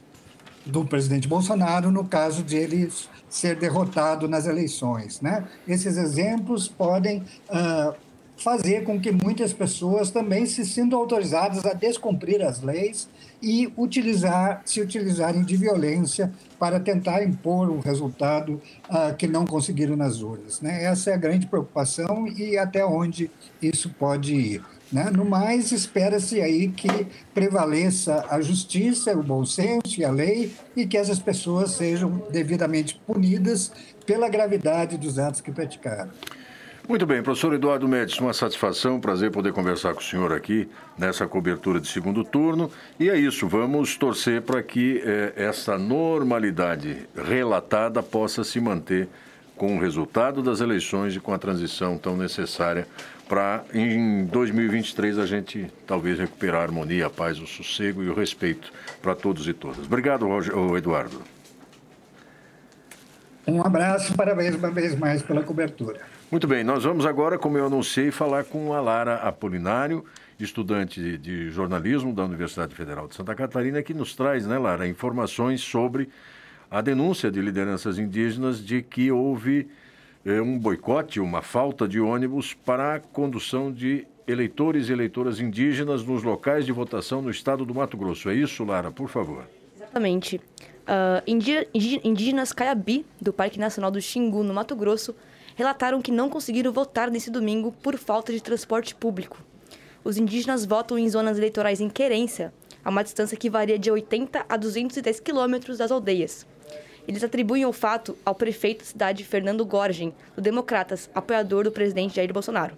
do 0.64 0.86
presidente 0.86 1.28
Bolsonaro 1.28 1.92
no 1.92 2.06
caso 2.06 2.44
de 2.44 2.56
ele 2.56 2.90
ser 3.28 3.56
derrotado 3.56 4.28
nas 4.28 4.46
eleições. 4.46 5.20
Né? 5.20 5.46
Esses 5.68 5.98
exemplos 5.98 6.68
podem 6.68 7.24
uh, 7.50 7.94
fazer 8.38 8.84
com 8.84 9.00
que 9.00 9.12
muitas 9.12 9.52
pessoas 9.52 10.12
também 10.12 10.46
se 10.46 10.64
sintam 10.64 11.00
autorizadas 11.00 11.66
a 11.66 11.74
descumprir 11.74 12.42
as 12.46 12.62
leis 12.62 13.10
e 13.44 13.72
utilizar, 13.78 14.62
se 14.64 14.80
utilizarem 14.80 15.44
de 15.44 15.58
violência 15.58 16.32
para 16.58 16.80
tentar 16.80 17.22
impor 17.24 17.70
um 17.70 17.82
resultado 17.82 18.62
uh, 18.90 19.14
que 19.18 19.28
não 19.28 19.46
conseguiram 19.46 19.98
nas 19.98 20.22
urnas. 20.22 20.62
Né? 20.62 20.86
Essa 20.86 21.12
é 21.12 21.14
a 21.14 21.18
grande 21.18 21.46
preocupação 21.46 22.26
e 22.26 22.58
até 22.58 22.86
onde 22.86 23.30
isso 23.62 23.90
pode 23.90 24.34
ir. 24.34 24.64
Né? 24.90 25.10
No 25.10 25.26
mais, 25.26 25.74
espera-se 25.74 26.40
aí 26.40 26.70
que 26.70 26.88
prevaleça 27.34 28.26
a 28.30 28.40
justiça, 28.40 29.12
o 29.12 29.22
bom 29.22 29.46
senso 29.46 30.00
e 30.00 30.06
a 30.06 30.12
lei 30.12 30.54
e 30.74 30.86
que 30.86 30.98
essas 30.98 31.20
pessoas 31.20 31.72
sejam 31.72 32.24
devidamente 32.32 33.02
punidas 33.06 33.74
pela 34.06 34.30
gravidade 34.30 34.98
dos 34.98 35.20
atos 35.20 35.42
que 35.42 35.52
praticaram. 35.52 36.12
Muito 36.88 37.06
bem, 37.06 37.24
professor 37.24 37.54
Eduardo 37.54 37.88
Médici, 37.88 38.20
uma 38.20 38.34
satisfação, 38.34 38.98
um 38.98 39.00
prazer 39.00 39.32
poder 39.32 39.54
conversar 39.54 39.94
com 39.94 40.02
o 40.02 40.04
senhor 40.04 40.34
aqui 40.34 40.68
nessa 40.98 41.26
cobertura 41.26 41.80
de 41.80 41.88
segundo 41.88 42.26
turno. 42.26 42.70
E 43.00 43.10
é 43.10 43.18
isso, 43.18 43.48
vamos 43.48 43.96
torcer 43.96 44.42
para 44.42 44.62
que 44.62 45.02
eh, 45.02 45.32
essa 45.38 45.78
normalidade 45.78 47.08
relatada 47.16 48.04
possa 48.04 48.44
se 48.44 48.60
manter 48.60 49.08
com 49.56 49.78
o 49.78 49.80
resultado 49.80 50.44
das 50.44 50.60
eleições 50.60 51.16
e 51.16 51.22
com 51.22 51.34
a 51.34 51.38
transição 51.38 51.98
tão 51.98 52.18
necessária 52.18 52.86
para, 53.30 53.64
em 53.74 54.26
2023, 54.26 55.20
a 55.20 55.26
gente 55.26 55.72
talvez 55.88 56.20
recuperar 56.20 56.60
a 56.60 56.64
harmonia, 56.64 57.08
a 57.08 57.10
paz, 57.10 57.40
o 57.40 57.48
sossego 57.48 58.04
e 58.04 58.10
o 58.10 58.14
respeito 58.14 58.74
para 59.02 59.16
todos 59.16 59.48
e 59.48 59.54
todas. 59.54 59.86
Obrigado, 59.86 60.28
Eduardo. 60.76 61.22
Um 63.48 63.62
abraço 63.62 64.14
parabéns 64.16 64.56
uma 64.56 64.70
vez 64.70 64.98
mais 65.00 65.22
pela 65.22 65.44
cobertura. 65.44 66.13
Muito 66.34 66.48
bem, 66.48 66.64
nós 66.64 66.84
vamos 66.84 67.06
agora, 67.06 67.38
como 67.38 67.60
eu 67.60 67.68
anunciei, 67.68 68.10
falar 68.10 68.44
com 68.44 68.74
a 68.74 68.82
Lara 68.82 69.18
Apolinário, 69.18 70.04
estudante 70.40 71.16
de 71.20 71.52
jornalismo 71.52 72.12
da 72.12 72.26
Universidade 72.26 72.74
Federal 72.74 73.08
de 73.08 73.14
Santa 73.14 73.36
Catarina, 73.36 73.84
que 73.84 73.94
nos 73.94 74.16
traz, 74.16 74.48
né, 74.48 74.58
Lara, 74.58 74.88
informações 74.88 75.62
sobre 75.62 76.10
a 76.72 76.82
denúncia 76.82 77.30
de 77.30 77.40
lideranças 77.40 78.00
indígenas 78.00 78.66
de 78.66 78.82
que 78.82 79.12
houve 79.12 79.68
eh, 80.26 80.42
um 80.42 80.58
boicote, 80.58 81.20
uma 81.20 81.44
falta 81.44 81.88
de 81.88 82.00
ônibus 82.00 82.52
para 82.52 82.96
a 82.96 83.00
condução 83.00 83.72
de 83.72 84.08
eleitores 84.28 84.90
e 84.90 84.92
eleitoras 84.92 85.40
indígenas 85.40 86.04
nos 86.04 86.24
locais 86.24 86.66
de 86.66 86.72
votação 86.72 87.22
no 87.22 87.30
estado 87.30 87.64
do 87.64 87.76
Mato 87.76 87.96
Grosso. 87.96 88.28
É 88.28 88.34
isso, 88.34 88.66
Lara, 88.66 88.90
por 88.90 89.08
favor? 89.08 89.44
Exatamente. 89.76 90.38
Uh, 90.38 91.22
indígenas 92.04 92.52
Caiabi, 92.52 93.06
do 93.22 93.32
Parque 93.32 93.60
Nacional 93.60 93.92
do 93.92 94.02
Xingu, 94.02 94.44
no 94.44 94.52
Mato 94.52 94.76
Grosso, 94.76 95.16
relataram 95.56 96.02
que 96.02 96.12
não 96.12 96.30
conseguiram 96.30 96.72
votar 96.72 97.10
nesse 97.10 97.30
domingo 97.30 97.72
por 97.82 97.98
falta 97.98 98.32
de 98.32 98.42
transporte 98.42 98.96
público. 98.96 99.38
Os 100.04 100.18
indígenas 100.18 100.66
votam 100.66 100.98
em 100.98 101.10
zonas 101.10 101.38
eleitorais 101.38 101.80
em 101.80 101.90
querência, 101.90 102.54
a 102.84 102.90
uma 102.90 103.04
distância 103.04 103.38
que 103.38 103.50
varia 103.50 103.80
de 103.80 103.90
80 103.90 104.46
a 104.48 104.58
210 104.58 105.20
quilômetros 105.20 105.78
das 105.78 105.92
aldeias. 105.92 106.46
Eles 107.08 107.24
atribuem 107.24 107.66
o 107.66 107.74
fato 107.74 108.18
ao 108.26 108.36
prefeito 108.36 108.80
da 108.80 108.86
cidade, 108.86 109.24
Fernando 109.24 109.66
Gorgen, 109.66 110.14
do 110.36 110.42
Democratas, 110.42 111.10
apoiador 111.14 111.66
do 111.66 111.72
presidente 111.72 112.16
Jair 112.16 112.34
Bolsonaro. 112.34 112.78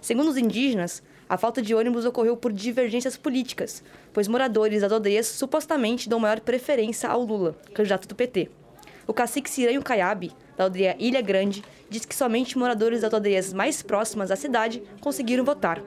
Segundo 0.00 0.28
os 0.28 0.36
indígenas, 0.36 1.02
a 1.28 1.36
falta 1.36 1.62
de 1.62 1.74
ônibus 1.74 2.04
ocorreu 2.04 2.36
por 2.36 2.52
divergências 2.52 3.16
políticas, 3.16 3.82
pois 4.12 4.28
moradores 4.28 4.82
das 4.82 4.92
aldeias 4.92 5.26
supostamente 5.26 6.08
dão 6.08 6.20
maior 6.20 6.40
preferência 6.40 7.08
ao 7.08 7.22
Lula, 7.22 7.56
candidato 7.72 8.06
do 8.06 8.14
PT. 8.14 8.50
O 9.06 9.12
cacique 9.12 9.50
Ciranho 9.50 9.82
Caiabe, 9.82 10.32
da 10.56 10.64
aldeia 10.64 10.96
Ilha 10.98 11.20
Grande, 11.20 11.64
diz 11.90 12.04
que 12.04 12.14
somente 12.14 12.56
moradores 12.56 13.00
das 13.00 13.12
aldeias 13.12 13.52
mais 13.52 13.82
próximas 13.82 14.30
à 14.30 14.36
cidade 14.36 14.82
conseguiram 15.00 15.44
votar. 15.44 15.82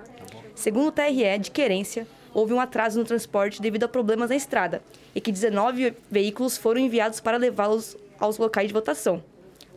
Segundo 0.54 0.88
o 0.88 0.92
TRE 0.92 1.40
de 1.40 1.52
Querência, 1.52 2.08
houve 2.34 2.54
um 2.54 2.60
atraso 2.60 3.00
no 3.00 3.06
transporte 3.06 3.62
devido 3.62 3.86
a 3.86 3.88
problemas 3.88 4.30
na 4.30 4.36
estrada 4.36 4.82
e 5.14 5.22
que 5.22 5.32
19 5.32 5.94
veículos 6.12 6.58
foram 6.58 6.82
enviados 6.82 7.20
para 7.20 7.38
levá-los 7.38 7.96
aos 8.20 8.38
locais 8.38 8.68
de 8.68 8.74
votação. 8.74 9.24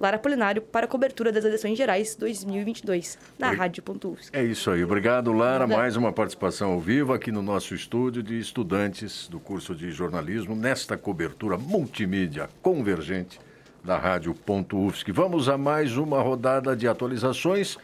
Lara 0.00 0.18
Polinário 0.18 0.62
para 0.62 0.86
a 0.86 0.88
cobertura 0.88 1.32
das 1.32 1.44
eleições 1.44 1.76
gerais 1.76 2.14
2022, 2.14 3.18
na 3.38 3.48
Rádio 3.50 3.82
Rádio.UFSC. 3.86 4.30
É 4.32 4.42
isso 4.44 4.70
aí. 4.70 4.82
Obrigado, 4.84 5.32
Lara. 5.32 5.66
Mais 5.66 5.96
uma 5.96 6.12
participação 6.12 6.72
ao 6.72 6.80
vivo 6.80 7.12
aqui 7.12 7.32
no 7.32 7.42
nosso 7.42 7.74
estúdio 7.74 8.22
de 8.22 8.38
estudantes 8.38 9.28
do 9.28 9.38
curso 9.38 9.74
de 9.74 9.90
jornalismo, 9.90 10.54
nesta 10.54 10.96
cobertura 10.96 11.56
multimídia 11.56 12.48
convergente 12.62 13.40
da 13.84 13.96
Rádio.UFSC. 13.96 15.12
Vamos 15.12 15.48
a 15.48 15.56
mais 15.56 15.96
uma 15.96 16.20
rodada 16.20 16.76
de 16.76 16.86
atualizações. 16.86 17.78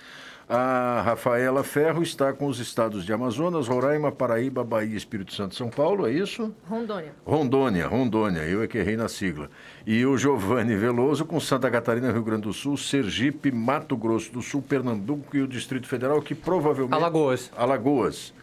A 0.48 1.00
Rafaela 1.02 1.64
Ferro 1.64 2.02
está 2.02 2.32
com 2.32 2.46
os 2.46 2.58
estados 2.58 3.04
de 3.06 3.12
Amazonas, 3.12 3.66
Roraima, 3.66 4.12
Paraíba, 4.12 4.62
Bahia, 4.62 4.94
Espírito 4.94 5.32
Santo 5.32 5.54
São 5.54 5.70
Paulo, 5.70 6.06
é 6.06 6.12
isso? 6.12 6.54
Rondônia. 6.68 7.12
Rondônia, 7.24 7.86
Rondônia, 7.86 8.40
eu 8.40 8.62
é 8.62 8.66
que 8.66 8.76
errei 8.76 8.96
na 8.96 9.08
sigla. 9.08 9.48
E 9.86 10.04
o 10.04 10.18
Giovanni 10.18 10.76
Veloso 10.76 11.24
com 11.24 11.40
Santa 11.40 11.70
Catarina, 11.70 12.12
Rio 12.12 12.22
Grande 12.22 12.42
do 12.42 12.52
Sul, 12.52 12.76
Sergipe, 12.76 13.50
Mato 13.50 13.96
Grosso 13.96 14.30
do 14.32 14.42
Sul, 14.42 14.60
Pernambuco 14.60 15.34
e 15.34 15.40
o 15.40 15.48
Distrito 15.48 15.86
Federal, 15.86 16.20
que 16.20 16.34
provavelmente. 16.34 16.94
Alagoas. 16.94 17.50
Alagoas. 17.56 18.34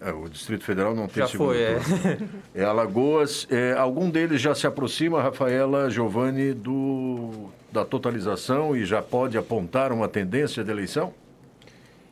É, 0.00 0.12
o 0.12 0.28
Distrito 0.28 0.62
Federal 0.62 0.94
não 0.94 1.08
tem 1.08 1.24
já 1.24 1.28
segundo 1.28 1.48
foi, 1.48 1.60
é. 1.60 1.78
é 2.54 2.64
Alagoas. 2.64 3.48
É, 3.50 3.72
algum 3.72 4.08
deles 4.08 4.40
já 4.40 4.54
se 4.54 4.64
aproxima, 4.64 5.20
Rafaela 5.20 5.90
Giovanni, 5.90 6.52
do, 6.52 7.50
da 7.72 7.84
totalização 7.84 8.76
e 8.76 8.84
já 8.84 9.02
pode 9.02 9.36
apontar 9.36 9.90
uma 9.90 10.06
tendência 10.06 10.62
de 10.62 10.70
eleição? 10.70 11.12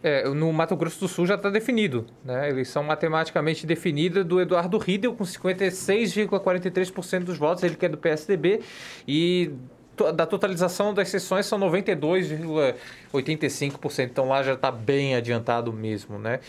É, 0.03 0.29
no 0.29 0.53
Mato 0.53 0.77
Grosso 0.77 1.01
do 1.01 1.09
Sul 1.09 1.27
já 1.27 1.37
está 1.37 1.49
definido. 1.51 2.07
Né? 2.25 2.51
Eleição 2.51 2.83
matematicamente 2.83 3.67
definida 3.67 4.23
do 4.23 4.41
Eduardo 4.41 4.79
Riedel, 4.79 5.15
com 5.15 5.25
56,43% 5.25 7.25
dos 7.25 7.39
votos, 7.39 7.65
ele 7.65 7.77
que 7.77 7.87
é 7.87 7.89
do 7.89 7.99
PSDB, 7.99 8.61
e 9.09 9.51
da 10.15 10.27
totalização 10.27 10.93
das 10.93 11.09
sessões 11.09 11.47
são 11.47 11.59
92,85%. 11.59 14.05
Então 14.05 14.29
lá 14.29 14.43
já 14.43 14.53
está 14.53 14.71
bem 14.71 15.15
adiantado 15.15 15.73
mesmo, 15.73 16.19
né? 16.19 16.41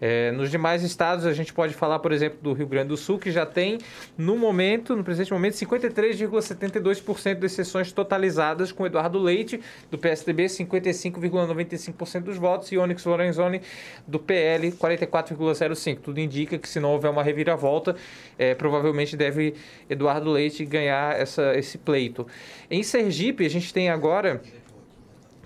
É, 0.00 0.30
nos 0.32 0.50
demais 0.50 0.82
estados, 0.82 1.26
a 1.26 1.32
gente 1.32 1.52
pode 1.52 1.74
falar, 1.74 1.98
por 1.98 2.12
exemplo, 2.12 2.38
do 2.40 2.52
Rio 2.52 2.66
Grande 2.66 2.88
do 2.88 2.96
Sul, 2.96 3.18
que 3.18 3.30
já 3.30 3.44
tem, 3.44 3.78
no 4.16 4.36
momento, 4.36 4.94
no 4.94 5.02
presente 5.02 5.32
momento, 5.32 5.54
53,72% 5.54 7.34
das 7.34 7.52
sessões 7.52 7.90
totalizadas 7.90 8.70
com 8.70 8.86
Eduardo 8.86 9.18
Leite, 9.18 9.60
do 9.90 9.98
PSDB, 9.98 10.46
55,95% 10.46 12.22
dos 12.22 12.36
votos, 12.36 12.70
e 12.70 12.78
Onyx 12.78 13.04
Lorenzoni, 13.04 13.60
do 14.06 14.18
PL, 14.18 14.70
44,05%. 14.72 15.98
Tudo 16.00 16.20
indica 16.20 16.58
que, 16.58 16.68
se 16.68 16.78
não 16.78 16.92
houver 16.92 17.10
uma 17.10 17.22
reviravolta, 17.22 17.96
é, 18.38 18.54
provavelmente 18.54 19.16
deve 19.16 19.54
Eduardo 19.90 20.30
Leite 20.30 20.64
ganhar 20.64 21.18
essa, 21.18 21.56
esse 21.56 21.78
pleito. 21.78 22.26
Em 22.70 22.82
Sergipe, 22.82 23.44
a 23.44 23.50
gente 23.50 23.72
tem 23.72 23.90
agora 23.90 24.40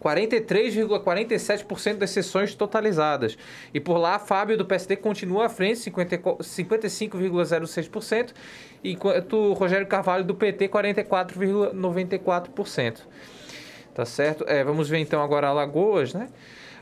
43,47% 0.02 1.98
das 1.98 2.10
sessões 2.10 2.52
totalizadas. 2.54 3.36
E 3.72 3.78
por 3.78 3.98
lá, 3.98 4.18
Fábio 4.18 4.58
do 4.58 4.64
PSD 4.64 4.96
continua 4.96 5.46
à 5.46 5.48
frente, 5.48 5.88
55,06%, 5.88 8.32
enquanto 8.82 9.52
Rogério 9.52 9.86
Carvalho 9.86 10.24
do 10.24 10.34
PT, 10.34 10.68
44,94%. 10.68 13.02
Tá 13.94 14.04
certo? 14.04 14.44
É, 14.48 14.64
vamos 14.64 14.88
ver 14.88 14.98
então 14.98 15.22
agora 15.22 15.46
Alagoas, 15.48 16.12
né? 16.14 16.28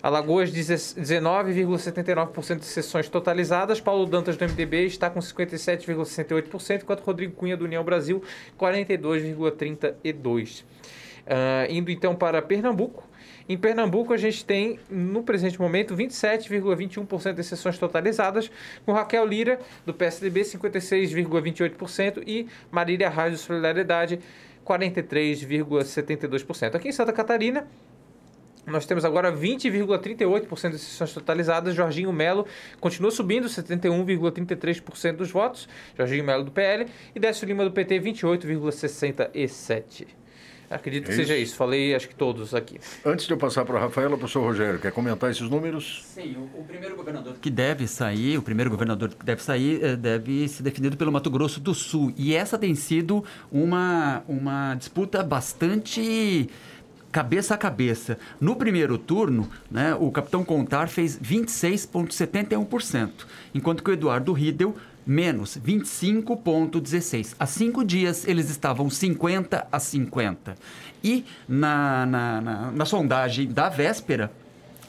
Alagoas, 0.02 0.50
19,79% 0.50 2.60
de 2.60 2.64
sessões 2.64 3.06
totalizadas. 3.08 3.82
Paulo 3.82 4.06
Dantas, 4.06 4.34
do 4.36 4.44
MDB, 4.46 4.86
está 4.86 5.10
com 5.10 5.20
57,68%, 5.20 6.80
enquanto 6.82 7.00
Rodrigo 7.00 7.34
Cunha, 7.34 7.54
do 7.54 7.66
União 7.66 7.84
Brasil, 7.84 8.22
42,32%. 8.58 10.64
Uh, 11.20 11.68
indo 11.68 11.90
então 11.90 12.14
para 12.14 12.40
Pernambuco, 12.40 13.04
em 13.52 13.58
Pernambuco, 13.58 14.12
a 14.12 14.16
gente 14.16 14.44
tem, 14.44 14.78
no 14.88 15.24
presente 15.24 15.60
momento, 15.60 15.96
27,21% 15.96 17.32
de 17.32 17.42
sessões 17.42 17.76
totalizadas, 17.76 18.48
com 18.86 18.92
Raquel 18.92 19.26
Lira, 19.26 19.58
do 19.84 19.92
PSDB, 19.92 20.42
56,28% 20.42 22.22
e 22.24 22.46
Marília 22.70 23.08
Reis, 23.08 23.32
do 23.32 23.38
Solidariedade, 23.38 24.20
43,72%. 24.64 26.76
Aqui 26.76 26.90
em 26.90 26.92
Santa 26.92 27.12
Catarina, 27.12 27.66
nós 28.64 28.86
temos 28.86 29.04
agora 29.04 29.32
20,38% 29.32 30.70
de 30.70 30.78
sessões 30.78 31.12
totalizadas. 31.12 31.74
Jorginho 31.74 32.12
Melo 32.12 32.46
continua 32.78 33.10
subindo, 33.10 33.48
71,33% 33.48 35.16
dos 35.16 35.32
votos. 35.32 35.68
Jorginho 35.98 36.22
Melo 36.22 36.44
do 36.44 36.52
PL. 36.52 36.86
E 37.12 37.18
Décio 37.18 37.48
Lima 37.48 37.64
do 37.64 37.72
PT, 37.72 37.98
28,67%. 37.98 40.19
Acredito 40.70 41.06
que 41.06 41.12
é 41.12 41.16
seja 41.16 41.36
isso. 41.36 41.56
Falei, 41.56 41.96
acho 41.96 42.08
que 42.08 42.14
todos 42.14 42.54
aqui. 42.54 42.78
Antes 43.04 43.26
de 43.26 43.32
eu 43.32 43.36
passar 43.36 43.64
para 43.64 43.76
a 43.76 43.80
Rafaela, 43.80 44.16
professor 44.16 44.40
Rogério, 44.42 44.78
quer 44.78 44.92
comentar 44.92 45.28
esses 45.28 45.50
números? 45.50 46.04
Sim, 46.14 46.36
o, 46.36 46.60
o, 46.60 46.64
primeiro 46.64 46.94
governador 46.94 47.34
que 47.40 47.50
deve 47.50 47.88
sair, 47.88 48.38
o 48.38 48.42
primeiro 48.42 48.70
governador 48.70 49.08
que 49.08 49.24
deve 49.24 49.42
sair, 49.42 49.82
eh, 49.82 49.96
deve 49.96 50.46
ser 50.46 50.62
definido 50.62 50.96
pelo 50.96 51.10
Mato 51.10 51.28
Grosso 51.28 51.58
do 51.58 51.74
Sul. 51.74 52.14
E 52.16 52.36
essa 52.36 52.56
tem 52.56 52.76
sido 52.76 53.24
uma, 53.50 54.22
uma 54.28 54.76
disputa 54.76 55.24
bastante 55.24 56.48
cabeça 57.10 57.54
a 57.54 57.58
cabeça. 57.58 58.16
No 58.40 58.54
primeiro 58.56 58.96
turno, 58.96 59.50
né, 59.70 59.94
o 59.94 60.10
capitão 60.10 60.44
Contar 60.44 60.88
fez 60.88 61.18
26,71%, 61.18 63.10
enquanto 63.54 63.82
que 63.82 63.90
o 63.90 63.92
Eduardo 63.92 64.32
Riedel 64.32 64.76
menos 65.10 65.58
25,16. 65.58 67.34
Há 67.36 67.44
cinco 67.44 67.84
dias 67.84 68.26
eles 68.28 68.48
estavam 68.48 68.88
50 68.88 69.66
a 69.70 69.80
50. 69.80 70.54
E 71.02 71.24
na, 71.48 72.06
na, 72.06 72.40
na, 72.40 72.70
na 72.70 72.84
sondagem 72.84 73.48
da 73.48 73.68
véspera, 73.68 74.30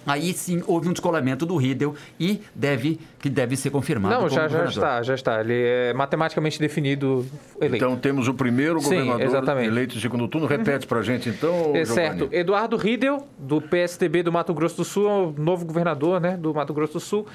aí 0.05 0.31
sim 0.33 0.61
houve 0.67 0.87
um 0.87 0.93
descolamento 0.93 1.43
do 1.43 1.55
Riedel 1.55 1.95
e 2.19 2.39
deve 2.53 2.99
que 3.19 3.29
deve 3.29 3.57
ser 3.57 3.71
confirmado. 3.71 4.21
Não, 4.21 4.29
já, 4.29 4.47
já 4.47 4.65
está, 4.65 5.01
já 5.01 5.15
está. 5.15 5.41
Ele 5.41 5.59
é 5.59 5.93
matematicamente 5.93 6.59
definido 6.59 7.25
eleito. 7.59 7.83
Então 7.83 7.97
temos 7.97 8.27
o 8.27 8.33
primeiro 8.33 8.79
governador 8.79 9.57
sim, 9.57 9.65
eleito 9.65 9.97
em 9.97 10.01
segundo 10.01 10.27
turno. 10.27 10.45
Repete 10.45 10.85
uhum. 10.85 10.89
para 10.89 10.99
a 10.99 11.03
gente 11.03 11.29
então. 11.29 11.75
É 11.75 11.83
certo. 11.83 12.29
Eduardo 12.31 12.77
Riedel, 12.77 13.27
do 13.39 13.59
PSTB 13.59 14.21
do 14.21 14.31
Mato 14.31 14.53
Grosso 14.53 14.77
do 14.77 14.83
Sul, 14.83 15.09
é 15.09 15.13
o 15.13 15.33
novo 15.35 15.65
governador 15.65 16.21
né, 16.21 16.37
do 16.37 16.53
Mato 16.53 16.73
Grosso 16.75 16.93
do 16.93 16.99
Sul 16.99 17.25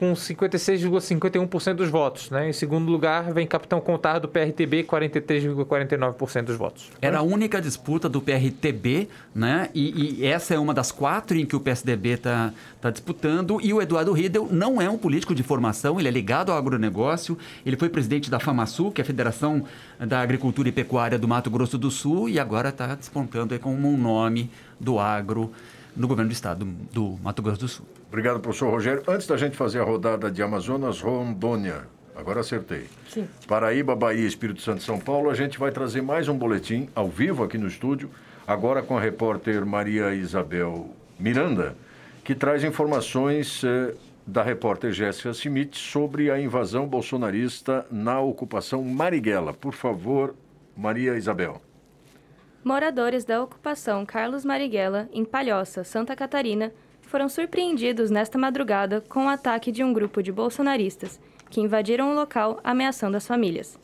com 0.00 0.14
56,51% 0.14 1.74
dos 1.74 1.90
votos. 1.90 2.30
Né? 2.30 2.48
Em 2.48 2.54
segundo 2.54 2.90
lugar, 2.90 3.34
vem 3.34 3.46
Capitão 3.46 3.82
Contar 3.82 4.18
do 4.18 4.26
PRTB, 4.26 4.84
43,49% 4.84 6.44
dos 6.44 6.56
votos. 6.56 6.90
Era 7.02 7.18
a 7.18 7.22
única 7.22 7.60
disputa 7.60 8.08
do 8.08 8.18
PRTB, 8.18 9.08
né? 9.34 9.68
E, 9.74 10.22
e, 10.22 10.26
essa 10.26 10.54
é 10.54 10.58
uma 10.58 10.72
das 10.72 10.90
quatro 10.90 11.36
em 11.36 11.44
que 11.44 11.54
o 11.54 11.60
PSDB 11.60 12.14
está 12.14 12.50
tá 12.80 12.90
disputando. 12.90 13.60
E 13.62 13.74
o 13.74 13.82
Eduardo 13.82 14.10
Riedel 14.12 14.48
não 14.50 14.80
é 14.80 14.88
um 14.88 14.96
político 14.96 15.34
de 15.34 15.42
formação, 15.42 16.00
ele 16.00 16.08
é 16.08 16.10
ligado 16.10 16.50
ao 16.50 16.56
agronegócio. 16.56 17.36
Ele 17.66 17.76
foi 17.76 17.90
presidente 17.90 18.30
da 18.30 18.40
FamaSul, 18.40 18.90
que 18.90 19.02
é 19.02 19.04
a 19.04 19.06
Federação 19.06 19.66
da 19.98 20.22
Agricultura 20.22 20.70
e 20.70 20.72
Pecuária 20.72 21.18
do 21.18 21.28
Mato 21.28 21.50
Grosso 21.50 21.76
do 21.76 21.90
Sul, 21.90 22.26
e 22.26 22.38
agora 22.38 22.70
está 22.70 22.94
despontando 22.94 23.58
como 23.58 23.86
um 23.86 23.98
nome 23.98 24.50
do 24.80 24.98
agro 24.98 25.52
no 25.96 26.08
governo 26.08 26.28
do 26.28 26.32
estado 26.32 26.64
do 26.92 27.18
Mato 27.22 27.42
Grosso 27.42 27.60
do 27.60 27.68
Sul. 27.68 27.86
Obrigado, 28.08 28.40
professor 28.40 28.70
Rogério. 28.70 29.02
Antes 29.06 29.26
da 29.26 29.36
gente 29.36 29.56
fazer 29.56 29.80
a 29.80 29.84
rodada 29.84 30.30
de 30.30 30.42
Amazonas, 30.42 31.00
Rondônia, 31.00 31.86
agora 32.14 32.40
acertei. 32.40 32.86
Sim. 33.08 33.28
Paraíba, 33.46 33.94
Bahia, 33.94 34.26
Espírito 34.26 34.60
Santo 34.60 34.80
e 34.80 34.84
São 34.84 34.98
Paulo, 34.98 35.30
a 35.30 35.34
gente 35.34 35.58
vai 35.58 35.70
trazer 35.70 36.02
mais 36.02 36.28
um 36.28 36.36
boletim 36.36 36.88
ao 36.94 37.08
vivo 37.08 37.44
aqui 37.44 37.58
no 37.58 37.68
estúdio, 37.68 38.10
agora 38.46 38.82
com 38.82 38.96
a 38.96 39.00
repórter 39.00 39.64
Maria 39.64 40.14
Isabel 40.14 40.90
Miranda, 41.18 41.76
que 42.24 42.34
traz 42.34 42.64
informações 42.64 43.62
eh, 43.64 43.94
da 44.26 44.42
repórter 44.42 44.92
Jéssica 44.92 45.32
Schmidt 45.32 45.78
sobre 45.78 46.30
a 46.30 46.40
invasão 46.40 46.86
bolsonarista 46.86 47.86
na 47.90 48.20
ocupação 48.20 48.82
Marighella. 48.82 49.52
Por 49.52 49.74
favor, 49.74 50.34
Maria 50.76 51.16
Isabel. 51.16 51.60
Moradores 52.62 53.24
da 53.24 53.42
ocupação 53.42 54.04
Carlos 54.04 54.44
Marighella, 54.44 55.08
em 55.14 55.24
Palhoça, 55.24 55.82
Santa 55.82 56.14
Catarina, 56.14 56.70
foram 57.00 57.26
surpreendidos 57.26 58.10
nesta 58.10 58.36
madrugada 58.36 59.00
com 59.08 59.24
o 59.24 59.28
ataque 59.28 59.72
de 59.72 59.82
um 59.82 59.94
grupo 59.94 60.22
de 60.22 60.30
bolsonaristas 60.30 61.18
que 61.48 61.62
invadiram 61.62 62.12
o 62.12 62.14
local 62.14 62.60
ameaçando 62.62 63.16
as 63.16 63.26
famílias. 63.26 63.78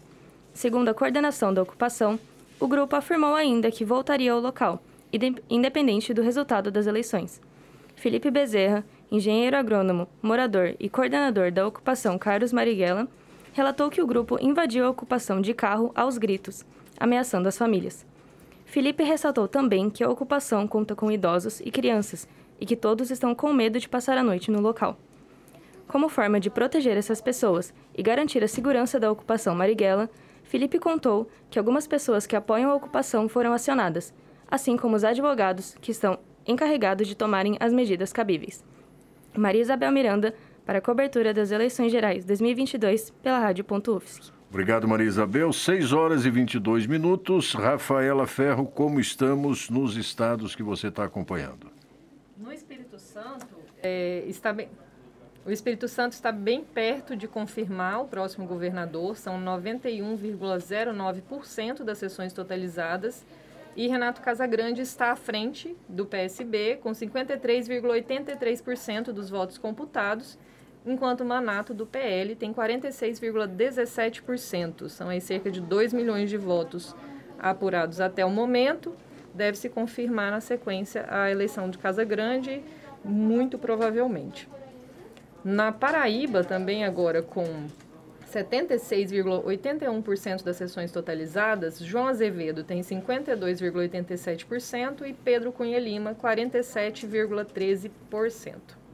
Segundo 0.53 0.91
a 0.91 0.95
coordenação 0.95 1.55
da 1.55 1.63
ocupação, 1.63 2.21
o 2.61 2.69
grupo 2.69 2.95
afirmou 2.95 3.35
ainda 3.35 3.71
que 3.71 3.83
voltaria 3.83 4.31
ao 4.31 4.41
local, 4.41 4.83
independente 5.49 6.13
do 6.13 6.21
resultado 6.21 6.71
das 6.71 6.87
eleições. 6.87 7.41
Felipe 7.95 8.31
Bezerra, 8.31 8.85
engenheiro 9.11 9.57
agrônomo, 9.57 10.07
morador 10.21 10.75
e 10.79 10.91
coordenador 10.91 11.51
da 11.51 11.67
ocupação 11.67 12.19
Carlos 12.19 12.53
Marighella, 12.53 13.09
relatou 13.55 13.89
que 13.89 14.03
o 14.03 14.07
grupo 14.07 14.37
invadiu 14.39 14.85
a 14.85 14.91
ocupação 14.91 15.41
de 15.41 15.55
carro 15.55 15.91
aos 15.95 16.19
gritos, 16.19 16.63
ameaçando 17.01 17.49
as 17.49 17.57
famílias. 17.57 18.05
Felipe 18.67 19.05
ressaltou 19.05 19.49
também 19.49 19.89
que 19.89 20.05
a 20.05 20.11
ocupação 20.11 20.67
conta 20.67 20.95
com 20.95 21.11
idosos 21.11 21.61
e 21.61 21.71
crianças 21.71 22.29
e 22.61 22.67
que 22.67 22.77
todos 22.77 23.11
estão 23.11 23.35
com 23.35 23.53
medo 23.53 23.79
de 23.79 23.89
passar 23.89 24.19
a 24.19 24.25
noite 24.25 24.51
no 24.51 24.61
local. 24.61 24.99
Como 25.87 26.09
forma 26.09 26.41
de 26.41 26.51
proteger 26.51 26.97
essas 26.97 27.21
pessoas 27.21 27.73
e 27.97 28.03
garantir 28.03 28.43
a 28.43 28.49
segurança 28.49 28.99
da 28.99 29.11
ocupação 29.11 29.55
Marighella, 29.55 30.11
Felipe 30.43 30.81
contou 30.81 31.31
que 31.49 31.59
algumas 31.59 31.87
pessoas 31.87 32.27
que 32.27 32.37
apoiam 32.37 32.71
a 32.71 32.75
ocupação 32.75 33.29
foram 33.29 33.53
acionadas, 33.53 34.13
assim 34.51 34.77
como 34.77 34.97
os 34.97 35.05
advogados 35.05 35.77
que 35.81 35.93
estão 35.93 36.19
encarregados 36.45 37.07
de 37.07 37.17
tomarem 37.17 37.57
as 37.61 37.73
medidas 37.73 38.13
cabíveis. 38.13 38.65
Maria 39.35 39.63
Isabel 39.63 39.93
Miranda, 39.93 40.35
para 40.65 40.79
a 40.79 40.83
cobertura 40.83 41.33
das 41.33 41.53
eleições 41.53 41.93
gerais 41.93 42.25
2022 42.25 43.11
pela 43.23 43.39
Rádio.UFSC. 43.39 44.36
Obrigado, 44.49 44.87
Maria 44.87 45.07
Isabel. 45.07 45.53
6 45.53 45.93
horas 45.93 46.25
e 46.25 46.31
22 46.31 46.87
minutos. 46.87 47.53
Rafaela 47.53 48.27
Ferro, 48.27 48.67
como 48.67 49.01
estamos 49.01 49.69
nos 49.69 49.97
estados 49.97 50.55
que 50.55 50.63
você 50.63 50.89
está 50.89 51.05
acompanhando? 51.05 51.71
No 52.37 52.53
Espírito 52.53 52.99
Santo, 52.99 53.47
é, 53.83 54.25
está 54.27 54.53
bem, 54.53 54.69
o 55.47 55.51
Espírito 55.51 55.89
Santo 55.89 56.13
está 56.13 56.31
bem 56.33 56.65
perto 56.65 57.15
de 57.15 57.29
confirmar 57.29 58.03
o 58.03 58.09
próximo 58.09 58.47
governador, 58.47 59.17
são 59.17 59.39
91,09% 59.41 61.85
das 61.85 61.99
sessões 61.99 62.33
totalizadas. 62.33 63.25
E 63.77 63.87
Renato 63.89 64.23
Casagrande 64.23 64.81
está 64.81 65.13
à 65.13 65.17
frente 65.17 65.77
do 65.89 66.05
PSB, 66.05 66.81
com 66.83 66.91
53,83% 66.91 69.13
dos 69.13 69.31
votos 69.31 69.57
computados, 69.59 70.37
enquanto 70.87 71.23
o 71.23 71.25
Manato 71.25 71.75
do 71.75 71.85
PL 71.85 72.37
tem 72.37 72.55
46,17%. 72.55 74.89
São 74.89 75.09
aí 75.09 75.21
cerca 75.21 75.51
de 75.51 75.61
2 75.61 75.93
milhões 75.93 76.31
de 76.31 76.37
votos 76.37 76.95
apurados 77.39 78.01
até 78.01 78.25
o 78.25 78.31
momento 78.31 78.97
deve 79.35 79.59
se 79.59 79.69
confirmar 79.69 80.31
na 80.31 80.41
sequência 80.41 81.05
a 81.09 81.29
eleição 81.31 81.69
de 81.69 81.77
Casa 81.79 82.05
Grande, 82.05 82.63
muito 83.05 83.59
provavelmente. 83.59 84.49
Na 85.45 85.71
Paraíba, 85.71 86.43
também 86.43 86.83
agora 86.85 87.23
com 87.23 87.45
76,81% 88.33 90.43
das 90.43 90.57
sessões 90.57 90.91
totalizadas, 90.91 91.79
João 91.79 92.09
Azevedo 92.09 92.65
tem 92.65 92.81
52,87% 92.81 95.07
e 95.07 95.13
Pedro 95.13 95.53
Cunha 95.53 95.79
Lima 95.79 96.15
47,13%. 96.15 98.86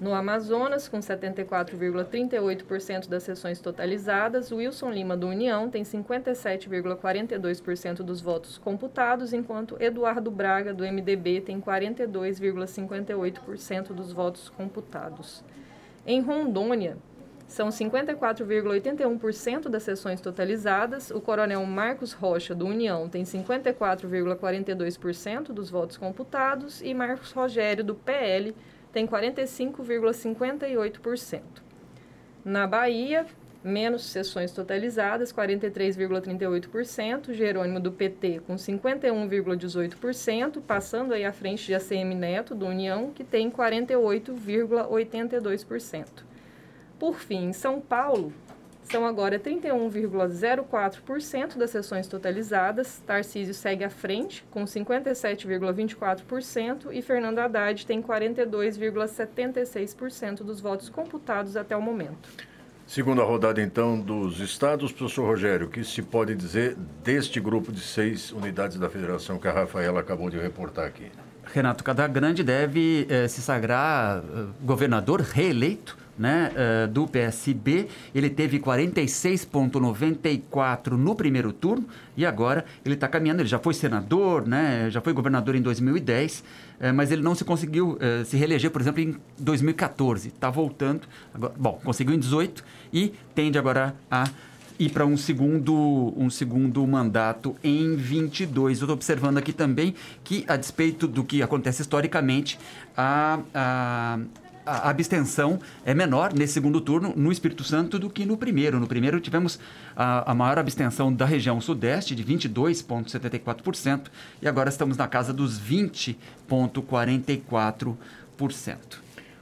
No 0.00 0.14
Amazonas, 0.14 0.88
com 0.88 1.00
74,38% 1.00 3.08
das 3.08 3.24
sessões 3.24 3.60
totalizadas, 3.60 4.52
Wilson 4.52 4.92
Lima 4.92 5.16
do 5.16 5.26
União 5.26 5.68
tem 5.68 5.82
57,42% 5.82 8.04
dos 8.04 8.20
votos 8.20 8.58
computados, 8.58 9.32
enquanto 9.32 9.76
Eduardo 9.80 10.30
Braga 10.30 10.72
do 10.72 10.84
MDB 10.84 11.40
tem 11.40 11.60
42,58% 11.60 13.88
dos 13.88 14.12
votos 14.12 14.48
computados. 14.50 15.42
Em 16.06 16.20
Rondônia, 16.20 16.96
são 17.48 17.70
54,81% 17.70 19.68
das 19.68 19.82
sessões 19.82 20.20
totalizadas. 20.20 21.10
O 21.10 21.20
coronel 21.20 21.64
Marcos 21.64 22.12
Rocha, 22.12 22.54
do 22.54 22.66
União, 22.66 23.08
tem 23.08 23.24
54,42% 23.24 25.46
dos 25.46 25.70
votos 25.70 25.96
computados 25.96 26.82
e 26.82 26.92
Marcos 26.92 27.32
Rogério, 27.32 27.82
do 27.82 27.94
PL, 27.94 28.54
tem 28.92 29.06
45,58%. 29.06 31.42
Na 32.44 32.66
Bahia, 32.66 33.24
menos 33.62 34.04
sessões 34.04 34.50
totalizadas, 34.52 35.32
43,38%, 35.32 37.32
Jerônimo 37.32 37.80
do 37.80 37.92
PT 37.92 38.42
com 38.46 38.56
51,18%, 38.56 40.60
passando 40.66 41.14
aí 41.14 41.24
à 41.24 41.32
frente 41.32 41.64
de 41.66 41.74
ACM 41.74 42.14
Neto 42.14 42.54
do 42.54 42.66
União, 42.66 43.10
que 43.14 43.24
tem 43.24 43.50
48,82%. 43.50 46.06
Por 46.98 47.16
fim, 47.16 47.48
em 47.48 47.52
São 47.52 47.80
Paulo, 47.80 48.32
são 48.90 49.06
agora 49.06 49.38
31,04% 49.38 51.56
das 51.56 51.70
sessões 51.70 52.08
totalizadas. 52.08 53.00
Tarcísio 53.06 53.54
segue 53.54 53.84
à 53.84 53.90
frente, 53.90 54.44
com 54.50 54.64
57,24%, 54.64 56.88
e 56.92 57.00
Fernando 57.02 57.38
Haddad 57.38 57.86
tem 57.86 58.02
42,76% 58.02 60.42
dos 60.42 60.60
votos 60.60 60.88
computados 60.88 61.56
até 61.56 61.76
o 61.76 61.82
momento. 61.82 62.28
Segunda 62.86 63.22
rodada, 63.22 63.60
então, 63.60 64.00
dos 64.00 64.40
estados. 64.40 64.90
Professor 64.90 65.26
Rogério, 65.26 65.66
o 65.66 65.70
que 65.70 65.84
se 65.84 66.00
pode 66.00 66.34
dizer 66.34 66.74
deste 67.04 67.38
grupo 67.38 67.70
de 67.70 67.80
seis 67.80 68.32
unidades 68.32 68.78
da 68.78 68.88
federação 68.88 69.38
que 69.38 69.46
a 69.46 69.52
Rafaela 69.52 70.00
acabou 70.00 70.30
de 70.30 70.38
reportar 70.38 70.86
aqui? 70.86 71.12
Renato 71.44 71.84
Cadagrande 71.84 72.42
deve 72.42 73.06
eh, 73.10 73.28
se 73.28 73.42
sagrar 73.42 74.18
eh, 74.18 74.22
governador 74.62 75.20
reeleito 75.20 75.98
né, 76.18 76.50
uh, 76.52 76.88
do 76.88 77.06
PSB. 77.06 77.86
Ele 78.14 78.28
teve 78.28 78.58
46,94 78.58 80.90
no 80.92 81.14
primeiro 81.14 81.52
turno 81.52 81.86
e 82.16 82.26
agora 82.26 82.64
ele 82.84 82.94
está 82.94 83.06
caminhando. 83.06 83.40
Ele 83.40 83.48
já 83.48 83.58
foi 83.58 83.74
senador, 83.74 84.46
né, 84.46 84.88
já 84.90 85.00
foi 85.00 85.12
governador 85.12 85.54
em 85.54 85.62
2010, 85.62 86.40
uh, 86.40 86.44
eh, 86.80 86.92
mas 86.92 87.12
ele 87.12 87.22
não 87.22 87.34
se 87.34 87.44
conseguiu 87.44 87.92
uh, 87.92 88.24
se 88.24 88.36
reeleger, 88.36 88.70
por 88.70 88.80
exemplo, 88.80 89.00
em 89.00 89.16
2014. 89.38 90.28
Está 90.28 90.50
voltando. 90.50 91.02
Agora, 91.32 91.54
bom, 91.56 91.80
conseguiu 91.84 92.14
em 92.14 92.18
18 92.18 92.64
e 92.92 93.14
tende 93.34 93.58
agora 93.58 93.94
a 94.10 94.24
ir 94.78 94.90
para 94.90 95.04
um 95.04 95.16
segundo, 95.16 96.14
um 96.16 96.30
segundo 96.30 96.86
mandato 96.86 97.56
em 97.64 97.96
22. 97.96 98.78
Eu 98.78 98.84
estou 98.84 98.94
observando 98.94 99.38
aqui 99.38 99.52
também 99.52 99.94
que, 100.22 100.44
a 100.46 100.56
despeito 100.56 101.08
do 101.08 101.24
que 101.24 101.42
acontece 101.42 101.82
historicamente, 101.82 102.58
a, 102.96 103.40
a 103.52 104.18
a 104.68 104.90
abstenção 104.90 105.58
é 105.84 105.92
menor 105.94 106.32
nesse 106.34 106.52
segundo 106.52 106.80
turno 106.80 107.12
no 107.16 107.32
Espírito 107.32 107.64
Santo 107.64 107.98
do 107.98 108.08
que 108.10 108.26
no 108.26 108.36
primeiro. 108.36 108.78
No 108.78 108.86
primeiro 108.86 109.18
tivemos 109.20 109.58
a, 109.96 110.30
a 110.30 110.34
maior 110.34 110.58
abstenção 110.58 111.10
da 111.12 111.24
região 111.24 111.60
sudeste, 111.60 112.14
de 112.14 112.24
22,74%, 112.24 114.02
e 114.42 114.48
agora 114.48 114.68
estamos 114.68 114.96
na 114.96 115.08
casa 115.08 115.32
dos 115.32 115.58
20,44%. 115.58 117.96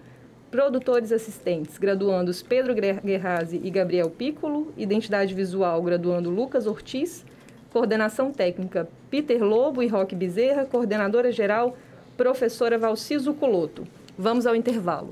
produtores 0.50 1.12
assistentes, 1.12 1.78
graduandos 1.78 2.42
Pedro 2.42 2.74
Guerrazi 2.74 3.62
e 3.64 3.70
Gabriel 3.70 4.10
Piccolo, 4.10 4.74
identidade 4.76 5.32
visual, 5.36 5.80
graduando 5.84 6.32
Lucas 6.32 6.66
Ortiz, 6.66 7.24
Coordenação 7.72 8.32
técnica, 8.32 8.88
Peter 9.10 9.44
Lobo 9.44 9.84
e 9.84 9.88
Roque 9.88 10.16
Bezerra. 10.16 10.66
Coordenadora 10.66 11.32
geral, 11.32 11.78
professora 12.18 12.78
Valciso 12.78 13.34
Coloto. 13.34 13.88
Vamos 14.18 14.46
ao 14.46 14.56
intervalo. 14.56 15.12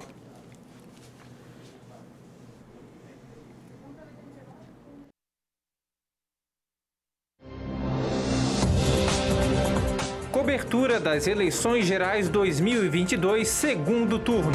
Cobertura 10.31 10.99
das 10.99 11.27
eleições 11.27 11.85
gerais 11.85 12.29
2022, 12.29 13.47
segundo 13.47 14.19
turno. 14.19 14.51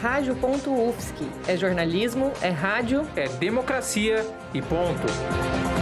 Rádio.UFSC. 0.00 1.24
É 1.48 1.56
jornalismo, 1.56 2.30
é 2.42 2.50
rádio, 2.50 3.08
é 3.16 3.26
democracia 3.26 4.24
e 4.52 4.60
ponto. 4.60 5.73